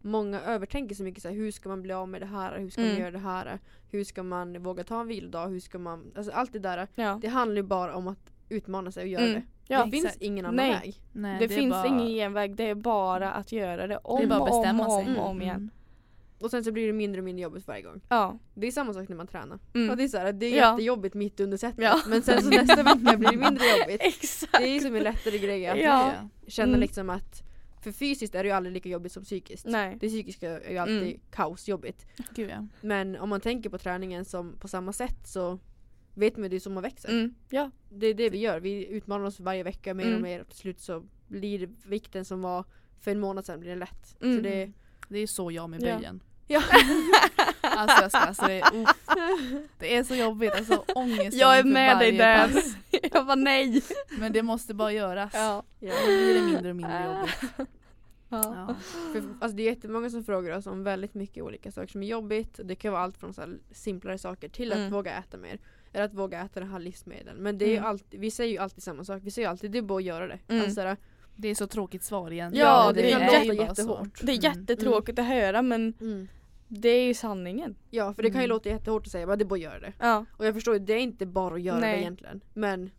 Många 0.07 0.41
övertänker 0.41 0.95
så 0.95 1.03
mycket 1.03 1.23
så 1.23 1.29
här, 1.29 1.35
hur 1.37 1.51
ska 1.51 1.69
man 1.69 1.83
bli 1.83 1.93
av 1.93 2.09
med 2.09 2.23
det 2.23 2.27
här, 2.27 2.59
hur 2.59 2.71
ska 2.71 2.81
man 2.81 2.91
Mm. 2.91 3.01
göra 3.03 3.11
det 3.11 3.19
här, 3.19 3.59
hur 3.91 4.05
ska 4.05 4.23
man 4.23 4.63
våga 4.63 4.85
ta 4.85 5.01
en 5.01 5.07
vilodag, 5.07 5.49
hur 5.49 5.61
ska 5.61 5.79
man, 5.79 6.13
alltså 6.17 6.33
allt 6.33 6.53
det 6.53 6.59
där 6.59 6.89
Ja. 6.95 7.19
Det 7.23 7.29
handlar 7.29 7.57
ju 7.57 7.63
bara 7.63 7.95
om 7.95 8.09
att 8.09 8.33
utmana 8.49 8.93
sig 8.93 9.03
och 9.03 9.09
göra 9.09 9.23
Mm. 9.25 9.35
det. 9.35 9.43
Ja, 9.75 9.85
det 9.85 9.91
finns 9.91 10.05
exakt. 10.05 10.23
ingen 10.23 10.47
annan 10.47 10.57
Nej. 10.57 10.73
väg. 10.73 11.01
Nej, 11.13 11.39
det, 11.39 11.45
är 11.45 11.49
finns 11.49 11.73
bara- 11.73 11.87
ingen 11.87 12.07
genväg, 12.09 12.57
det 12.57 12.65
är 12.71 12.75
bara 12.75 13.33
att 13.33 13.53
göra 13.53 13.87
det 13.87 13.97
om 13.97 14.19
Det 14.19 14.25
är 14.25 14.29
bara 14.29 14.41
och 14.41 14.51
om 14.55 14.63
bestämma 14.63 14.87
och 14.87 14.99
om, 14.99 15.17
om 15.19 15.43
igen. 15.43 15.57
Mm. 15.57 15.71
Och 16.41 16.51
sen 16.51 16.65
så 16.65 16.73
blir 16.73 16.87
det 16.87 16.93
mindre 16.93 17.21
och 17.21 17.25
mindre 17.25 17.43
jobbigt 17.43 17.67
varje 17.69 17.83
gång. 17.83 18.01
Ja. 18.09 18.39
Det 18.55 18.67
är 18.67 18.71
samma 18.71 18.93
sak 18.95 19.09
när 19.09 19.17
man 19.17 19.27
tränar. 19.27 19.59
Mm. 19.75 19.91
Och 19.91 19.97
det 19.97 20.05
är, 20.05 20.09
så 20.09 20.19
här, 20.19 20.33
det 20.33 20.47
är 20.47 20.57
Ja. 20.57 20.71
jättejobbigt 20.73 21.15
mitt 21.15 21.41
under 21.41 21.57
setet 21.57 21.79
Ja. 21.85 22.01
men 22.09 22.23
sen 22.23 22.43
så 22.43 22.51
nästa 22.51 22.83
vecka 22.83 23.17
blir 23.17 23.31
det 23.31 23.37
mindre 23.37 23.65
jobbigt. 23.81 24.01
Exakt. 24.01 24.53
Det 24.59 24.69
är 24.77 24.81
som 24.81 24.95
en 24.97 25.03
lättare 25.03 25.39
grej 25.39 25.67
att 25.67 25.79
Ja. 25.81 26.13
känna 26.47 26.69
Mm. 26.69 26.81
liksom 26.81 27.11
att 27.11 27.43
för 27.87 27.93
fysiskt 27.93 28.35
är 28.35 28.43
det 28.43 28.49
ju 28.49 28.55
aldrig 28.55 28.73
lika 28.73 28.89
jobbigt 28.89 29.13
som 29.13 29.23
psykiskt. 29.25 29.67
Nej. 29.67 29.97
Det 30.01 30.09
psykiska 30.09 30.61
är 30.61 30.71
ju 30.71 30.79
alltid 30.79 31.03
Mm. 31.03 31.21
kaosjobbigt. 31.31 32.07
Gud 32.35 32.51
ja. 32.51 32.67
Men 32.81 33.17
om 33.17 33.29
man 33.29 33.41
tänker 33.41 33.71
på 33.71 33.79
träningen 33.79 34.25
som 34.25 34.57
på 34.59 34.69
samma 34.69 34.93
sätt 34.93 35.27
så 35.27 35.59
vet 36.15 36.37
man 36.37 36.43
ju 36.43 36.49
det 36.49 36.57
är 36.57 36.61
så 36.61 36.71
man 36.71 36.83
växer. 36.83 37.09
Mm. 37.09 37.35
Ja. 37.51 37.71
Det 37.91 38.07
är 38.07 38.15
det 38.15 38.31
vi 38.31 38.39
gör. 38.39 38.61
Vi 38.61 38.87
utmanar 38.87 39.25
oss 39.25 39.41
varje 39.41 39.63
vecka 39.63 39.95
mer 39.95 40.05
Mm. 40.05 40.17
och 40.17 40.23
mer 40.23 40.41
och 40.41 40.49
till 40.49 40.59
slut 40.59 40.81
så 40.81 41.03
blir 41.29 41.69
vikten 41.87 42.25
som 42.25 42.43
var 42.43 42.65
för 43.01 43.11
en 43.11 43.21
månad 43.21 43.47
sedan 43.47 43.61
blir 43.61 43.71
den 43.71 43.79
lätt. 43.79 44.17
Mm. 44.23 44.37
Så 44.37 44.43
det, 44.43 44.73
Det 45.09 45.19
är 45.19 45.27
så 45.27 45.51
jag 45.51 45.71
med 45.71 45.81
böjen. 45.81 46.21
ja. 46.23 46.26
Alltså 47.61 48.03
jag 48.03 48.11
ska, 48.11 48.19
alltså 48.21 48.47
det, 48.47 48.61
är, 48.61 48.75
uff. 48.83 48.89
det 49.79 49.97
är 49.97 50.05
så 50.05 50.15
jobbigt, 50.15 50.55
alltså 50.55 50.85
ångesten 50.95 51.39
Jag 51.39 51.59
är 51.59 51.65
med 51.65 51.99
dig 51.99 52.13
där. 52.13 52.49
pass. 52.49 52.75
Jag 53.13 53.25
var 53.25 53.37
nej. 53.37 53.83
Men 54.19 54.33
det 54.33 54.43
måste 54.43 54.75
bara 54.75 54.93
göras. 54.93 55.31
Ja. 55.35 55.63
ja. 55.81 55.93
Då 56.01 56.07
blir 56.07 56.35
det 56.35 56.41
mindre 56.47 56.71
och 56.71 56.77
mindre 56.77 57.05
jobbigt. 57.07 57.69
Ja. 58.29 58.75
För, 59.13 59.23
alltså 59.41 59.57
det 59.57 59.63
är 59.63 59.65
jättemånga 59.65 60.11
som 60.11 60.25
frågar 60.25 60.57
oss 60.57 60.67
om 60.67 60.85
väldigt 60.85 61.15
mycket 61.15 61.43
olika 61.45 61.73
saker 61.73 61.89
som 61.93 62.03
är 62.03 62.07
jobbigt. 62.07 62.61
Det 62.65 62.75
kan 62.75 62.93
vara 62.93 63.03
allt 63.03 63.17
från 63.19 63.35
så 63.35 63.43
simplare 63.73 64.19
saker 64.19 64.49
till 64.49 64.73
att 64.73 64.79
Mm. 64.79 64.91
våga 64.93 65.13
äta 65.19 65.37
mer. 65.37 65.59
Eller 65.93 66.05
att 66.05 66.15
våga 66.15 66.41
äta 66.41 66.61
det 66.61 66.67
här 66.67 66.79
livsmedel. 66.79 67.37
Men 67.39 67.59
det 67.59 67.65
är 67.65 67.73
Mm. 67.79 67.85
alltid, 67.85 68.21
vi 68.21 68.31
säger 68.31 68.53
ju 68.53 68.59
alltid 68.59 68.83
samma 68.83 69.05
sak. 69.05 69.21
Vi 69.25 69.31
säger 69.31 69.49
ju 69.49 69.51
alltid 69.51 69.71
det 69.71 69.79
är 69.79 69.83
bara 69.83 69.99
att 69.99 70.05
göra 70.05 70.27
det. 70.27 70.39
Mm. 70.49 70.65
Alltså, 70.65 70.97
Det 71.37 71.49
är 71.49 71.55
så 71.55 71.67
tråkigt 71.67 72.03
svar 72.03 72.31
igen. 72.31 72.53
Ja, 72.55 72.93
det 72.93 73.03
det 73.03 73.13
är 73.13 73.43
ju 73.45 73.55
bara 73.57 73.67
jättehårt. 73.67 74.21
Det 74.23 74.33
är 74.33 74.47
Mm. 74.47 74.61
jättetråkigt 74.61 75.19
att 75.19 75.27
höra 75.27 75.63
men 75.63 75.95
mm. 76.01 76.29
det 76.69 76.89
är 76.89 77.05
ju 77.07 77.15
sanningen. 77.15 77.77
Ja 77.91 78.15
för 78.15 78.23
det 78.23 78.31
kan 78.31 78.41
ju 78.41 78.45
Mm. 78.45 78.55
låta 78.55 78.69
jättehårt 78.69 79.07
att 79.07 79.13
säga 79.13 79.27
bara 79.27 79.37
det 79.37 79.43
är 79.43 79.47
bara 79.47 79.55
att 79.55 79.61
göra 79.61 79.79
det. 79.81 79.93
Ja. 80.01 80.25
Och 80.37 80.47
jag 80.47 80.55
förstår 80.55 80.75
ju, 80.75 80.81
det 80.81 80.93
är 80.93 80.99
inte 80.99 81.27
bara 81.27 81.55
att 81.55 81.61
göra 81.63 81.77
det 81.77 81.87
Nej. 81.87 82.01
egentligen. 82.01 82.41
Men 82.55 82.91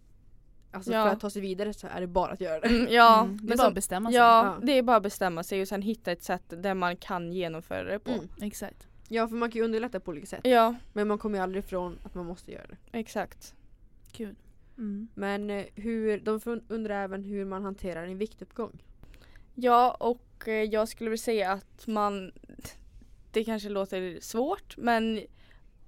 alltså 0.71 0.91
Ja. 0.91 1.03
för 1.05 1.11
att 1.13 1.19
ta 1.19 1.29
sig 1.29 1.41
vidare 1.41 1.73
så 1.73 1.87
är 1.87 2.01
det 2.01 2.07
bara 2.07 2.31
att 2.31 2.41
göra 2.41 2.59
det. 2.59 2.67
Mm, 2.67 2.87
ja, 2.93 3.23
Mm, 3.23 3.37
det 3.37 3.43
är 3.43 3.47
men 3.47 3.57
bara 3.57 3.57
som, 3.57 3.67
att 3.67 3.75
bestämma 3.75 4.09
sig. 4.09 4.17
ja, 4.17 4.45
Ja. 4.59 4.65
det 4.65 4.71
är 4.77 4.81
bara 4.83 4.97
att 4.97 5.03
bestämma 5.03 5.43
sig 5.43 5.61
och 5.61 5.67
sen 5.67 5.81
hitta 5.81 6.11
ett 6.11 6.23
sätt 6.23 6.43
där 6.47 6.73
man 6.73 6.95
kan 6.97 7.33
genomföra 7.33 7.83
det 7.83 7.99
på. 7.99 8.11
Mm. 8.11 8.25
Exakt. 8.41 8.87
Ja 9.09 9.27
för 9.27 9.35
man 9.35 9.51
kan 9.51 9.59
ju 9.59 9.65
underlätta 9.65 9.99
på 9.99 10.11
olika 10.11 10.27
sätt. 10.27 10.39
Ja, 10.43 10.75
Men 10.93 11.07
man 11.07 11.17
kommer 11.17 11.37
ju 11.37 11.43
aldrig 11.43 11.63
ifrån 11.63 11.99
att 12.03 12.15
man 12.15 12.25
måste 12.25 12.51
göra 12.51 12.65
det. 12.69 12.99
exakt. 12.99 13.53
Kul. 14.11 14.35
Mm. 14.77 15.07
Men 15.13 15.49
eh, 15.49 15.65
hur, 15.75 16.19
de 16.19 16.39
undrar 16.67 17.03
även 17.03 17.23
hur 17.23 17.45
man 17.45 17.63
hanterar 17.63 18.03
en 18.07 18.17
viktuppgång. 18.17 18.83
Ja, 19.55 19.97
och 19.99 20.47
eh, 20.47 20.63
jag 20.63 20.87
skulle 20.87 21.09
vilja 21.09 21.23
säga 21.23 21.51
att 21.51 21.87
man, 21.87 22.31
det 23.31 23.43
kanske 23.43 23.69
låter 23.69 24.17
svårt, 24.21 24.77
men 24.77 25.21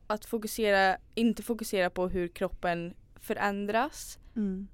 att 0.07 0.25
fokusera, 0.25 0.97
inte 1.15 1.43
fokusera 1.43 1.89
på 1.89 2.07
hur 2.07 2.27
kroppen 2.27 2.93
förändras 3.15 4.19
Mm. 4.35 4.67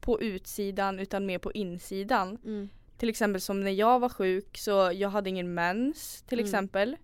på 0.00 0.20
utsidan 0.20 0.98
utan 0.98 1.26
mer 1.26 1.38
på 1.38 1.52
insidan. 1.52 2.38
Mm. 2.44 2.68
Till 2.98 3.08
exempel 3.08 3.40
som 3.40 3.60
när 3.60 3.70
jag 3.70 4.00
var 4.00 4.08
sjuk 4.08 4.58
så 4.58 4.90
jag 4.94 5.08
hade 5.10 5.30
ingen 5.30 5.54
mens 5.54 6.22
till 6.22 6.38
Mm. 6.38 6.44
exempel. 6.46 6.96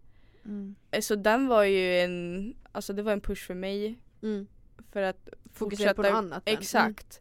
Mm. 0.45 0.75
Eh, 0.91 1.01
Så 1.01 1.15
den 1.15 1.47
var 1.47 1.65
ju 1.65 1.99
en, 2.01 2.55
alltså 2.73 2.93
det 2.93 3.03
var 3.03 3.13
en 3.13 3.21
push 3.21 3.47
för 3.47 3.55
mig 3.55 3.99
Mm. 4.23 4.47
för 4.93 5.03
att 5.03 5.29
Fokusera 5.55 5.95
på 5.95 6.03
något 6.03 6.11
annat. 6.11 6.43
Exakt. 6.47 7.21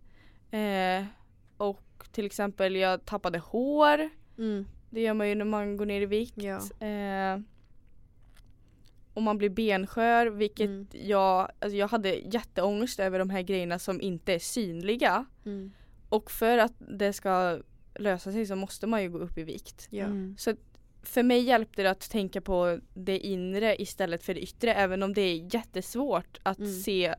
Eh, 0.52 1.06
och 1.58 1.82
till 2.12 2.26
exempel 2.26 2.76
jag 2.76 3.06
tappade 3.06 3.40
hår. 3.40 4.10
Mm. 4.38 4.66
Det 4.90 5.02
gör 5.02 5.14
man 5.14 5.30
ju 5.30 5.36
när 5.36 5.46
man 5.46 5.78
går 5.78 5.86
ner 5.86 6.02
i 6.02 6.06
vikt. 6.06 6.34
Ja. 6.38 6.88
Eh, 6.88 7.40
och 9.14 9.22
man 9.22 9.38
blir 9.38 9.50
benskör 9.50 10.28
vilket 10.28 10.66
Mm. 10.70 10.88
jag, 10.92 11.52
alltså 11.60 11.78
jag 11.78 11.88
hade 11.88 12.16
jätteångest 12.16 13.00
över 13.00 13.20
de 13.20 13.30
här 13.30 13.42
grejerna 13.42 13.80
som 13.80 14.02
inte 14.02 14.34
är 14.34 14.40
synliga. 14.40 15.26
Mm. 15.46 15.72
Och 16.10 16.32
för 16.32 16.58
att 16.58 16.74
det 16.80 17.14
ska 17.14 17.60
lösa 17.96 18.32
sig 18.32 18.46
så 18.46 18.56
måste 18.56 18.88
man 18.88 19.04
ju 19.04 19.10
gå 19.10 19.18
upp 19.18 19.38
i 19.38 19.44
vikt. 19.44 19.88
Ja. 19.90 20.06
Mm. 20.06 20.36
Så 20.38 20.56
för 21.04 21.24
mig 21.24 21.42
hjälpte 21.42 21.84
det 21.84 21.90
att 21.90 22.10
tänka 22.10 22.42
på 22.42 22.80
det 22.94 23.20
inre 23.20 23.82
istället 23.82 24.24
för 24.24 24.34
det 24.34 24.42
yttre 24.42 24.74
även 24.74 25.04
om 25.04 25.14
det 25.14 25.22
är 25.22 25.56
jättesvårt 25.56 26.40
att 26.44 26.60
Mm. 26.60 26.72
se 26.72 27.16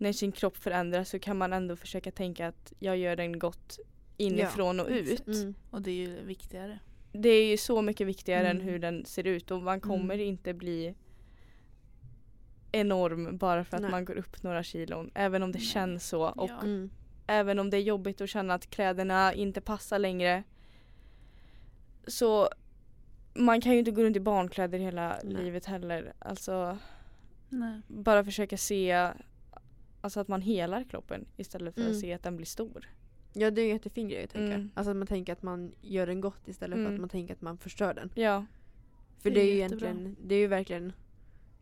när 0.00 0.12
sin 0.12 0.32
kropp 0.32 0.56
förändras 0.56 1.08
så 1.08 1.18
kan 1.18 1.38
man 1.38 1.52
ändå 1.52 1.76
försöka 1.76 2.10
tänka 2.10 2.46
att 2.48 2.72
jag 2.78 2.96
gör 2.96 3.16
den 3.16 3.38
gott 3.38 3.78
inifrån 4.16 4.80
och 4.80 4.88
ut. 4.88 5.26
Mm. 5.26 5.54
Och 5.70 5.82
det 5.82 5.90
är 5.90 5.94
ju 5.94 6.22
viktigare. 6.24 6.78
Det 7.12 7.28
är 7.28 7.50
ju 7.50 7.56
så 7.56 7.82
mycket 7.82 8.06
viktigare 8.06 8.48
än 8.48 8.56
Mm. 8.56 8.68
hur 8.68 8.78
den 8.78 9.04
ser 9.04 9.26
ut 9.26 9.50
och 9.50 9.62
man 9.62 9.80
kommer 9.80 10.14
Mm. 10.14 10.26
inte 10.26 10.54
bli 10.54 10.94
enorm 12.72 13.36
bara 13.38 13.64
för 13.64 13.76
att 13.76 13.82
Nej. 13.82 13.90
man 13.90 14.04
går 14.04 14.16
upp 14.16 14.42
några 14.42 14.62
kilon. 14.62 15.10
Även 15.14 15.42
om 15.42 15.52
det 15.52 15.58
Nej. 15.58 15.66
känns 15.66 16.08
så 16.08 16.22
och 16.28 16.50
Ja. 16.50 16.60
Mm. 16.62 16.90
även 17.26 17.58
om 17.58 17.70
det 17.70 17.76
är 17.76 17.80
jobbigt 17.82 18.20
att 18.20 18.30
känna 18.30 18.54
att 18.54 18.70
kläderna 18.70 19.34
inte 19.34 19.60
passar 19.60 19.98
längre. 19.98 20.42
Så 22.06 22.48
man 23.34 23.60
kan 23.60 23.72
ju 23.72 23.78
inte 23.78 23.90
gå 23.90 24.02
runt 24.02 24.16
i 24.16 24.20
barnkläder 24.20 24.78
hela 24.78 25.18
Nej. 25.24 25.44
livet 25.44 25.64
heller. 25.66 26.12
Alltså 26.18 26.78
Nej. 27.48 27.80
bara 27.88 28.24
försöka 28.24 28.56
se 28.56 29.10
alltså 30.00 30.20
att 30.20 30.28
man 30.28 30.42
helar 30.42 30.84
kroppen 30.84 31.24
istället 31.36 31.74
för 31.74 31.80
Mm. 31.80 31.92
att 31.92 32.00
se 32.00 32.12
att 32.12 32.22
den 32.22 32.36
blir 32.36 32.46
stor. 32.46 32.88
Ja 33.32 33.50
det 33.50 33.60
är 33.60 33.64
en 33.64 33.70
jättefin 33.70 34.08
grej 34.08 34.24
att 34.24 34.30
tänka. 34.30 34.54
Mm. 34.54 34.70
Alltså 34.74 34.90
att 34.90 34.96
man 34.96 35.06
tänker 35.06 35.32
att 35.32 35.42
man 35.42 35.72
gör 35.80 36.06
den 36.06 36.20
gott 36.20 36.48
istället 36.48 36.76
för 36.76 36.80
Mm. 36.80 36.94
att 36.94 37.00
man 37.00 37.08
tänker 37.08 37.34
att 37.34 37.40
man 37.40 37.58
förstör 37.58 37.94
den. 37.94 38.10
Ja, 38.14 38.46
För 39.18 39.30
Det 39.30 39.34
det 39.34 39.40
är 39.40 39.44
är 39.44 39.52
ju 39.52 39.58
jättebra. 39.58 39.88
egentligen, 39.88 40.16
det 40.28 40.34
är 40.34 40.38
ju 40.38 40.46
verkligen 40.46 40.92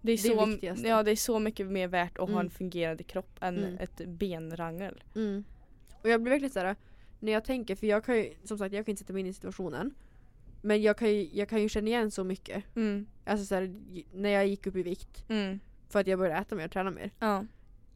det 0.00 0.12
är, 0.12 0.16
Det 0.16 0.28
är 0.28 0.36
så, 0.36 0.46
viktigaste. 0.46 0.88
ja, 0.88 1.02
det 1.02 1.10
är 1.10 1.16
så 1.16 1.38
mycket 1.38 1.66
mer 1.66 1.88
värt 1.88 2.18
att 2.18 2.28
ha 2.30 2.34
en 2.40 2.46
Mm. 2.46 2.50
fungerande 2.50 3.04
kropp 3.04 3.38
än 3.40 3.58
Mm. 3.58 3.78
ett 3.78 4.00
benrangel. 4.06 5.02
Mm. 5.14 5.44
Och 6.02 6.08
jag 6.08 6.22
blir 6.22 6.30
verkligen 6.30 6.52
såhär, 6.52 6.76
när 7.20 7.32
jag 7.32 7.44
tänker, 7.44 7.74
för 7.76 7.86
jag 7.86 8.04
kan 8.04 8.16
ju, 8.16 8.32
som 8.44 8.58
sagt 8.58 8.74
jag 8.74 8.86
kan 8.86 8.92
inte 8.92 9.00
sätta 9.00 9.12
mig 9.12 9.20
in 9.20 9.26
i 9.26 9.32
situationen. 9.32 9.94
Men 10.62 10.82
jag 10.82 10.96
kan 10.98 11.08
ju, 11.14 11.28
jag 11.32 11.48
kan 11.48 11.62
ju 11.62 11.68
känna 11.68 11.88
igen 11.88 12.10
så 12.10 12.24
mycket. 12.24 12.76
Mm. 12.76 13.06
Alltså 13.24 13.46
såhär, 13.46 13.74
när 14.12 14.30
jag 14.30 14.46
gick 14.46 14.66
upp 14.66 14.76
i 14.76 14.82
vikt. 14.82 15.24
Mm. 15.28 15.60
För 15.88 16.00
att 16.00 16.06
jag 16.06 16.18
började 16.18 16.40
äta 16.40 16.54
mer 16.54 16.64
och 16.64 16.70
träna 16.70 16.90
mer. 16.90 17.10
Ja. 17.18 17.44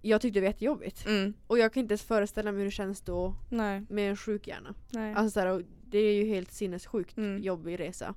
Jag 0.02 0.20
tyckte 0.20 0.40
det 0.40 0.44
var 0.44 0.48
jättejobbigt. 0.48 1.06
Mm. 1.06 1.34
Och 1.46 1.58
jag 1.58 1.72
kan 1.72 1.80
inte 1.80 1.92
ens 1.92 2.02
föreställa 2.02 2.52
mig 2.52 2.58
hur 2.58 2.64
det 2.64 2.70
känns 2.70 3.00
då 3.00 3.34
Nej. 3.50 3.82
med 3.88 4.10
en 4.10 4.16
sjuk 4.16 4.46
hjärna. 4.48 4.74
Nej. 4.90 5.14
Alltså 5.14 5.48
och 5.48 5.62
det 5.90 5.98
är 5.98 6.14
ju 6.14 6.24
helt 6.24 6.52
sinnessjukt 6.52 7.16
Mm. 7.16 7.42
jobbig 7.42 7.80
resa. 7.80 8.14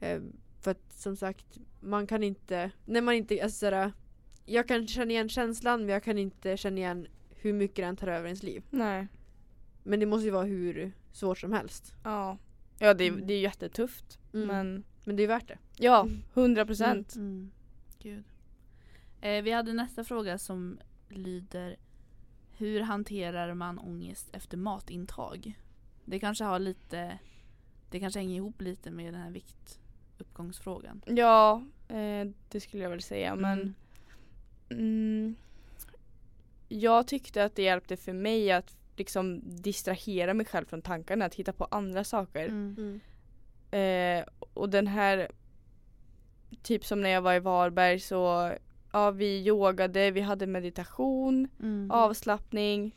Eh, 0.00 0.20
för 0.60 0.70
att 0.70 0.92
som 0.92 1.16
sagt, 1.16 1.46
man 1.80 2.06
kan 2.06 2.22
inte, 2.22 2.70
när 2.84 3.00
man 3.00 3.14
inte, 3.14 3.42
alltså 3.42 3.58
såhär, 3.58 3.92
jag 4.44 4.68
kan 4.68 4.86
känna 4.86 5.10
igen 5.10 5.28
känslan 5.28 5.80
men 5.80 5.88
jag 5.88 6.02
kan 6.04 6.18
inte 6.18 6.56
känna 6.56 6.76
igen 6.76 7.06
hur 7.30 7.52
mycket 7.52 7.76
den 7.84 7.96
tar 7.96 8.06
över 8.08 8.26
ens 8.26 8.42
liv. 8.42 8.62
Nej. 8.70 9.06
Men 9.82 10.00
det 10.00 10.06
måste 10.06 10.24
ju 10.24 10.30
vara 10.30 10.44
hur 10.44 10.92
svårt 11.12 11.38
som 11.38 11.52
helst. 11.52 11.94
Ja. 12.04 12.38
Ja 12.78 12.94
det, 12.94 13.08
Mm. 13.08 13.26
det 13.26 13.34
är 13.34 13.40
jättetufft. 13.40 14.18
Mm. 14.34 14.46
Men 14.48 14.84
Men 15.04 15.16
det 15.16 15.22
är 15.22 15.26
värt 15.28 15.48
det. 15.48 15.58
ja, 15.76 16.00
Mm. 16.02 16.22
100 16.34 16.66
procent. 16.66 17.16
Mm. 17.16 17.50
Gud. 18.02 18.24
Eh, 19.20 19.42
vi 19.42 19.50
hade 19.50 19.72
nästa 19.72 20.04
fråga 20.04 20.38
som 20.38 20.78
lyder 21.08 21.76
Hur 22.58 22.80
hanterar 22.80 23.54
man 23.54 23.78
ångest 23.78 24.28
efter 24.32 24.56
matintag? 24.56 25.58
Det 26.04 26.20
kanske 26.20 26.44
har 26.44 26.58
lite 26.58 27.18
Det 27.90 28.00
kanske 28.00 28.20
hänger 28.20 28.36
ihop 28.36 28.60
lite 28.60 28.90
med 28.90 29.14
den 29.14 29.22
här 29.22 29.30
viktuppgångsfrågan. 29.30 31.02
Ja, 31.06 31.62
eh, 31.88 32.26
det 32.48 32.60
skulle 32.60 32.82
jag 32.82 32.90
väl 32.90 33.02
säga. 33.02 33.32
Mm. 33.32 33.40
Men 33.40 33.74
mm, 34.78 35.36
jag 36.68 37.06
tyckte 37.06 37.44
att 37.44 37.54
det 37.54 37.62
hjälpte 37.62 37.96
för 37.96 38.12
mig 38.12 38.52
att 38.52 38.76
liksom 38.96 39.40
distrahera 39.44 40.34
mig 40.34 40.46
själv 40.46 40.66
från 40.66 40.82
tankarna, 40.82 41.24
att 41.24 41.34
hitta 41.34 41.52
på 41.52 41.64
andra 41.64 42.04
saker. 42.04 42.48
Mm. 42.48 43.00
Eh, 43.70 44.26
och 44.54 44.70
den 44.70 44.86
här, 44.86 45.30
typ 46.62 46.84
som 46.84 47.00
när 47.00 47.10
jag 47.10 47.22
var 47.22 47.34
i 47.34 47.40
Varberg 47.40 48.00
så, 48.00 48.52
ja 48.96 49.10
vi 49.10 49.46
yogade, 49.46 50.10
vi 50.10 50.20
hade 50.20 50.46
meditation, 50.46 51.48
Mm. 51.60 51.90
avslappning, 51.90 52.94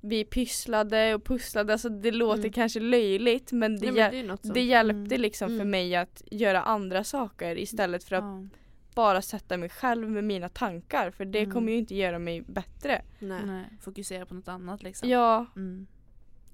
vi 0.00 0.24
pysslade 0.24 1.14
och 1.14 1.24
pusslade, 1.24 1.72
alltså 1.72 1.88
det 1.88 2.10
låter 2.10 2.38
Mm. 2.40 2.52
kanske 2.52 2.80
löjligt 2.80 3.52
men 3.52 3.80
det, 3.80 3.92
Nej, 3.92 4.24
men 4.26 4.38
det 4.42 4.52
det 4.54 4.60
hjälpte 4.62 5.14
Mm. 5.14 5.20
liksom 5.20 5.48
för 5.48 5.54
Mm. 5.54 5.70
mig 5.70 5.96
att 5.96 6.22
göra 6.30 6.62
andra 6.62 7.04
saker 7.04 7.58
istället 7.58 8.04
för 8.04 8.16
att 8.16 8.24
Ja. 8.24 8.46
bara 8.94 9.22
sätta 9.22 9.56
mig 9.56 9.68
själv 9.68 10.10
med 10.10 10.24
mina 10.24 10.48
tankar 10.48 11.10
för 11.10 11.24
det 11.24 11.38
Mm. 11.38 11.50
kommer 11.52 11.72
ju 11.72 11.78
inte 11.78 11.94
göra 11.94 12.18
mig 12.18 12.40
bättre. 12.42 13.02
Nej. 13.18 13.40
Nej, 13.46 13.64
fokusera 13.80 14.26
på 14.26 14.34
något 14.34 14.48
annat 14.48 14.82
liksom. 14.82 15.08
Ja, 15.08 15.46
Mm. 15.56 15.86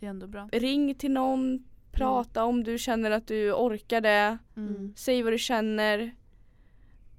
Det 0.01 0.07
är 0.07 0.11
ändå 0.11 0.27
bra. 0.27 0.49
ring 0.53 0.95
till 0.95 1.11
någon, 1.13 1.65
prata 1.93 2.45
om 2.45 2.65
du 2.65 2.79
känner 2.79 3.11
att 3.11 3.27
du 3.27 3.53
orkar 3.53 4.01
det, 4.01 4.39
Mm. 4.57 4.93
säg 4.97 5.23
vad 5.23 5.33
du 5.33 5.39
känner. 5.39 6.15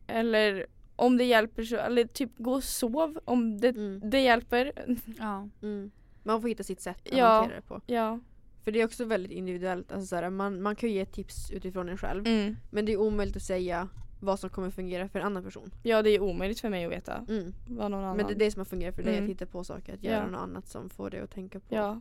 Eller 0.08 0.66
om 0.96 1.18
det 1.18 1.24
hjälper 1.24 1.64
så, 1.64 1.76
eller 1.78 2.06
typ 2.06 2.30
gå 2.38 2.54
och 2.54 2.64
sov 2.64 3.20
om 3.26 3.58
det, 3.62 3.68
Mm. 3.70 4.10
det 4.10 4.20
hjälper. 4.22 4.72
Ja. 5.20 5.50
Mm. 5.62 5.92
Man 6.24 6.42
får 6.42 6.50
hitta 6.50 6.64
sitt 6.64 6.82
sätt 6.82 7.08
att 7.12 7.18
Ja. 7.18 7.26
hantera 7.28 7.56
det 7.56 7.62
på. 7.62 7.82
Ja. 7.86 8.20
För 8.64 8.72
det 8.72 8.82
är 8.82 8.86
också 8.86 9.06
väldigt 9.06 9.32
individuellt. 9.32 9.92
Alltså 9.92 10.08
såhär, 10.08 10.30
man, 10.30 10.62
man 10.62 10.76
kan 10.76 10.90
ju 10.90 10.96
ge 10.96 11.06
tips 11.06 11.52
utifrån 11.52 11.90
en 11.90 11.98
själv. 11.98 12.28
Mm. 12.28 12.56
Men 12.72 12.86
det 12.86 12.92
är 12.94 12.98
omöjligt 12.98 13.36
att 13.36 13.42
säga 13.44 13.88
vad 14.20 14.40
som 14.40 14.50
kommer 14.50 14.70
fungera 14.70 15.10
för 15.10 15.20
en 15.20 15.26
annan 15.26 15.44
person. 15.44 15.72
ja, 15.84 16.02
det 16.02 16.10
är 16.10 16.20
omöjligt 16.22 16.60
för 16.60 16.70
mig 16.70 16.86
att 16.86 16.92
veta 16.92 17.26
Mm. 17.30 17.54
vad 17.68 17.92
någon 17.92 18.00
annan. 18.04 18.18
Men 18.18 18.28
det 18.28 18.34
är 18.34 18.40
det 18.40 18.52
som 18.52 18.60
har 18.60 18.66
fungerat 18.66 18.96
för 18.96 19.04
dig, 19.04 19.14
Mm. 19.14 19.24
att 19.26 19.30
hitta 19.32 19.46
på 19.46 19.64
saker, 19.64 19.94
att 19.94 20.04
göra 20.04 20.16
Ja. 20.24 20.28
något 20.28 20.40
annat 20.42 20.68
som 20.68 20.90
får 20.90 21.10
dig 21.10 21.20
att 21.20 21.32
tänka 21.32 21.60
på. 21.60 21.76
Ja, 21.76 22.00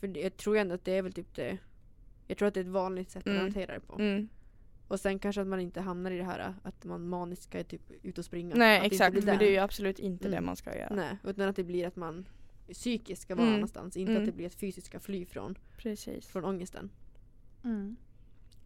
För 0.00 0.08
det, 0.08 0.20
jag 0.20 0.36
tror 0.36 0.56
ändå 0.56 0.74
att 0.74 0.84
det 0.84 0.92
är 0.92 1.02
väl 1.02 1.12
typ 1.12 1.34
det 1.34 1.58
Jag 2.26 2.38
tror 2.38 2.48
att 2.48 2.54
det 2.54 2.60
är 2.60 2.64
ett 2.64 2.70
vanligt 2.70 3.10
sätt 3.10 3.26
Mm. 3.26 3.36
att 3.36 3.42
hantera 3.42 3.74
det 3.74 3.80
på. 3.80 3.96
Och 4.94 5.00
sen 5.00 5.18
kanske 5.18 5.40
att 5.40 5.46
man 5.46 5.60
inte 5.60 5.80
hamnar 5.80 6.10
i 6.10 6.16
det 6.16 6.24
här 6.24 6.54
att 6.62 6.84
man 6.84 7.08
maniskt 7.08 7.42
ska 7.42 7.64
typ 7.64 7.90
ut 8.02 8.18
och 8.18 8.24
springa. 8.24 8.54
Nej 8.56 8.76
att 8.76 8.82
det 8.82 8.86
exakt, 8.86 9.14
för 9.20 9.26
där. 9.26 9.38
det 9.38 9.46
är 9.46 9.50
ju 9.50 9.58
absolut 9.58 9.98
inte 9.98 10.28
det 10.28 10.36
Mm. 10.36 10.46
man 10.46 10.56
ska 10.56 10.76
göra. 10.78 10.94
Nej, 10.94 11.18
utan 11.24 11.48
att 11.48 11.56
det 11.56 11.64
blir 11.64 11.86
att 11.86 11.96
man 11.96 12.28
psykiskt 12.72 13.22
ska 13.22 13.34
vara 13.34 13.46
Mm. 13.46 13.54
någonstans. 13.60 13.96
Inte 13.96 14.12
Mm. 14.12 14.22
att 14.22 14.26
det 14.28 14.32
blir 14.32 14.46
att 14.46 14.54
fysiskt 14.54 14.86
ska 14.86 15.00
fly 15.00 15.26
från, 15.26 15.58
Precis. 15.76 16.26
från 16.26 16.44
ångesten. 16.44 16.90
Mm. 17.64 17.96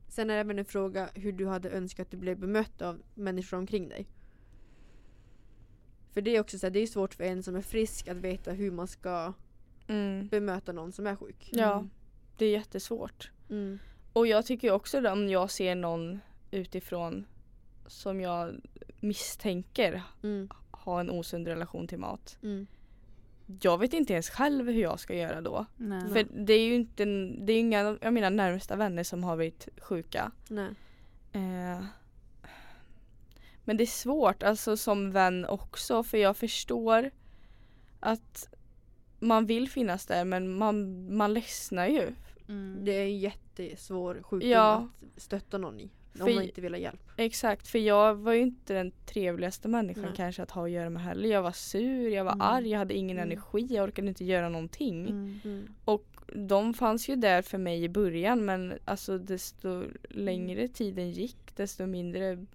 Sen 0.09 0.31
är 0.31 0.35
det 0.35 0.41
även 0.41 0.59
en 0.59 0.65
fråga 0.65 1.09
hur 1.15 1.33
du 1.33 1.47
hade 1.47 1.71
önskat 1.71 2.07
att 2.07 2.11
du 2.11 2.17
blev 2.17 2.39
bemött 2.39 2.83
av 2.83 3.03
människor 3.15 3.57
omkring 3.57 3.89
dig. 3.89 4.07
För 6.13 6.23
det 6.23 6.37
är 6.37 6.41
också 6.41 6.59
så 6.59 6.67
här, 6.67 6.71
det 6.71 6.81
är 6.81 6.87
svårt 6.87 7.15
för 7.15 7.25
en 7.25 7.43
som 7.43 7.57
är 7.57 7.63
frisk 7.63 8.09
att 8.09 8.17
veta 8.17 8.53
hur 8.53 8.71
man 8.71 8.89
ska 8.89 9.33
Mm. 9.87 10.29
bemöta 10.29 10.73
någon 10.73 10.93
som 10.93 11.07
är 11.07 11.17
sjuk. 11.17 11.49
Ja. 11.53 11.73
Mm. 11.79 11.91
Det 12.37 12.45
är 12.47 12.51
jättesvårt. 12.53 13.31
Mm. 13.51 13.79
Och 14.19 14.27
jag 14.27 14.47
tycker 14.47 14.71
också 14.71 14.99
att 14.99 15.13
om 15.13 15.29
jag 15.29 15.51
ser 15.51 15.75
någon 15.75 16.21
utifrån 16.51 17.27
som 17.87 18.21
jag 18.21 18.61
misstänker 19.01 20.03
Mm. 20.23 20.49
ha 20.71 21.01
en 21.01 21.11
osund 21.11 21.49
relation 21.49 21.89
till 21.89 21.99
mat. 21.99 22.39
Mm. 22.43 22.67
Jag 23.61 23.79
vet 23.79 23.93
inte 23.93 24.13
ens 24.13 24.31
själv 24.31 24.67
hur 24.67 24.83
jag 24.83 25.01
ska 25.01 25.15
göra 25.15 25.41
då. 25.41 25.67
Nej. 25.77 26.09
För 26.09 26.27
det 26.45 26.53
är 26.53 26.65
ju 26.65 26.75
inte, 26.75 27.05
det 27.39 27.53
är 27.53 27.61
inga 27.61 27.99
av 28.03 28.13
mina 28.13 28.31
närmsta 28.31 28.77
vänner 28.77 29.03
som 29.03 29.25
har 29.25 29.37
blivit 29.37 29.69
sjuka. 29.81 30.33
Nej. 30.49 30.71
Eh, 31.33 31.85
men 33.65 33.77
det 33.77 33.85
är 33.85 33.87
svårt 33.87 34.43
alltså 34.43 34.77
som 34.77 35.11
vän 35.13 35.47
också 35.47 36.03
för 36.03 36.19
jag 36.19 36.37
förstår 36.37 37.11
att 38.01 38.55
man 39.19 39.47
vill 39.47 39.69
finnas 39.69 40.07
där 40.07 40.25
men 40.25 40.55
man, 40.59 41.07
man 41.17 41.35
ledsnar 41.35 41.87
ju. 41.87 42.13
Mm. 42.49 42.85
Det 42.85 42.93
är 42.93 43.03
en 43.05 43.19
jättesvår 43.19 44.23
sjukdom 44.23 44.51
Ja. 44.51 44.89
att 45.17 45.23
stötta 45.23 45.59
någon 45.59 45.81
i. 45.81 45.91
Om 46.21 46.27
För- 46.27 46.35
man 46.35 46.43
inte 46.45 46.61
vill 46.61 46.73
ha 46.73 46.79
hjälp. 46.79 47.01
Exakt 47.17 47.69
för 47.69 47.79
jag 47.79 48.15
var 48.15 48.33
ju 48.33 48.41
inte 48.41 48.75
den 48.75 48.93
trevligaste 49.07 49.69
människan 49.69 50.03
Nej. 50.05 50.13
kanske 50.17 50.43
att 50.43 50.51
ha 50.51 50.65
att 50.65 50.71
göra 50.71 50.91
med 50.91 51.03
heller. 51.03 51.29
Jag 51.29 51.43
var 51.43 51.53
sur, 51.53 52.09
jag 52.09 52.25
var 52.25 52.33
Mm. 52.33 52.41
arg, 52.47 52.69
jag 52.71 52.79
hade 52.79 52.95
ingen 52.95 53.17
Mm. 53.19 53.31
energi, 53.31 53.67
jag 53.75 53.85
orkade 53.85 54.09
inte 54.09 54.25
göra 54.25 54.49
någonting. 54.49 55.09
Mm. 55.09 55.41
Mm. 55.45 55.69
De 56.49 56.75
fanns 56.75 57.09
ju 57.09 57.17
där 57.17 57.43
för 57.43 57.59
mig 57.59 57.85
i 57.85 57.89
början 57.89 58.45
men 58.45 58.75
alltså 58.85 59.19
desto 59.19 59.85
längre 60.11 60.69
tiden 60.69 61.11
gick 61.11 61.57
desto 61.57 61.87
mindre 61.87 62.47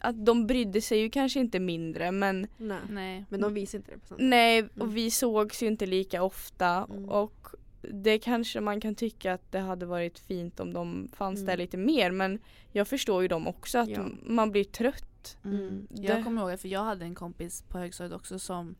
att 0.00 0.24
de 0.26 0.46
brydde 0.46 0.80
sig 0.80 0.98
ju 0.98 1.10
kanske 1.10 1.40
inte 1.40 1.60
mindre 1.60 2.12
men 2.12 2.46
Nej. 2.58 2.78
Nej. 2.90 3.24
Men 3.28 3.40
de 3.40 3.54
visar 3.54 3.78
inte 3.78 3.90
det 3.90 3.98
på 3.98 4.06
samma 4.06 4.18
nej 4.22 4.58
Mm. 4.58 4.70
och 4.80 4.96
vi 4.96 5.10
sågs 5.10 5.62
ju 5.62 5.66
inte 5.66 5.86
lika 5.86 6.22
ofta 6.22 6.86
Mm. 6.90 7.08
och 7.08 7.46
det 7.90 8.18
kanske 8.18 8.60
man 8.60 8.80
kan 8.80 8.94
tycka 8.94 9.32
att 9.32 9.52
det 9.52 9.58
hade 9.60 9.86
varit 9.86 10.18
fint 10.18 10.60
om 10.60 10.72
de 10.72 11.08
fanns 11.12 11.38
Mm. 11.40 11.46
där 11.46 11.56
lite 11.56 11.76
mer 11.76 12.10
men 12.10 12.38
jag 12.72 12.88
förstår 12.88 13.22
ju 13.22 13.28
dem 13.28 13.46
också 13.46 13.78
att 13.78 13.88
Ja. 13.88 14.06
man 14.22 14.50
blir 14.50 14.64
trött. 14.64 15.38
Mm. 15.44 15.58
Mm. 15.60 15.86
Jag 15.90 16.24
kommer 16.24 16.50
ihåg 16.50 16.60
för 16.60 16.68
jag 16.68 16.84
hade 16.84 17.04
en 17.04 17.14
kompis 17.14 17.62
på 17.68 17.78
högstadiet 17.78 18.12
också 18.16 18.38
som 18.38 18.74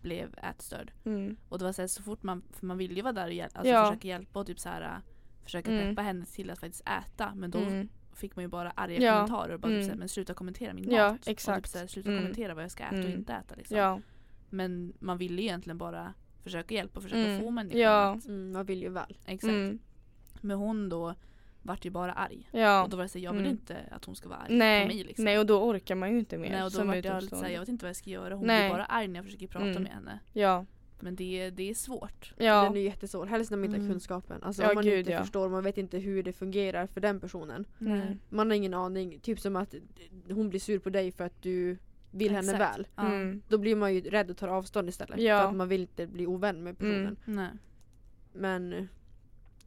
blev 0.00 0.34
ätstörd. 0.50 0.92
Mm. 1.04 1.36
Och 1.48 1.58
det 1.58 1.64
var 1.64 1.72
så, 1.72 1.82
här, 1.82 1.86
så 1.88 2.02
fort 2.02 2.22
man, 2.22 2.42
för 2.50 2.66
man 2.66 2.78
ville 2.78 2.94
ju 2.94 3.02
vara 3.02 3.12
där 3.12 3.26
och 3.26 3.32
hjäl- 3.32 3.50
alltså 3.54 3.72
Ja. 3.72 3.86
försöka 3.90 4.08
hjälpa 4.08 4.40
och 4.40 4.46
typ 4.46 4.60
så 4.60 4.68
här, 4.68 5.00
försöka 5.44 5.70
Mm. 5.72 5.88
peppa 5.88 6.02
henne 6.02 6.24
till 6.24 6.50
att 6.50 6.58
faktiskt 6.58 6.88
äta. 6.88 7.32
Men 7.34 7.50
då 7.50 7.58
Mm. 7.58 7.88
fick 8.14 8.36
man 8.36 8.42
ju 8.44 8.48
bara 8.48 8.70
arga 8.70 9.00
Ja. 9.00 9.14
kommentarer 9.14 9.54
och 9.54 9.60
bara 9.60 9.68
typ 9.68 9.74
Mm. 9.74 9.84
så 9.84 9.90
här, 9.90 9.98
men 9.98 10.08
sluta 10.08 10.34
kommentera 10.34 10.74
min 10.74 10.90
Ja, 10.90 11.10
mat. 11.10 11.20
Och 11.20 11.26
typ 11.26 11.40
så 11.40 11.50
här, 11.52 11.86
sluta 11.86 12.08
Mm. 12.10 12.22
kommentera 12.22 12.54
vad 12.54 12.64
jag 12.64 12.70
ska 12.70 12.84
äta 12.84 12.96
och 12.96 13.04
Mm. 13.04 13.18
inte 13.18 13.32
äta. 13.32 13.54
Liksom. 13.54 13.76
Ja. 13.76 14.00
Men 14.50 14.92
man 15.00 15.18
ville 15.18 15.42
ju 15.42 15.48
egentligen 15.48 15.78
bara 15.78 16.14
försöka 16.42 16.74
hjälpa 16.74 16.96
och 16.98 17.02
försöka 17.02 17.20
Mm. 17.28 17.40
få 17.40 17.50
människan 17.50 17.80
Ja. 17.80 18.10
att, 18.14 18.26
Mm, 18.26 18.52
man 18.52 18.66
vill 18.66 18.82
ju 18.82 18.88
väl. 18.88 19.16
Exakt. 19.26 19.50
Mm. 19.50 19.78
Men 20.40 20.56
hon 20.58 20.88
då 20.88 21.14
vart 21.62 21.84
ju 21.84 21.90
bara 21.90 22.12
arg. 22.12 22.48
Ja. 22.52 22.82
Och 22.82 22.90
då 22.90 22.96
var 22.96 23.04
det 23.04 23.08
så 23.08 23.18
här, 23.18 23.24
jag 23.24 23.32
vill 23.32 23.40
Mm. 23.40 23.52
inte 23.52 23.76
att 23.90 24.04
hon 24.04 24.16
ska 24.16 24.28
vara 24.28 24.38
arg 24.38 24.56
Nej. 24.56 24.82
på 24.88 24.94
mig 24.94 25.04
liksom. 25.04 25.24
Nej 25.24 25.38
och 25.38 25.46
då 25.46 25.62
orkar 25.64 25.94
man 25.94 26.12
ju 26.12 26.18
inte 26.18 26.38
mer. 26.38 26.50
Nej 26.50 26.62
och 26.62 26.70
då 26.70 26.78
som 26.78 26.86
vart 26.86 27.04
jag 27.04 27.22
lite 27.22 27.36
såhär, 27.36 27.50
jag 27.52 27.60
vet 27.60 27.68
inte 27.68 27.84
vad 27.84 27.88
jag 27.88 27.96
ska 27.96 28.10
göra. 28.10 28.34
Hon 28.34 28.46
Nej. 28.46 28.68
blir 28.68 28.74
bara 28.78 28.84
arg 28.84 29.08
när 29.08 29.16
jag 29.16 29.24
försöker 29.24 29.46
prata 29.46 29.66
Mm. 29.66 29.82
med 29.82 29.92
henne. 29.92 30.18
Ja. 30.32 30.66
Men 31.00 31.16
det, 31.16 31.50
det 31.50 31.70
är 31.70 31.74
svårt. 31.74 32.34
Ja. 32.36 32.62
Den 32.64 32.76
är 32.76 32.80
jättesvår. 32.80 33.26
Helst 33.26 33.50
när 33.50 33.58
man 33.58 33.64
inte 33.64 33.76
har 33.76 33.80
Mm. 33.84 33.92
kunskapen. 33.92 34.42
Alltså 34.42 34.62
Ja, 34.62 34.68
om 34.68 34.74
man 34.74 34.84
gud, 34.84 34.98
inte 34.98 35.10
ja. 35.12 35.20
förstår, 35.20 35.48
man 35.48 35.64
vet 35.64 35.78
inte 35.78 35.98
hur 35.98 36.22
det 36.22 36.32
fungerar 36.32 36.86
för 36.86 37.00
den 37.00 37.20
personen. 37.20 37.64
Mm. 37.80 38.18
Man 38.28 38.50
har 38.50 38.56
ingen 38.56 38.74
aning. 38.74 39.20
Typ 39.20 39.40
som 39.40 39.56
att 39.56 39.74
hon 40.30 40.48
blir 40.50 40.60
sur 40.60 40.78
på 40.78 40.90
dig 40.90 41.12
för 41.12 41.24
att 41.24 41.42
du 41.42 41.78
vill 42.12 42.32
henne 42.32 42.52
Exakt. 42.52 42.78
väl. 42.78 42.86
Mm. 43.06 43.42
Då 43.48 43.58
blir 43.58 43.76
man 43.76 43.94
ju 43.94 44.00
rädd 44.00 44.30
och 44.30 44.36
tar 44.36 44.48
avstånd 44.48 44.88
istället. 44.88 45.20
Ja. 45.20 45.38
För 45.42 45.48
att 45.48 45.54
man 45.54 45.68
vill 45.68 45.80
inte 45.80 46.06
bli 46.06 46.26
ovän 46.26 46.62
med 46.62 46.78
personen. 46.78 47.16
Mm. 47.26 47.36
Nej. 47.36 47.50
Men 48.32 48.88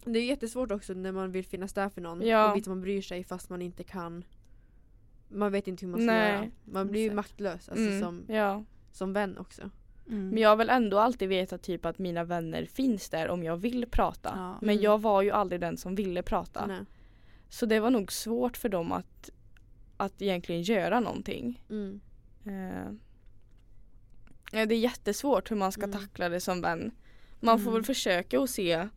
det 0.06 0.20
är 0.20 0.26
jättesvårt 0.26 0.72
också 0.72 0.94
när 0.94 1.12
man 1.12 1.32
vill 1.32 1.46
finnas 1.46 1.74
där 1.74 1.90
för 1.90 2.02
någon 2.02 2.22
Ja. 2.22 2.50
och 2.52 2.58
visa 2.58 2.64
att 2.64 2.68
man 2.76 2.82
bryr 2.82 3.02
sig 3.02 3.24
fast 3.24 3.50
man 3.50 3.62
inte 3.62 3.84
kan 3.84 4.24
Man 5.28 5.52
vet 5.52 5.68
inte 5.68 5.86
hur 5.86 5.92
man 5.92 6.00
ska 6.02 6.06
Nej. 6.12 6.32
göra. 6.34 6.48
Man 6.64 6.88
blir 6.88 7.02
ju 7.02 7.06
Exakt. 7.08 7.16
maktlös 7.16 7.70
alltså 7.70 7.86
Mm. 7.88 8.02
som, 8.02 8.26
Ja. 8.36 8.64
som 8.92 9.14
vän 9.14 9.38
också. 9.38 9.70
Mm. 10.08 10.30
Men 10.30 10.38
jag 10.38 10.50
har 10.50 10.56
väl 10.56 10.70
ändå 10.70 11.00
alltid 11.00 11.30
vetat 11.30 11.62
typ 11.64 11.86
att 11.86 12.00
mina 12.00 12.24
vänner 12.24 12.66
finns 12.66 13.10
där 13.10 13.30
om 13.30 13.44
jag 13.44 13.58
vill 13.58 13.86
prata. 13.92 14.34
Ja. 14.36 14.58
Men 14.62 14.70
Mm. 14.76 14.84
jag 14.84 15.02
var 15.02 15.22
ju 15.22 15.32
aldrig 15.32 15.62
den 15.62 15.78
som 15.78 15.96
ville 15.96 16.22
prata. 16.24 16.66
Nej. 16.66 16.80
Så 17.50 17.66
det 17.66 17.80
var 17.80 17.90
nog 17.90 18.12
svårt 18.12 18.58
för 18.58 18.70
dem 18.70 18.92
att, 18.92 19.30
att 19.98 20.22
egentligen 20.22 20.62
göra 20.62 21.00
någonting. 21.00 21.64
Mm. 21.70 22.00
Eh, 22.46 22.92
det 24.52 24.76
är 24.76 24.80
jättesvårt 24.80 25.52
hur 25.52 25.56
man 25.56 25.72
ska 25.72 25.84
Mm. 25.84 26.00
tackla 26.00 26.30
det 26.30 26.40
som 26.40 26.62
vän. 26.62 26.92
Man 27.40 27.60
får 27.60 27.64
Mm. 27.72 27.74
väl 27.74 27.84
försöka 27.84 28.40
att 28.40 28.50
se 28.50 28.88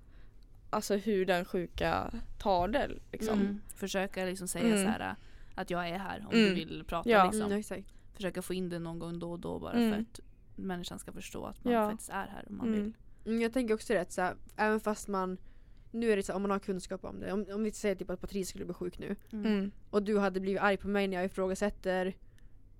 alltså, 0.70 0.96
hur 0.96 1.26
den 1.26 1.44
sjuka 1.44 2.12
tar 2.38 2.68
det. 2.68 2.90
Liksom. 3.12 3.40
Mm. 3.40 3.60
Försöka 3.76 4.24
liksom 4.24 4.48
säga 4.48 4.64
Mm. 4.66 4.84
så 4.84 4.90
här 4.90 5.14
att 5.54 5.70
jag 5.70 5.88
är 5.88 5.98
här 5.98 6.26
om 6.28 6.34
Mm. 6.38 6.48
du 6.48 6.54
vill 6.54 6.84
prata. 6.86 7.10
Ja. 7.10 7.24
Liksom. 7.24 7.42
Mm, 7.46 7.58
exakt. 7.58 7.88
Försöka 8.14 8.42
få 8.42 8.54
in 8.54 8.68
det 8.68 8.78
någon 8.78 8.98
gång 8.98 9.18
då 9.18 9.30
och 9.32 9.40
då 9.40 9.58
bara 9.58 9.72
Mm. 9.72 9.92
för 9.94 10.00
att 10.00 10.20
människan 10.56 10.98
ska 10.98 11.12
förstå 11.12 11.44
att 11.44 11.64
man 11.64 11.72
Ja. 11.74 11.90
faktiskt 11.90 12.10
är 12.10 12.26
här 12.26 12.44
om 12.48 12.56
man 12.56 12.70
vill. 12.72 12.80
Mm. 12.80 12.94
Mm, 13.26 13.40
jag 13.40 13.52
tänker 13.52 13.74
också 13.74 13.92
det, 13.92 14.12
så 14.12 14.20
här, 14.22 14.34
även 14.56 14.80
fast 14.80 15.08
man 15.08 15.38
Nu 15.90 16.12
är 16.12 16.16
det 16.16 16.22
så 16.22 16.32
om 16.34 16.42
man 16.42 16.50
har 16.50 16.58
kunskap 16.58 17.04
om 17.04 17.20
det. 17.20 17.32
Om, 17.32 17.46
om 17.54 17.64
vi 17.64 17.72
säger 17.72 17.94
typ 17.94 18.10
att 18.10 18.20
Patrice 18.20 18.48
skulle 18.48 18.64
bli 18.64 18.74
sjuk 18.74 18.98
nu 18.98 19.16
Mm. 19.32 19.46
Mm. 19.46 19.70
och 19.90 20.02
du 20.02 20.18
hade 20.18 20.40
blivit 20.40 20.62
arg 20.62 20.76
på 20.76 20.88
mig 20.88 21.08
när 21.08 21.16
jag 21.16 21.26
ifrågasätter 21.26 22.16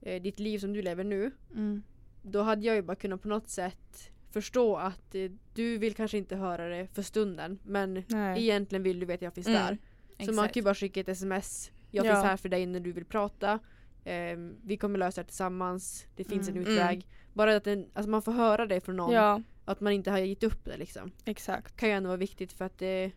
eh, 0.02 0.22
ditt 0.22 0.38
liv 0.38 0.58
som 0.58 0.72
du 0.72 0.82
lever 0.82 1.04
nu. 1.04 1.30
Mm. 1.54 1.82
Då 2.22 2.42
hade 2.42 2.66
jag 2.66 2.76
ju 2.76 2.82
bara 2.82 2.94
kunnat 2.96 3.22
på 3.22 3.28
något 3.28 3.48
sätt 3.48 4.10
förstå 4.30 4.76
att 4.76 5.14
eh, 5.14 5.30
du 5.54 5.78
vill 5.78 5.94
kanske 5.94 6.18
inte 6.18 6.36
höra 6.36 6.68
det 6.68 6.86
för 6.86 7.02
stunden 7.02 7.58
men 7.64 8.02
Nej. 8.08 8.42
egentligen 8.42 8.82
vill 8.82 9.00
du 9.00 9.06
veta 9.06 9.16
att 9.16 9.22
jag 9.22 9.34
finns 9.34 9.46
Mm. 9.46 9.60
där. 9.60 9.78
Så 10.26 10.32
man 10.32 10.44
Exakt. 10.44 10.54
kan 10.54 10.60
ju 10.60 10.64
bara 10.64 10.74
skicka 10.74 11.00
ett 11.00 11.08
sms. 11.08 11.70
Jag 11.90 12.06
Ja. 12.06 12.12
finns 12.12 12.24
här 12.24 12.36
för 12.36 12.48
dig 12.48 12.66
när 12.66 12.80
du 12.80 12.92
vill 12.92 13.04
prata. 13.04 13.58
Ehm, 14.04 14.56
vi 14.64 14.76
kommer 14.76 14.98
lösa 14.98 15.20
det 15.22 15.26
tillsammans. 15.28 16.06
Det 16.16 16.24
finns 16.24 16.48
Mm. 16.48 16.62
en 16.62 16.68
utväg. 16.68 17.06
Bara 17.32 17.56
att 17.56 17.64
den, 17.64 17.86
alltså 17.94 18.10
man 18.10 18.22
får 18.22 18.32
höra 18.32 18.66
det 18.66 18.80
från 18.80 18.96
någon. 18.96 19.12
Ja, 19.14 19.42
Att 19.64 19.80
man 19.80 19.92
inte 19.92 20.10
har 20.10 20.18
gett 20.18 20.42
upp 20.42 20.64
det 20.64 20.76
liksom. 20.76 21.10
exakt. 21.24 21.76
Kan 21.76 21.88
ju 21.88 21.94
ändå 21.94 22.06
vara 22.08 22.16
viktigt 22.16 22.52
för 22.52 22.64
att 22.64 22.78
det, 22.78 23.10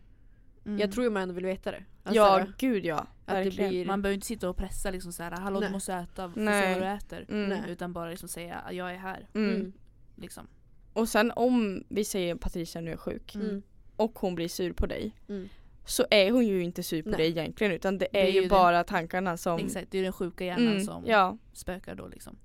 Mm. 0.66 0.78
jag 0.78 0.92
tror 0.92 1.04
ju 1.04 1.10
man 1.10 1.22
ändå 1.22 1.34
vill 1.34 1.44
veta 1.46 1.70
det. 1.70 1.84
Alltså, 2.04 2.16
ja, 2.22 2.46
gud 2.58 2.84
ja. 2.84 3.06
att 3.26 3.44
det 3.44 3.50
blir... 3.50 3.86
Man 3.86 4.02
behöver 4.02 4.14
inte 4.14 4.26
sitta 4.26 4.48
och 4.50 4.56
pressa 4.56 4.90
liksom 4.90 5.12
så 5.12 5.22
här, 5.22 5.30
hallå 5.30 5.60
Nej. 5.60 5.68
du 5.68 5.72
måste 5.72 5.94
äta, 5.94 6.28
får 6.28 6.34
se 6.34 6.44
Nej. 6.44 6.72
vad 6.74 6.82
du 6.82 6.86
äter. 6.86 7.26
Mm. 7.28 7.48
Nej. 7.48 7.62
Utan 7.68 7.92
bara 7.92 8.10
liksom 8.10 8.28
säga 8.28 8.62
jag 8.70 8.92
är 8.92 8.96
här. 8.96 9.28
Mm. 9.34 9.54
Mm. 9.54 9.72
Liksom. 10.16 10.46
Och 10.92 11.08
sen 11.08 11.32
om 11.36 11.84
vi 11.88 12.04
säger 12.04 12.34
Patricia 12.34 12.80
nu 12.80 12.92
är 12.92 12.96
sjuk 12.96 13.34
Mm. 13.34 13.48
Mm. 13.48 13.62
och 13.96 14.18
hon 14.18 14.34
blir 14.34 14.48
sur 14.48 14.72
på 14.72 14.86
dig 14.86 15.16
Mm. 15.28 15.48
så 15.84 16.06
är 16.10 16.30
hon 16.30 16.46
ju 16.46 16.62
inte 16.62 16.82
sur 16.82 17.02
på 17.02 17.08
Nej. 17.10 17.18
dig 17.18 17.28
egentligen 17.28 17.72
utan 17.72 17.98
det 17.98 18.08
är, 18.12 18.24
är 18.24 18.30
ju 18.30 18.42
ju 18.42 18.48
bara 18.48 18.84
tankarna 18.84 19.36
som 19.36 19.58
Exakt, 19.60 19.90
det 19.90 19.98
är 19.98 20.02
den 20.02 20.12
sjuka 20.12 20.44
hjärnan 20.44 20.68
Mm, 20.68 20.84
som 20.84 21.06
Ja, 21.06 21.38
spökar 21.52 21.94
då 21.94 22.08
liksom. 22.08 22.38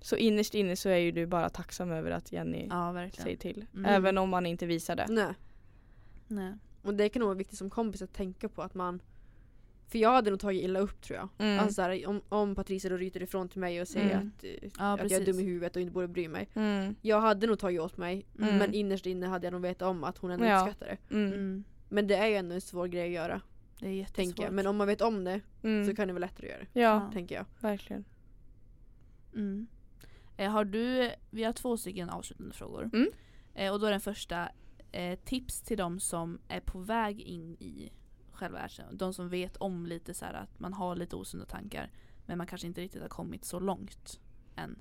så 0.00 0.16
innerst 0.16 0.54
inne 0.54 0.76
så 0.76 0.88
är 0.88 0.96
ju 0.96 1.12
du 1.12 1.26
bara 1.26 1.48
tacksam 1.48 1.90
över 1.90 2.10
att 2.10 2.32
Jenny 2.32 2.66
Ja 2.70 3.08
säger 3.12 3.36
till. 3.36 3.66
Mm. 3.74 3.84
Även 3.84 4.18
om 4.18 4.30
man 4.30 4.46
inte 4.46 4.66
visar 4.66 4.96
det. 4.96 5.06
Nej. 5.08 5.34
Nej. 6.28 6.54
Och 6.88 6.94
det 6.94 7.08
kan 7.08 7.20
nog 7.20 7.26
vara 7.26 7.38
viktigt 7.38 7.58
som 7.58 7.70
kompis 7.70 8.02
att 8.02 8.12
tänka 8.12 8.48
på 8.48 8.62
att 8.62 8.74
man 8.74 9.00
För 9.88 9.98
jag 9.98 10.10
hade 10.10 10.30
nog 10.30 10.40
tagit 10.40 10.64
illa 10.64 10.78
upp 10.80 11.00
tror 11.02 11.16
jag. 11.18 11.28
Mm. 11.38 11.58
Alltså 11.58 11.74
så 11.74 11.82
här, 11.82 12.06
om, 12.06 12.20
om 12.28 12.54
Patricia 12.54 12.90
då 12.90 12.96
ryter 12.96 13.22
ifrån 13.22 13.48
till 13.48 13.60
mig 13.60 13.80
och 13.80 13.88
säger 13.88 14.14
Mm. 14.14 14.32
att, 14.38 14.44
eh, 14.44 14.50
Ja, 14.78 14.92
att 14.92 15.10
jag 15.10 15.20
är 15.22 15.26
dum 15.26 15.40
i 15.40 15.42
huvudet 15.44 15.76
och 15.76 15.82
inte 15.82 15.92
borde 15.92 16.08
bry 16.08 16.28
mig. 16.28 16.48
Mm. 16.54 16.94
Jag 17.02 17.20
hade 17.20 17.46
nog 17.46 17.58
tagit 17.58 17.80
åt 17.80 17.96
mig 17.96 18.26
Mm. 18.38 18.58
men 18.58 18.74
innerst 18.74 19.06
inne 19.06 19.26
hade 19.26 19.46
jag 19.46 19.52
nog 19.52 19.62
vetat 19.62 19.88
om 19.88 20.04
att 20.04 20.18
hon 20.18 20.30
ändå 20.30 20.44
Ja. 20.46 20.60
uppskattar 20.60 20.86
det. 20.86 21.14
Mm. 21.14 21.32
Mm. 21.32 21.64
Men 21.88 22.06
det 22.06 22.16
är 22.16 22.26
ju 22.26 22.34
ändå 22.34 22.54
en 22.54 22.60
svår 22.60 22.86
grej 22.86 23.06
att 23.06 23.12
göra. 23.14 23.40
Det 23.80 23.86
är 23.86 23.90
jättesvårt. 23.92 24.16
Tänker 24.16 24.42
jag. 24.42 24.52
Men 24.52 24.66
om 24.66 24.76
man 24.76 24.86
vet 24.86 25.00
om 25.00 25.24
det 25.24 25.40
Mm. 25.62 25.86
så 25.86 25.94
kan 25.96 26.06
det 26.08 26.14
vara 26.14 26.20
lättare 26.20 26.46
att 26.46 26.52
göra 26.52 26.66
det. 26.72 26.80
Ja, 26.80 27.10
Tänker 27.12 27.34
jag. 27.34 27.44
verkligen. 27.60 28.04
Mm. 29.34 29.66
Eh, 30.36 30.50
har 30.50 30.64
du, 30.64 31.10
vi 31.30 31.44
har 31.44 31.52
två 31.52 31.76
stycken 31.76 32.10
avslutande 32.10 32.54
frågor. 32.54 32.90
Mm. 32.92 33.08
Eh, 33.54 33.72
och 33.72 33.80
då 33.80 33.86
är 33.86 33.90
den 33.90 34.00
första 34.00 34.48
eh, 34.92 35.18
tips 35.24 35.60
till 35.60 35.78
de 35.78 36.00
som 36.00 36.38
är 36.48 36.60
på 36.60 36.78
väg 36.78 37.20
in 37.20 37.56
i 37.60 37.92
själva 38.32 38.64
erkännandet. 38.64 38.98
De 38.98 39.14
som 39.14 39.28
vet 39.28 39.56
om 39.56 39.86
lite 39.86 40.14
så 40.14 40.24
här 40.24 40.34
att 40.34 40.60
man 40.60 40.72
har 40.72 40.96
lite 40.96 41.16
osunda 41.16 41.46
tankar 41.46 41.90
men 42.26 42.38
man 42.38 42.46
kanske 42.46 42.66
inte 42.66 42.80
riktigt 42.80 43.02
har 43.02 43.08
kommit 43.08 43.44
så 43.44 43.60
långt 43.60 44.20
än. 44.56 44.78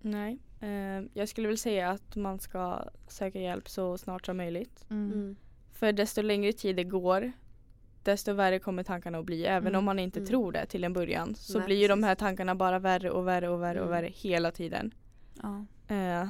Nej. 0.00 0.38
Eh, 0.60 1.02
jag 1.14 1.28
skulle 1.28 1.48
väl 1.48 1.58
säga 1.58 1.90
att 1.90 2.16
man 2.16 2.38
ska 2.38 2.84
söka 3.08 3.40
hjälp 3.40 3.68
så 3.68 3.98
snart 3.98 4.26
som 4.26 4.36
möjligt. 4.36 4.86
Mm. 4.90 5.36
För 5.72 5.92
desto 5.92 6.22
längre 6.22 6.52
tid 6.52 6.76
det 6.76 6.84
går 6.84 7.32
desto 8.02 8.32
värre 8.32 8.58
kommer 8.58 8.82
tankarna 8.82 9.18
att 9.18 9.24
bli. 9.26 9.44
Även 9.46 9.68
Mm. 9.68 9.78
om 9.78 9.84
man 9.84 9.98
inte 9.98 10.18
Mm. 10.18 10.28
tror 10.28 10.52
det 10.52 10.66
till 10.66 10.84
en 10.84 10.92
början 10.92 11.34
så 11.34 11.58
Nej, 11.58 11.66
blir 11.66 11.76
ju 11.76 11.88
de 11.88 12.02
här 12.02 12.14
tankarna 12.14 12.54
bara 12.54 12.78
värre 12.78 13.10
och 13.10 13.26
värre 13.26 13.48
och 13.48 13.62
värre 13.62 13.80
och 13.80 13.86
Mm. 13.86 14.02
värre 14.02 14.12
hela 14.14 14.50
tiden. 14.50 14.94
Ja. 15.42 15.64
Eh, 15.94 16.28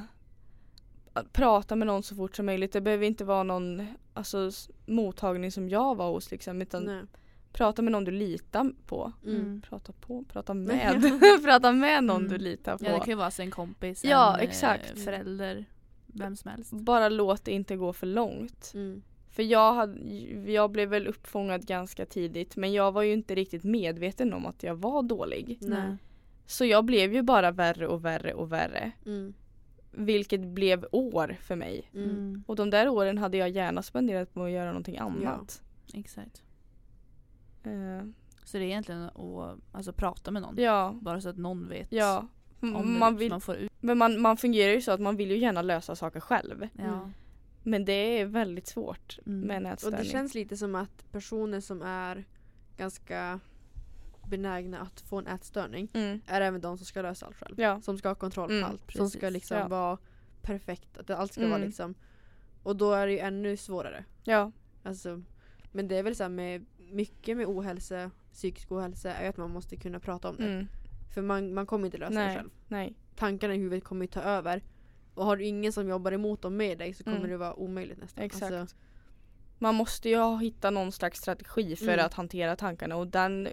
prata 1.31 1.75
med 1.75 1.87
någon 1.87 2.03
så 2.03 2.15
fort 2.15 2.35
som 2.35 2.45
möjligt. 2.45 2.71
Det 2.71 2.81
behöver 2.81 3.05
inte 3.05 3.23
vara 3.25 3.43
någon 3.43 3.87
alltså, 4.13 4.51
mottagning 4.85 5.51
som 5.51 5.69
jag 5.69 5.95
var 5.95 6.11
hos 6.11 6.31
liksom, 6.31 6.61
utan 6.61 6.83
Nej. 6.83 7.03
prata 7.53 7.81
med 7.81 7.91
någon 7.91 8.03
du 8.03 8.11
litar 8.11 8.71
på. 8.85 9.11
Mm. 9.25 9.61
Prata 9.69 9.93
på, 9.93 10.23
prata 10.23 10.53
med. 10.53 11.19
prata 11.43 11.71
med 11.71 12.03
någon 12.03 12.21
Mm. 12.21 12.31
du 12.31 12.37
litar 12.37 12.77
på. 12.77 12.85
ja 12.85 12.91
det 12.93 12.99
kan 12.99 13.09
ju 13.09 13.15
vara 13.15 13.31
en 13.39 13.51
kompis, 13.51 14.03
Ja, 14.05 14.37
en 14.37 14.47
exakt. 14.47 14.91
Eh, 14.97 15.03
förälder, 15.03 15.65
vem 16.05 16.35
som 16.35 16.51
helst. 16.51 16.71
Bara 16.73 17.09
låt 17.09 17.45
det 17.45 17.51
inte 17.51 17.75
gå 17.75 17.93
för 17.93 18.07
långt. 18.07 18.71
Mm. 18.73 19.01
För 19.31 19.43
jag, 19.43 19.73
hade, 19.73 19.99
jag 20.51 20.71
blev 20.71 20.89
väl 20.89 21.07
uppfångad 21.07 21.65
ganska 21.65 22.05
tidigt 22.05 22.55
men 22.55 22.73
jag 22.73 22.91
var 22.91 23.01
ju 23.01 23.13
inte 23.13 23.35
riktigt 23.35 23.63
medveten 23.63 24.33
om 24.33 24.45
att 24.45 24.63
jag 24.63 24.75
var 24.75 25.03
dålig. 25.03 25.57
Nej. 25.61 25.97
Så 26.45 26.65
jag 26.65 26.85
blev 26.85 27.13
ju 27.13 27.21
bara 27.21 27.51
värre 27.51 27.87
och 27.87 28.05
värre 28.05 28.33
och 28.33 28.51
värre. 28.51 28.91
Mm. 29.05 29.33
Vilket 29.93 30.41
blev 30.41 30.85
år 30.91 31.37
för 31.41 31.55
mig. 31.55 31.89
Mm. 31.93 32.09
Mm. 32.09 32.43
Och 32.47 32.55
de 32.55 32.69
där 32.69 32.89
åren 32.89 33.17
hade 33.17 33.37
jag 33.37 33.49
gärna 33.49 33.81
spenderat 33.83 34.33
på 34.33 34.43
att 34.43 34.51
göra 34.51 34.67
någonting 34.67 34.97
annat. 34.97 35.61
Exakt. 35.93 36.43
Eh, 37.63 38.07
Så 38.43 38.57
det 38.57 38.63
är 38.63 38.67
egentligen 38.67 39.01
att 39.03 39.59
alltså, 39.71 39.93
prata 39.93 40.31
med 40.31 40.41
någon. 40.41 40.55
ja, 40.57 40.95
Bara 41.01 41.21
så 41.21 41.29
att 41.29 41.37
någon 41.37 41.69
vet 41.69 41.91
ja. 41.91 42.27
Om. 42.61 42.99
Man 42.99 43.13
så 43.13 43.17
vill, 43.17 43.29
man 43.29 43.41
får 43.41 43.55
ut. 43.55 43.71
men 43.79 43.97
man, 43.97 44.21
man 44.21 44.37
fungerar 44.37 44.73
ju 44.73 44.81
så 44.81 44.91
att 44.91 44.99
man 45.01 45.15
vill 45.15 45.31
ju 45.31 45.37
gärna 45.37 45.61
lösa 45.61 45.95
saker 45.95 46.19
själv. 46.19 46.67
Ja. 46.77 46.83
Mm. 46.83 47.13
Men 47.63 47.85
det 47.85 47.93
är 47.93 48.25
väldigt 48.25 48.67
svårt 48.67 49.19
Mm. 49.25 49.39
med 49.47 49.57
en 49.57 49.77
Och 49.85 49.91
det 49.91 50.05
känns 50.05 50.35
lite 50.35 50.57
som 50.57 50.75
att 50.75 51.11
personer 51.11 51.59
som 51.59 51.81
är 51.81 52.25
ganska 52.77 53.39
benägna 54.27 54.79
att 54.79 55.01
få 55.01 55.17
en 55.19 55.27
ätstörning 55.27 55.87
mm. 55.93 56.21
är 56.27 56.41
även 56.41 56.61
de 56.61 56.77
som 56.77 56.85
ska 56.85 57.01
lösa 57.01 57.25
allt 57.25 57.35
själv. 57.35 57.59
Ja. 57.59 57.81
Som 57.81 57.97
ska 57.97 58.07
ha 58.07 58.15
kontroll 58.15 58.47
på 58.47 58.53
Mm, 58.53 58.69
allt. 58.69 58.91
Som 58.91 59.09
ska 59.09 59.19
precis. 59.19 59.33
liksom 59.33 59.57
Ja. 59.57 59.67
vara 59.67 59.97
perfekt. 60.41 60.97
Att 60.97 61.07
det- 61.07 61.17
allt 61.17 61.31
ska 61.31 61.41
Mm. 61.41 61.51
vara 61.51 61.61
liksom 61.63 61.95
Och 62.63 62.75
då 62.75 62.91
är 62.93 63.05
det 63.07 63.13
ju 63.13 63.19
ännu 63.19 63.57
svårare. 63.57 64.05
ja. 64.23 64.51
Alltså, 64.83 65.21
men 65.71 65.87
det 65.87 65.95
är 65.97 66.03
väl 66.03 66.15
så 66.15 66.23
här 66.23 66.29
med 66.29 66.65
mycket 66.77 67.37
med 67.37 67.45
ohälsa, 67.47 68.11
psykisk 68.33 68.71
ohälsa 68.71 69.13
är 69.13 69.29
att 69.29 69.37
man 69.37 69.51
måste 69.51 69.75
kunna 69.75 69.99
prata 69.99 70.29
om 70.29 70.35
det. 70.35 70.47
Mm. 70.47 70.67
För 71.13 71.21
man, 71.21 71.53
man 71.53 71.65
kommer 71.65 71.85
inte 71.85 71.97
lösa 71.97 72.09
det 72.13 72.25
Nej. 72.25 72.35
själv. 72.37 72.49
Nej. 72.67 72.95
Tankarna 73.15 73.55
i 73.55 73.57
huvudet 73.57 73.83
kommer 73.83 74.03
ju 74.05 74.07
ta 74.11 74.21
över. 74.21 74.63
Och 75.13 75.25
har 75.25 75.37
du 75.37 75.43
ingen 75.45 75.73
som 75.73 75.87
jobbar 75.89 76.11
emot 76.11 76.41
dem 76.41 76.57
med 76.57 76.77
dig 76.77 76.93
så 76.93 77.03
kommer 77.03 77.17
Mm. 77.17 77.29
det 77.29 77.37
vara 77.37 77.53
omöjligt 77.53 77.97
nästan. 77.97 78.23
Exakt. 78.23 78.53
Alltså, 78.53 78.75
Man 79.57 79.75
måste 79.75 80.09
ju 80.09 80.37
hitta 80.39 80.69
någon 80.69 80.91
slags 80.91 81.19
strategi 81.19 81.75
för 81.75 81.87
Mm. 81.93 82.05
att 82.05 82.13
hantera 82.13 82.55
tankarna 82.55 82.95
och 82.95 83.07
den 83.07 83.47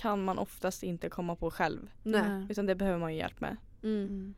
kan 0.00 0.24
man 0.24 0.38
oftast 0.38 0.82
inte 0.82 1.08
komma 1.08 1.36
på 1.36 1.50
själv. 1.50 1.90
nej. 2.02 2.46
Utan 2.48 2.66
det 2.66 2.74
behöver 2.74 2.98
man 2.98 3.12
ju 3.12 3.18
hjälp 3.18 3.40
med. 3.40 3.56
Mm. 3.82 4.02
Mm. 4.06 4.34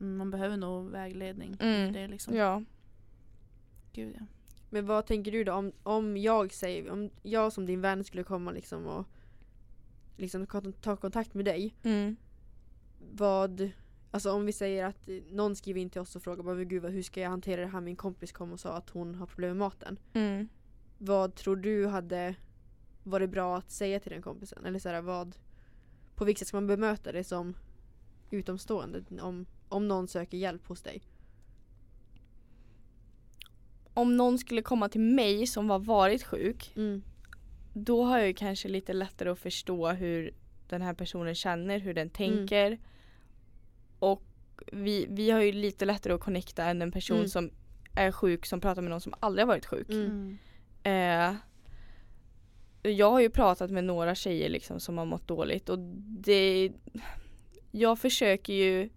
Mm, 0.00 0.16
man 0.16 0.30
behöver 0.30 0.56
nog 0.56 0.90
vägledning. 0.90 1.56
Mm. 1.60 1.92
Det 1.92 2.00
är 2.00 2.08
liksom, 2.08 2.34
Ja. 2.34 2.62
Gud, 3.92 4.14
ja. 4.18 4.26
Men 4.70 4.86
vad 4.86 5.06
tänker 5.06 5.32
du 5.32 5.44
då 5.44 5.52
om, 5.52 5.72
om 5.82 6.16
jag 6.16 6.52
säger, 6.52 6.90
om 6.90 7.10
jag 7.22 7.52
som 7.52 7.66
din 7.66 7.80
vän 7.80 8.04
skulle 8.04 8.22
komma 8.22 8.50
liksom 8.50 8.86
och 8.86 9.06
liksom 10.16 10.46
ta 10.80 10.96
kontakt 10.96 11.34
med 11.34 11.44
dig. 11.44 11.74
Mm. 11.82 12.16
Vad, 13.12 13.70
alltså 14.10 14.32
om 14.32 14.46
vi 14.46 14.52
säger 14.52 14.84
att 14.84 15.08
någon 15.30 15.56
skriver 15.56 15.80
in 15.80 15.90
till 15.90 16.00
oss 16.00 16.16
och 16.16 16.22
frågar 16.22 16.42
bara, 16.42 16.54
"Men 16.54 16.68
gud 16.68 16.82
vad, 16.82 16.92
hur 16.92 17.02
ska 17.02 17.20
jag 17.20 17.30
hantera 17.30 17.60
det 17.60 17.66
här? 17.66 17.80
Min 17.80 17.96
kompis 17.96 18.32
kom 18.32 18.52
och 18.52 18.60
sa 18.60 18.72
att 18.72 18.90
hon 18.90 19.14
har 19.14 19.26
problem 19.26 19.50
med 19.50 19.56
maten. 19.56 19.98
Mm. 20.12 20.48
Vad 20.98 21.34
tror 21.34 21.56
du 21.56 21.86
hade 21.86 22.34
varit 23.02 23.30
bra 23.30 23.56
att 23.56 23.70
säga 23.70 24.00
till 24.00 24.12
den 24.12 24.22
kompisen? 24.22 24.64
Eller 24.66 24.78
så 24.78 24.88
här, 24.88 25.00
vad, 25.02 25.36
på 26.14 26.24
vilket 26.24 26.38
sätt 26.38 26.48
ska 26.48 26.56
man 26.56 26.66
bemöta 26.66 27.12
det 27.12 27.24
som 27.24 27.54
utomstående 28.30 29.02
om, 29.20 29.46
om 29.68 29.88
någon 29.88 30.08
söker 30.08 30.38
hjälp 30.38 30.66
hos 30.66 30.82
dig? 30.82 31.02
Om 33.94 34.16
någon 34.16 34.38
skulle 34.38 34.62
komma 34.62 34.88
till 34.88 35.00
mig 35.00 35.46
som 35.46 35.70
har 35.70 35.78
varit 35.78 36.22
sjuk 36.22 36.72
Mm. 36.76 37.02
då 37.74 38.04
har 38.04 38.18
jag 38.18 38.26
ju 38.26 38.34
kanske 38.34 38.68
lite 38.68 38.92
lättare 38.92 39.28
att 39.30 39.38
förstå 39.38 39.88
hur 39.88 40.34
den 40.68 40.82
här 40.82 40.94
personen 40.94 41.34
känner, 41.34 41.78
hur 41.78 41.94
den 41.94 42.10
tänker. 42.10 42.78
Och 43.98 44.22
vi, 44.72 45.06
vi 45.10 45.30
har 45.30 45.40
ju 45.40 45.52
lite 45.52 45.84
lättare 45.84 46.12
att 46.12 46.20
connecta 46.20 46.64
än 46.64 46.82
en 46.82 46.92
person 46.92 47.16
Mm. 47.16 47.28
som 47.28 47.50
är 47.94 48.12
sjuk 48.12 48.46
som 48.46 48.60
pratar 48.60 48.82
med 48.82 48.90
någon 48.90 49.00
som 49.00 49.14
aldrig 49.20 49.42
har 49.46 49.54
varit 49.54 49.66
sjuk. 49.66 49.88
Mm. 49.90 50.38
Eh, 50.82 51.34
jag 52.82 53.10
har 53.10 53.20
ju 53.20 53.30
pratat 53.30 53.70
med 53.70 53.84
några 53.84 54.14
tjejer 54.14 54.48
liksom 54.48 54.80
som 54.80 54.98
har 54.98 55.04
mått 55.04 55.28
dåligt 55.28 55.68
och 55.68 55.78
det 56.08 56.72
Jag 57.70 57.98
försöker 57.98 58.52
ju 58.52 58.88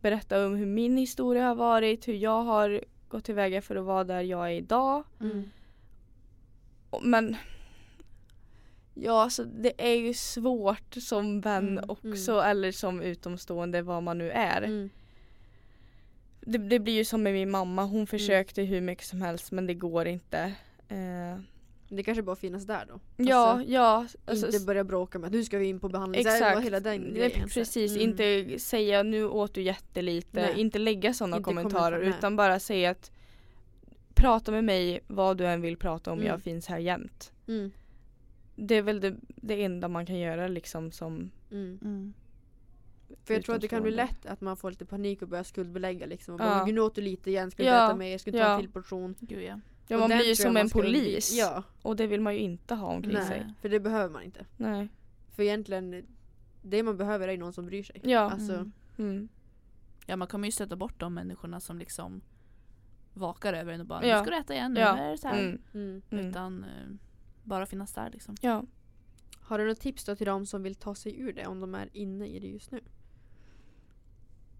berätta 0.00 0.46
om 0.46 0.54
hur 0.56 0.66
min 0.66 0.96
historia 0.96 1.46
har 1.46 1.54
varit, 1.54 2.08
hur 2.08 2.14
jag 2.14 2.42
har 2.42 2.84
gått 3.08 3.24
tillväga 3.24 3.62
för 3.62 3.76
att 3.76 3.84
vara 3.84 4.04
där 4.04 4.20
jag 4.20 4.46
är 4.46 4.54
idag. 4.54 5.04
Mm. 5.20 5.50
Men 7.02 7.36
Ja, 8.98 9.22
alltså 9.22 9.44
det 9.44 9.72
är 9.78 9.94
ju 9.94 10.14
svårt 10.14 10.94
som 10.94 11.40
vän 11.40 11.68
Mm, 11.68 11.90
också 11.90 12.40
eller 12.40 12.72
som 12.72 13.02
utomstående 13.02 13.82
vad 13.82 14.02
man 14.02 14.18
nu 14.18 14.30
är. 14.30 14.62
Mm. 14.62 14.90
Det, 16.40 16.58
det 16.58 16.78
blir 16.78 16.94
ju 16.94 17.04
som 17.04 17.22
med 17.22 17.32
min 17.32 17.50
mamma, 17.50 17.84
hon 17.84 18.06
försökte 18.06 18.62
hur 18.62 18.80
mycket 18.80 19.04
som 19.04 19.22
helst 19.22 19.52
men 19.52 19.66
det 19.66 19.74
går 19.74 20.06
inte. 20.06 20.52
Eh, 20.88 21.40
Det 21.88 22.02
kanske 22.02 22.22
bara 22.22 22.36
finnas 22.36 22.64
där 22.66 22.86
då? 22.88 23.00
ja, 23.24 23.36
Alltså, 23.50 23.70
ja. 23.72 24.06
Alltså, 24.24 24.46
inte 24.46 24.60
börja 24.60 24.84
bråka 24.84 25.18
med 25.18 25.26
att 25.26 25.32
nu 25.32 25.44
ska 25.44 25.58
vi 25.58 25.66
in 25.66 25.80
på 25.80 25.88
behandling. 25.88 26.24
Så 26.24 26.28
här, 26.30 26.36
Exakt. 26.36 26.66
hela 26.66 26.80
den 26.80 27.00
Det- 27.04 27.10
grejen. 27.10 27.48
precis, 27.48 27.92
Mm. 27.96 28.02
inte 28.08 28.58
säga 28.58 29.02
nu 29.02 29.24
åt 29.24 29.54
du 29.54 29.62
jättelite, 29.62 30.28
Nej. 30.42 30.60
inte 30.60 30.78
lägga 30.78 31.14
sådana 31.14 31.42
kommentarer 31.42 32.00
utan 32.00 32.36
bara 32.36 32.58
säga 32.60 32.90
att 32.90 33.10
prata 34.14 34.52
med 34.52 34.64
mig 34.64 35.00
vad 35.06 35.36
du 35.36 35.46
än 35.46 35.60
vill 35.60 35.76
prata 35.76 36.12
om, 36.12 36.18
Mm. 36.18 36.28
jag 36.30 36.42
finns 36.42 36.66
här 36.66 36.78
jämt. 36.78 37.32
Mm. 37.48 37.70
Det 38.56 38.74
är 38.74 38.82
väl 38.82 39.00
det, 39.00 39.16
det 39.26 39.64
enda 39.64 39.88
man 39.88 40.06
kan 40.06 40.18
göra 40.18 40.48
liksom 40.48 40.90
som 40.92 41.30
Mm. 41.50 41.78
Mm. 41.82 42.12
För 43.24 43.34
jag 43.34 43.44
tror 43.44 43.54
att 43.54 43.60
det 43.60 43.68
kan 43.68 43.82
bli 43.82 43.90
lätt 43.92 44.26
att 44.26 44.40
man 44.40 44.56
får 44.56 44.70
lite 44.70 44.84
panik 44.86 45.22
och 45.22 45.28
börjar 45.28 45.44
skuldbelägga 45.44 46.06
liksom. 46.06 46.34
Och 46.34 46.40
Ja. 46.40 46.44
bara, 46.44 46.56
"Men 46.56 46.66
gud, 46.66 46.74
nu 46.74 46.80
åt 46.80 46.94
du 46.94 47.00
lite 47.00 47.30
igen, 47.30 47.50
ska 47.50 47.62
du 47.62 47.68
Ja. 47.68 47.86
äta 47.86 47.96
mer, 47.96 48.18
ska 48.18 48.30
du 48.30 48.38
ta 48.38 48.44
Ja. 48.44 48.54
en 48.54 48.60
till 48.60 48.70
portion? 48.70 49.14
Gud 49.20 49.42
ja. 49.42 49.60
Ja 49.88 49.98
man 49.98 50.08
blir 50.08 50.28
ju 50.28 50.34
som 50.36 50.56
en 50.56 50.68
polis 50.70 51.32
Ja, 51.38 51.62
och 51.82 51.96
det 51.96 52.06
vill 52.06 52.20
man 52.20 52.34
ju 52.34 52.40
inte 52.40 52.74
ha 52.74 52.86
omkring 52.86 53.14
nej. 53.14 53.26
sig. 53.26 53.54
För 53.60 53.68
det 53.68 53.80
behöver 53.80 54.12
man 54.12 54.22
inte. 54.22 54.46
Nej. 54.56 54.88
För 55.34 55.42
egentligen, 55.42 56.06
det 56.62 56.82
man 56.82 56.96
behöver 56.96 57.28
är 57.28 57.38
någon 57.38 57.52
som 57.52 57.66
bryr 57.66 57.82
sig. 57.82 58.00
Ja. 58.04 58.20
Alltså, 58.30 58.52
Mm. 58.52 58.72
Mm. 58.98 59.28
Ja 60.06 60.16
man 60.16 60.28
kommer 60.28 60.48
ju 60.48 60.52
sätta 60.52 60.76
bort 60.76 61.00
de 61.00 61.14
människorna 61.14 61.60
som 61.60 61.78
liksom 61.78 62.20
vakar 63.14 63.52
över 63.52 63.72
en 63.72 63.80
och 63.80 63.86
bara 63.86 64.06
Ja. 64.06 64.16
nu 64.18 64.22
ska 64.24 64.30
du 64.30 64.36
äta 64.40 64.54
igen, 64.54 64.72
nu 64.72 64.80
Ja. 64.80 64.96
är 64.96 65.10
det 65.10 65.18
så 65.18 65.28
här. 65.28 65.40
Mm. 65.40 65.58
mm. 65.74 66.02
Mm. 66.10 66.26
Utan 66.26 66.64
eh, 66.64 66.94
bara 67.44 67.66
finnas 67.66 67.92
där 67.92 68.10
liksom. 68.10 68.34
Ja. 68.40 68.64
Har 69.40 69.58
du 69.58 69.66
något 69.68 69.80
tips 69.80 70.04
då 70.04 70.16
till 70.16 70.26
de 70.26 70.46
som 70.46 70.62
vill 70.62 70.74
ta 70.74 70.94
sig 70.94 71.20
ur 71.20 71.32
det 71.32 71.46
om 71.46 71.60
de 71.60 71.74
är 71.74 71.88
inne 71.92 72.26
i 72.26 72.38
det 72.38 72.46
just 72.46 72.70
nu? 72.70 72.80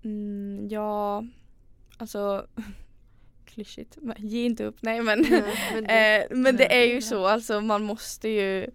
Mm, 0.03 0.69
ja, 0.71 1.25
alltså 1.99 2.47
klyschigt. 3.57 3.97
Men 4.03 4.17
Ge 4.19 4.45
inte 4.45 4.65
upp, 4.65 4.77
nej 4.83 5.03
men 5.03 5.21
men 5.73 5.85
det, 5.85 6.21
Eh, 6.21 6.37
men 6.37 6.57
det 6.57 6.69
Nej, 6.69 6.83
är 6.91 6.95
ju 6.95 7.03
så, 7.03 7.27
alltså 7.27 7.61
man 7.61 7.83
måste 7.83 8.29
ju 8.29 8.71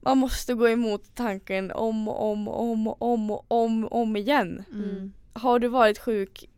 Man 0.00 0.18
måste 0.18 0.54
gå 0.54 0.68
emot 0.68 1.14
tanken 1.14 1.72
om 1.72 2.08
och 2.08 2.30
om 2.32 2.48
och 2.48 2.60
om 2.62 2.86
och 2.88 3.02
om 3.02 3.30
och 3.30 3.44
om, 3.48 3.88
om 3.90 4.16
igen. 4.16 4.64
Mm. 4.72 5.12
Har 5.32 5.58
du 5.58 5.68
varit 5.68 5.98
sjuk 5.98 6.48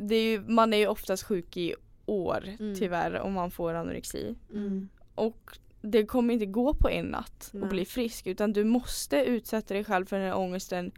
det 0.00 0.14
är 0.14 0.22
ju, 0.22 0.40
Man 0.40 0.72
är 0.74 0.78
ju 0.78 0.86
oftast 0.86 1.22
sjuk 1.22 1.56
i 1.56 1.74
år 2.06 2.44
Mm. 2.60 2.74
tyvärr 2.74 3.20
om 3.20 3.32
man 3.32 3.50
får 3.50 3.74
anorexi. 3.74 4.34
Mm. 4.52 4.88
Och 5.14 5.58
det 5.82 6.06
kommer 6.06 6.34
inte 6.34 6.46
gå 6.46 6.74
på 6.74 6.88
en 6.88 7.06
natt 7.06 7.50
Nej. 7.52 7.62
att 7.62 7.70
bli 7.70 7.84
frisk 7.84 8.26
utan 8.26 8.52
du 8.52 8.64
måste 8.64 9.16
utsätta 9.24 9.74
dig 9.74 9.84
själv 9.84 10.06
för 10.06 10.16
den 10.18 10.26
här 10.26 10.36
ångesten 10.38 10.92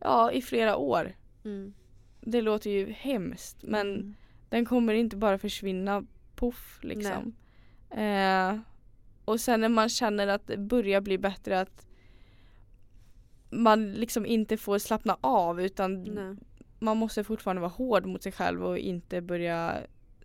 Ja 0.00 0.32
i 0.32 0.42
flera 0.42 0.76
år. 0.76 1.12
Mm. 1.44 1.74
Det 2.20 2.40
låter 2.42 2.70
ju 2.70 2.92
hemskt 2.92 3.56
men 3.62 3.86
Mm. 3.94 4.14
Den 4.50 4.64
kommer 4.64 4.94
inte 4.94 5.16
bara 5.16 5.38
försvinna 5.38 6.04
poff 6.34 6.78
liksom. 6.82 7.34
Eh, 7.90 8.58
och 9.24 9.40
sen 9.40 9.60
när 9.60 9.68
man 9.68 9.88
känner 9.88 10.26
att 10.26 10.46
det 10.46 10.56
börjar 10.56 11.00
bli 11.00 11.18
bättre 11.18 11.60
att 11.60 11.86
man 13.50 13.92
liksom 13.92 14.26
inte 14.26 14.56
får 14.56 14.78
slappna 14.78 15.16
av 15.20 15.62
utan 15.62 16.02
Nej. 16.02 16.36
man 16.78 16.96
måste 16.96 17.24
fortfarande 17.24 17.60
vara 17.62 17.70
hård 17.70 18.06
mot 18.06 18.22
sig 18.22 18.32
själv 18.32 18.64
och 18.64 18.78
inte 18.78 19.20
börja 19.20 19.76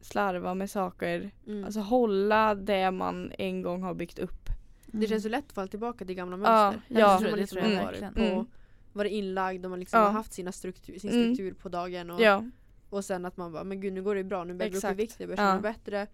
slarva 0.02 0.54
med 0.54 0.70
saker. 0.70 1.32
Mm. 1.48 1.66
Alltså 1.66 1.80
hålla 1.80 2.56
det 2.56 2.92
man 2.92 3.32
en 3.38 3.62
gång 3.62 3.84
har 3.84 3.94
byggt 3.94 4.20
upp. 4.20 4.50
det 4.86 5.08
känns 5.08 5.24
så 5.24 5.30
lätt 5.30 5.46
att 5.48 5.54
falla 5.54 5.68
tillbaka 5.68 6.06
till 6.06 6.16
gamla 6.16 6.38
Ja, 6.38 6.72
mönster. 6.72 6.82
ja. 7.00 7.14
Eftersom 7.16 7.24
Det 7.24 7.30
man 7.30 7.30
tror 7.30 7.38
liksom 7.38 7.58
jag 7.58 7.66
har 7.66 7.94
Mm. 7.94 8.02
varit 8.02 8.16
på 8.16 8.22
Mm. 8.36 8.46
varit 8.94 9.12
inlagd 9.12 9.66
och 9.66 9.70
man 9.72 9.80
liksom 9.80 10.00
Ja. 10.00 10.06
har 10.06 10.12
haft 10.12 10.34
sina 10.34 10.52
struktur, 10.52 11.00
sin 11.00 11.10
Mm. 11.12 11.24
struktur 11.36 11.54
på 11.54 11.70
dagen 11.70 12.12
och, 12.12 12.22
Ja, 12.22 12.44
och 12.90 13.06
sen 13.06 13.26
att 13.26 13.38
man 13.38 13.52
bara 13.52 13.64
men 13.64 13.82
gud 13.82 13.94
nu 13.94 14.04
går 14.04 14.16
det 14.16 14.24
bra, 14.24 14.44
nu 14.44 14.54
börjar 14.54 14.72
jag 14.72 14.72
gå 14.74 14.78
upp 14.78 14.84
i 14.84 14.88
Exakt. 14.88 15.00
vikt, 15.00 15.16
jag 15.20 15.28
börjar 15.30 15.38
känna 15.38 15.56
Ja. 15.56 15.62
bättre. 15.62 16.08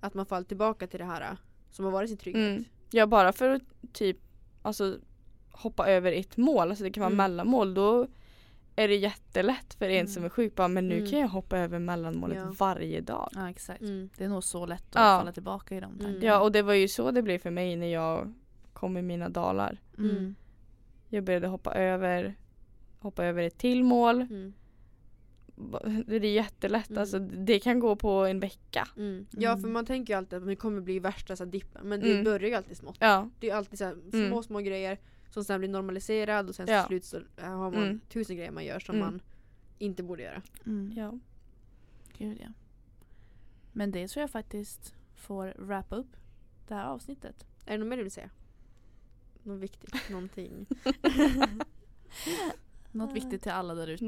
Att 0.00 0.14
man 0.14 0.26
faller 0.26 0.44
tillbaka 0.46 0.86
till 0.86 0.98
det 0.98 1.04
här 1.04 1.20
äh, 1.20 1.36
som 1.70 1.84
har 1.84 1.92
varit 1.92 2.08
sin 2.08 2.18
trygghet. 2.18 2.50
Mm. 2.50 2.64
ja 2.90 3.06
bara 3.06 3.32
för 3.32 3.48
att 3.48 3.62
typ 3.92 4.16
alltså, 4.62 4.98
hoppa 5.50 5.88
över 5.88 6.12
ett 6.12 6.36
mål, 6.36 6.68
alltså 6.68 6.84
det 6.84 6.90
kan 6.90 7.00
vara 7.00 7.12
Mm. 7.12 7.16
mellanmål, 7.16 7.74
då 7.74 8.06
är 8.76 8.88
det 8.88 8.96
jättelätt 8.96 9.74
för 9.74 9.84
en 9.88 9.94
Mm. 9.96 10.06
som 10.06 10.24
är 10.24 10.28
sjuk 10.28 10.54
bara, 10.54 10.68
men 10.68 10.88
nu 10.88 10.96
Mm. 10.98 11.10
kan 11.10 11.18
jag 11.18 11.28
hoppa 11.28 11.58
över 11.58 11.78
mellanmålet 11.78 12.36
Ja. 12.38 12.52
varje 12.58 13.00
dag. 13.00 13.28
Ja 13.34 13.50
exakt. 13.50 13.80
Mm. 13.80 14.10
Det 14.16 14.24
är 14.24 14.28
nog 14.28 14.44
så 14.44 14.66
lätt 14.66 14.82
att 14.88 14.94
Ja. 14.94 15.18
falla 15.18 15.32
tillbaka 15.32 15.76
i 15.76 15.80
de 15.80 15.86
tankarna. 15.90 16.08
Mm. 16.10 16.22
Ja 16.26 16.40
och 16.40 16.52
det 16.52 16.62
var 16.62 16.74
ju 16.74 16.88
så 16.88 17.10
det 17.10 17.22
blev 17.22 17.38
för 17.38 17.50
mig 17.50 17.76
när 17.76 17.86
jag 17.86 18.32
kom 18.72 18.96
i 18.96 19.02
mina 19.02 19.28
dalar. 19.28 19.80
Mm. 19.98 20.34
Jag 21.08 21.24
började 21.24 21.46
hoppa 21.46 21.74
över 21.74 22.34
hoppa 22.98 23.24
över 23.24 23.42
ett 23.42 23.58
till 23.58 23.84
mål 23.84 24.20
Mm. 24.20 24.52
det 26.06 26.16
är 26.16 26.20
jättelätt. 26.24 26.90
Mm. 26.90 27.00
Alltså, 27.00 27.18
det 27.18 27.58
kan 27.58 27.80
gå 27.80 27.96
på 27.96 28.10
en 28.10 28.40
vecka. 28.40 28.88
Mm. 28.96 29.26
Ja 29.30 29.52
för 29.52 29.58
Mm. 29.58 29.72
man 29.72 29.86
tänker 29.86 30.14
ju 30.14 30.18
alltid 30.18 30.38
att 30.38 30.46
det 30.46 30.56
kommer 30.56 30.80
bli 30.80 30.98
värsta 30.98 31.36
så 31.36 31.44
här, 31.44 31.50
dippen 31.50 31.88
men 31.88 32.00
det 32.00 32.12
Mm. 32.12 32.24
börjar 32.24 32.48
ju 32.48 32.54
alltid 32.54 32.76
smått. 32.76 32.96
Ja. 33.00 33.30
Det 33.40 33.50
är 33.50 33.54
alltid 33.54 33.78
så 33.78 33.84
här, 33.84 33.96
små 34.10 34.18
Mm. 34.18 34.42
små 34.42 34.58
grejer 34.60 34.98
som 35.30 35.44
sen 35.44 35.58
blir 35.60 35.68
normaliserad 35.70 36.48
och 36.48 36.54
sen 36.54 36.66
Ja. 36.68 36.82
till 36.82 36.88
slut 36.88 37.04
så 37.04 37.16
äh, 37.42 37.48
har 37.50 37.70
man 37.70 37.82
Mm. 37.82 38.00
tusen 38.08 38.36
grejer 38.36 38.50
man 38.50 38.64
gör 38.64 38.80
som 38.80 38.94
Mm. 38.96 39.06
man 39.06 39.20
inte 39.78 40.02
borde 40.02 40.22
göra. 40.22 40.42
Mm. 40.66 40.92
ja. 40.96 41.18
Gud 42.18 42.38
ja. 42.40 42.48
Men 43.72 43.90
det 43.90 44.08
tror 44.08 44.20
jag 44.20 44.30
faktiskt 44.30 44.94
får 45.14 45.54
wrappa 45.58 45.96
upp 45.96 46.16
det 46.68 46.74
här 46.74 46.86
avsnittet. 46.86 47.46
Är 47.66 47.72
det 47.72 47.78
något 47.78 47.88
mer 47.88 47.96
du 47.96 48.02
vill 48.02 48.12
säga? 48.12 48.30
Något 49.42 49.60
viktigt? 49.60 49.94
Någonting? 50.10 50.66
Något 52.94 53.12
viktigt 53.16 53.42
till 53.42 53.52
alla 53.52 53.74
där 53.74 53.86
ute. 53.86 54.04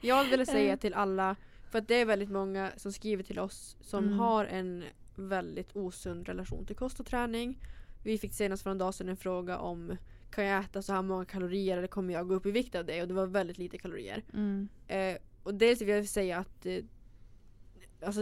Jag 0.00 0.24
vill 0.24 0.46
säga 0.46 0.72
Eh. 0.72 0.78
till 0.78 0.94
alla, 0.94 1.36
för 1.70 1.78
att 1.78 1.88
det 1.88 1.94
är 1.94 2.04
väldigt 2.04 2.30
många 2.30 2.72
som 2.76 2.92
skriver 2.92 3.22
till 3.22 3.38
oss 3.38 3.76
som 3.80 4.04
Mm. 4.04 4.18
har 4.18 4.44
en 4.44 4.84
väldigt 5.14 5.76
osund 5.76 6.28
relation 6.28 6.66
till 6.66 6.76
kost 6.76 7.00
och 7.00 7.06
träning. 7.06 7.58
Vi 8.04 8.18
fick 8.18 8.32
senast 8.34 8.62
för 8.62 8.70
en 8.70 8.78
dag 8.78 8.94
sedan 8.94 9.08
en 9.08 9.16
fråga 9.16 9.58
om 9.58 9.96
kan 10.30 10.44
jag 10.44 10.64
äta 10.64 10.82
så 10.82 10.92
här 10.92 11.02
många 11.02 11.24
kalorier 11.24 11.76
eller 11.78 11.88
kommer 11.88 12.14
jag 12.14 12.28
gå 12.28 12.34
upp 12.34 12.46
i 12.46 12.50
vikt 12.50 12.74
av 12.74 12.84
det? 12.84 13.02
Och 13.02 13.08
det 13.08 13.14
var 13.14 13.26
väldigt 13.26 13.58
lite 13.58 13.78
kalorier. 13.78 14.24
Mm. 14.34 14.68
Eh, 14.88 15.16
och 15.42 15.54
dels 15.54 15.80
vill 15.80 15.88
jag 15.88 16.06
säga 16.08 16.38
att 16.38 16.66
eh, 16.66 16.84
alltså, 18.02 18.20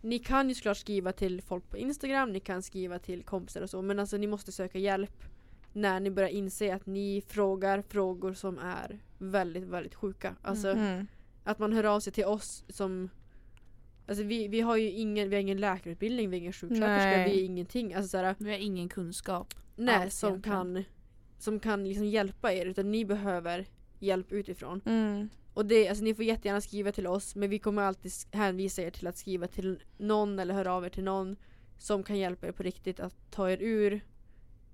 ni 0.00 0.18
kan 0.18 0.48
ju 0.48 0.54
såklart 0.54 0.76
skriva 0.76 1.12
till 1.12 1.42
folk 1.42 1.70
på 1.70 1.78
Instagram, 1.78 2.32
ni 2.32 2.40
kan 2.40 2.62
skriva 2.62 2.98
till 2.98 3.22
kompisar 3.24 3.62
och 3.62 3.70
så 3.70 3.82
men 3.82 3.98
alltså 3.98 4.16
ni 4.16 4.26
måste 4.26 4.52
söka 4.52 4.78
hjälp 4.78 5.24
när 5.72 6.00
ni 6.00 6.10
börjar 6.10 6.28
inse 6.28 6.74
att 6.74 6.86
ni 6.86 7.22
frågar 7.28 7.82
frågor 7.82 8.34
som 8.34 8.58
är 8.58 8.98
väldigt, 9.30 9.64
väldigt 9.64 9.94
sjuka. 9.94 10.34
Alltså 10.42 10.68
Mm. 10.68 11.06
att 11.44 11.58
man 11.58 11.72
hör 11.72 11.84
av 11.84 12.00
sig 12.00 12.12
till 12.12 12.24
oss 12.24 12.64
som 12.68 13.10
Alltså 14.08 14.24
vi, 14.24 14.48
vi 14.48 14.60
har 14.60 14.76
ju 14.76 14.90
ingen, 14.90 15.28
vi 15.30 15.36
har 15.36 15.40
ingen 15.40 15.60
läkarutbildning, 15.60 16.30
vi 16.30 16.36
är 16.36 16.40
ingen 16.40 16.52
sjuksköterska, 16.52 17.24
vi 17.24 17.40
är 17.40 17.44
ingenting. 17.44 17.94
Alltså 17.94 18.08
såhär, 18.08 18.34
Vi 18.38 18.50
har 18.50 18.58
ingen 18.58 18.88
kunskap. 18.88 19.54
nej, 19.76 19.94
Alls 19.94 20.18
som 20.18 20.42
kan, 20.42 20.84
som 21.38 21.60
kan 21.60 21.84
liksom 21.88 22.06
hjälpa 22.06 22.52
er 22.52 22.66
utan 22.66 22.90
ni 22.90 23.04
behöver 23.04 23.66
hjälp 23.98 24.32
utifrån. 24.32 24.80
Mm. 24.86 25.28
Och 25.54 25.66
det, 25.66 25.88
alltså 25.88 26.04
ni 26.04 26.14
får 26.14 26.24
jättegärna 26.24 26.60
skriva 26.60 26.92
till 26.92 27.06
oss 27.06 27.36
men 27.36 27.50
vi 27.50 27.58
kommer 27.58 27.82
alltid 27.82 28.12
hänvisa 28.32 28.82
er 28.82 28.90
till 28.90 29.06
att 29.06 29.16
skriva 29.16 29.46
till 29.46 29.82
någon 29.98 30.38
eller 30.38 30.54
höra 30.54 30.72
av 30.72 30.84
er 30.84 30.88
till 30.88 31.04
någon 31.04 31.36
som 31.78 32.02
kan 32.02 32.18
hjälpa 32.18 32.46
er 32.46 32.52
på 32.52 32.62
riktigt 32.62 33.00
att 33.00 33.30
ta 33.30 33.50
er 33.50 33.58
ur 33.62 34.00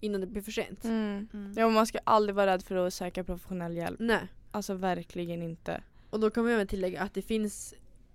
innan 0.01 0.21
det 0.21 0.27
blir 0.27 0.43
för 0.43 0.53
sent. 0.53 0.85
Mm. 0.85 1.29
Mm. 1.33 1.53
Ja, 1.57 1.69
man 1.69 1.87
ska 1.87 1.99
aldrig 2.05 2.35
vara 2.37 2.47
rädd 2.51 2.63
för 2.63 2.77
att 2.87 2.95
söka 2.95 3.25
professionell 3.25 3.77
hjälp. 3.77 3.97
Nej. 4.01 4.29
Alltså 4.51 4.75
verkligen 4.75 5.43
inte. 5.43 5.83
Och 6.11 6.21
då 6.21 6.31
kommer 6.31 6.51
jag 6.51 6.55
även 6.55 6.67
tillägga 6.67 7.01
att 7.03 7.15
det 7.15 7.23
finns 7.23 7.75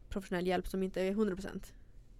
professionell 0.09 0.47
hjälp 0.47 0.67
som 0.67 0.83
inte 0.83 1.01
är 1.01 1.11
100%. 1.13 1.73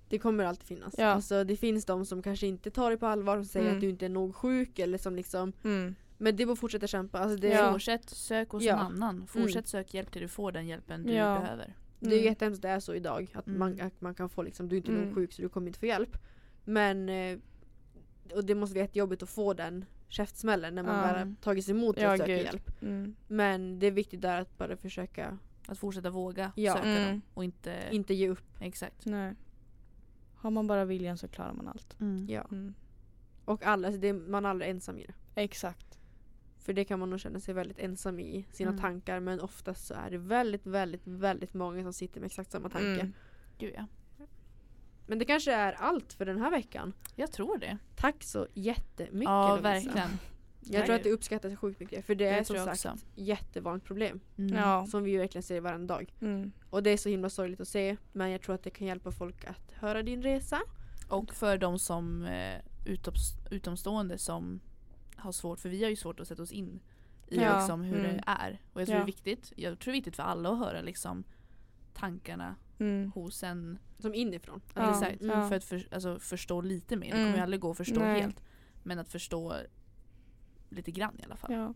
Det 0.10 0.20
kommer 0.20 0.44
alltid 0.44 0.68
finnas. 0.68 0.96
Ja. 0.98 1.06
Alltså 1.06 1.44
det 1.44 1.56
finns 1.58 1.86
de 1.86 2.06
som 2.06 2.22
kanske 2.22 2.48
inte 2.48 2.72
tar 2.72 2.90
dig 2.90 3.00
på 3.00 3.06
allvar 3.06 3.38
och 3.38 3.46
säger 3.46 3.66
Mm. 3.66 3.78
att 3.78 3.82
du 3.82 3.90
inte 3.90 4.06
är 4.06 4.10
nog 4.10 4.36
sjuk 4.36 4.80
eller 4.80 4.98
som 4.98 5.16
liksom 5.16 5.54
Mm. 5.64 5.96
Men 6.18 6.36
det 6.36 6.46
får 6.46 6.56
fortsätta 6.56 6.88
kämpa. 6.88 7.20
Alltså 7.20 7.38
det, 7.38 7.48
Ja. 7.48 7.72
Fortsätt 7.72 8.10
sök 8.10 8.50
hos 8.50 8.64
Ja. 8.64 8.74
en 8.74 8.80
annan. 8.80 9.28
Fortsätt 9.28 9.68
sök 9.68 9.94
hjälp 9.94 10.12
till 10.12 10.22
du 10.22 10.28
får 10.28 10.52
den 10.52 10.68
hjälpen 10.68 11.04
du 11.04 11.14
Ja. 11.14 11.40
behöver. 11.40 11.74
det 12.00 12.08
är 12.10 12.14
Mm. 12.14 12.26
jättehemskt 12.26 12.58
att 12.58 12.62
det 12.62 12.70
är 12.70 12.80
så 12.80 12.94
idag. 12.94 13.32
Att, 13.34 13.48
Mm. 13.48 13.60
man, 13.60 13.82
att 13.82 14.02
man 14.02 14.16
kan 14.16 14.30
få 14.30 14.42
liksom, 14.44 14.70
du 14.70 14.76
är 14.76 14.78
inte 14.78 14.92
nog 14.92 15.02
Mm. 15.02 15.16
sjuk 15.16 15.34
så 15.34 15.42
du 15.42 15.50
kommer 15.50 15.68
inte 15.68 15.80
få 15.80 15.86
hjälp. 15.86 16.18
Men 16.64 17.10
eh, 17.10 17.38
och 18.34 18.46
det 18.46 18.56
måste 18.56 18.74
vara 18.76 18.84
jättejobbigt 18.84 19.24
att 19.24 19.30
få 19.30 19.54
den 19.54 19.86
käftsmällen 20.16 20.76
när 20.76 20.84
man 20.84 20.96
Ja. 20.96 21.02
väl 21.02 21.16
har 21.28 21.36
tagit 21.42 21.66
sig 21.66 21.72
emot 21.72 21.98
Ja, 22.00 22.12
att 22.14 22.18
söka 22.20 22.36
gud. 22.36 22.46
hjälp. 22.46 22.82
Mm. 22.82 23.16
Men 23.28 23.80
det 23.80 23.88
är 23.88 23.92
viktigt 23.92 24.22
där 24.22 24.42
att 24.42 24.58
bara 24.58 24.78
försöka 24.78 25.38
Att 25.68 25.78
fortsätta 25.78 26.10
våga 26.10 26.52
Ja. 26.56 26.74
söka 26.76 26.88
Mm. 26.90 27.10
dem. 27.10 27.22
Och 27.34 27.44
inte... 27.44 27.84
inte 27.92 28.14
ge 28.14 28.30
upp. 28.30 28.46
Exakt. 28.60 29.06
Nej. 29.06 29.34
Har 30.36 30.52
man 30.52 30.68
bara 30.68 30.86
viljan 30.86 31.18
så 31.18 31.28
klarar 31.28 31.54
man 31.54 31.68
allt. 31.68 32.00
Mm. 32.02 32.26
Ja. 32.30 32.42
Mm. 32.52 32.74
Och 33.46 33.64
alla, 33.66 33.88
alltså 33.88 34.02
det, 34.02 34.14
man 34.14 34.46
är 34.46 34.50
aldrig 34.50 34.72
ensam 34.72 34.98
i 34.98 35.06
det. 35.06 35.14
Exakt. 35.42 36.00
För 36.58 36.74
det 36.74 36.86
kan 36.86 37.00
man 37.00 37.10
nog 37.10 37.20
känna 37.20 37.40
sig 37.40 37.54
väldigt 37.54 37.80
ensam 37.80 38.20
i 38.20 38.46
sina 38.52 38.70
Mm. 38.70 38.82
tankar 38.82 39.20
men 39.20 39.40
oftast 39.40 39.86
så 39.88 39.94
är 39.94 40.10
det 40.12 40.18
väldigt, 40.18 40.66
väldigt, 40.68 41.08
väldigt 41.08 41.54
många 41.54 41.84
som 41.84 41.94
sitter 41.94 42.20
med 42.20 42.26
exakt 42.28 42.52
samma 42.52 42.70
tanke. 42.70 42.88
Mm. 43.02 43.14
Gud 43.58 43.74
ja. 43.78 43.86
Men 45.08 45.20
det 45.20 45.26
kanske 45.26 45.54
är 45.54 45.74
allt 45.74 46.14
för 46.14 46.26
den 46.26 46.38
här 46.42 46.52
veckan. 46.52 46.94
Jag 47.16 47.32
tror 47.32 47.58
det. 47.58 47.78
Tack 47.96 48.24
så 48.24 48.48
jättemycket 48.54 49.30
ja, 49.30 49.50
Lovisa. 49.50 49.62
verkligen. 49.70 50.10
Jag 50.68 50.86
tror 50.86 50.96
att 50.96 51.04
det 51.04 51.12
uppskattas 51.12 51.56
sjukt 51.60 51.80
mycket 51.80 52.06
för 52.06 52.16
det, 52.16 52.26
Det 52.26 52.30
är 52.30 52.44
som 52.44 52.56
sagt 52.58 52.86
också. 52.86 53.06
jättevanligt 53.16 53.86
problem. 53.88 54.20
Mm. 54.38 54.56
Ja. 54.58 54.86
Som 54.88 55.04
vi 55.04 55.12
ju 55.12 55.18
verkligen 55.18 55.44
ser 55.44 55.62
varenda 55.62 55.94
dag. 55.94 56.14
Mm. 56.22 56.52
Och 56.70 56.84
det 56.84 56.90
är 56.90 56.98
så 56.98 57.10
himla 57.10 57.30
sorgligt 57.30 57.60
att 57.62 57.68
se 57.68 57.98
men 58.12 58.30
jag 58.32 58.42
tror 58.42 58.56
att 58.56 58.64
det 58.64 58.70
kan 58.70 58.88
hjälpa 58.88 59.12
folk 59.12 59.46
att 59.46 59.72
höra 59.74 60.04
din 60.04 60.22
resa. 60.24 60.62
Och 61.10 61.34
för 61.34 61.58
de 61.58 61.80
som 61.80 62.26
eh, 62.26 62.60
utoms, 62.86 63.38
utomstående 63.52 64.18
som 64.18 64.60
har 65.16 65.32
svårt, 65.32 65.60
för 65.60 65.70
vi 65.70 65.84
har 65.84 65.90
ju 65.90 65.96
svårt 65.96 66.20
att 66.20 66.28
sätta 66.28 66.44
oss 66.44 66.52
in 66.52 66.80
i 67.28 67.36
Ja, 67.40 67.58
liksom 67.58 67.82
hur 67.84 68.00
mm. 68.00 68.16
det 68.18 68.24
är. 68.26 68.62
Och 68.74 68.82
jag 68.82 68.88
tror 68.88 68.98
Ja. 68.98 69.00
det 69.00 69.04
är 69.04 69.06
viktigt, 69.06 69.54
jag 69.56 69.80
tror 69.80 69.92
det 69.92 69.96
är 69.96 70.00
viktigt 70.00 70.16
för 70.16 70.24
alla 70.24 70.50
att 70.50 70.60
höra 70.60 70.82
liksom 70.82 71.24
tankarna 71.94 72.56
Mm. 72.80 73.12
hos 73.12 73.44
en. 73.44 73.80
Som 74.00 74.14
inifrån. 74.14 74.62
Ja, 74.76 74.90
Exakt. 74.92 75.22
ja. 75.22 75.50
För 75.50 75.56
att 75.56 75.64
för, 75.64 75.88
alltså, 75.92 76.20
förstå 76.20 76.62
lite 76.62 76.96
mer. 76.96 77.12
Det 77.12 77.16
Mm. 77.18 77.26
kommer 77.26 77.38
ju 77.38 77.44
aldrig 77.44 77.60
gå 77.62 77.72
att 77.72 77.78
förstå 77.78 78.00
Nej. 78.00 78.22
helt. 78.22 78.42
Men 78.84 79.00
att 79.00 79.10
förstå 79.10 79.56
lite 80.70 80.92
grann 80.92 81.20
i 81.20 81.24
alla 81.24 81.36
fall. 81.36 81.54
Ja. 81.54 81.74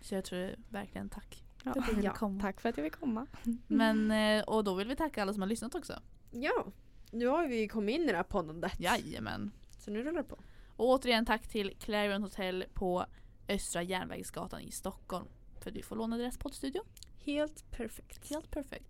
Så 0.00 0.14
jag 0.14 0.24
tror 0.24 0.54
verkligen 0.68 1.08
tack. 1.08 1.44
Ja. 1.64 1.72
för 1.72 1.80
att 1.80 1.86
du 1.86 1.94
ville 1.94 2.06
Ja, 2.06 2.14
komma. 2.14 2.40
Tack 2.40 2.60
för 2.60 2.68
att 2.68 2.76
jag 2.76 2.86
fick 2.86 3.00
komma. 3.00 3.26
Men, 3.66 4.10
eh, 4.10 4.42
och 4.44 4.64
då 4.64 4.74
vill 4.74 4.88
vi 4.88 4.96
tacka 4.96 5.22
alla 5.22 5.32
som 5.32 5.42
har 5.42 5.48
lyssnat 5.48 5.74
också. 5.74 6.02
Ja, 6.30 6.66
nu 7.10 7.26
har 7.26 7.48
vi 7.48 7.68
kommit 7.68 7.94
in 7.94 8.02
i 8.02 8.10
det 8.10 8.16
här 8.16 8.22
poddandet. 8.22 8.80
Jajamän. 8.80 9.50
Så 9.78 9.90
nu 9.90 10.02
rullar 10.02 10.22
det 10.22 10.28
på. 10.28 10.38
Och 10.76 10.88
återigen 10.88 11.26
tack 11.26 11.48
till 11.48 11.76
Clarion 11.78 12.22
Hotel 12.22 12.64
på 12.74 13.06
Östra 13.48 13.82
Järnvägsgatan 13.82 14.60
i 14.60 14.70
Stockholm. 14.70 15.26
För 15.60 15.70
att 15.70 15.76
vi 15.76 15.82
får 15.82 15.96
låna 15.96 16.16
deras 16.16 16.38
poddstudio. 16.38 16.82
Helt 17.18 17.70
perfekt. 17.70 18.30
Helt 18.30 18.50
perfekt. 18.50 18.88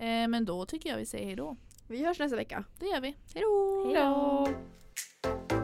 Eh, 0.00 0.28
men 0.28 0.44
då 0.44 0.66
tycker 0.66 0.90
jag 0.90 0.96
vi 0.96 1.06
säger 1.06 1.26
hejdå. 1.26 1.56
Vi 1.88 2.06
hörs 2.06 2.18
nästa 2.18 2.36
vecka. 2.36 2.64
Det 2.78 2.86
gör 2.86 3.00
vi. 3.00 3.16
Hejdå! 3.34 3.84
Hejdå! 3.86 5.59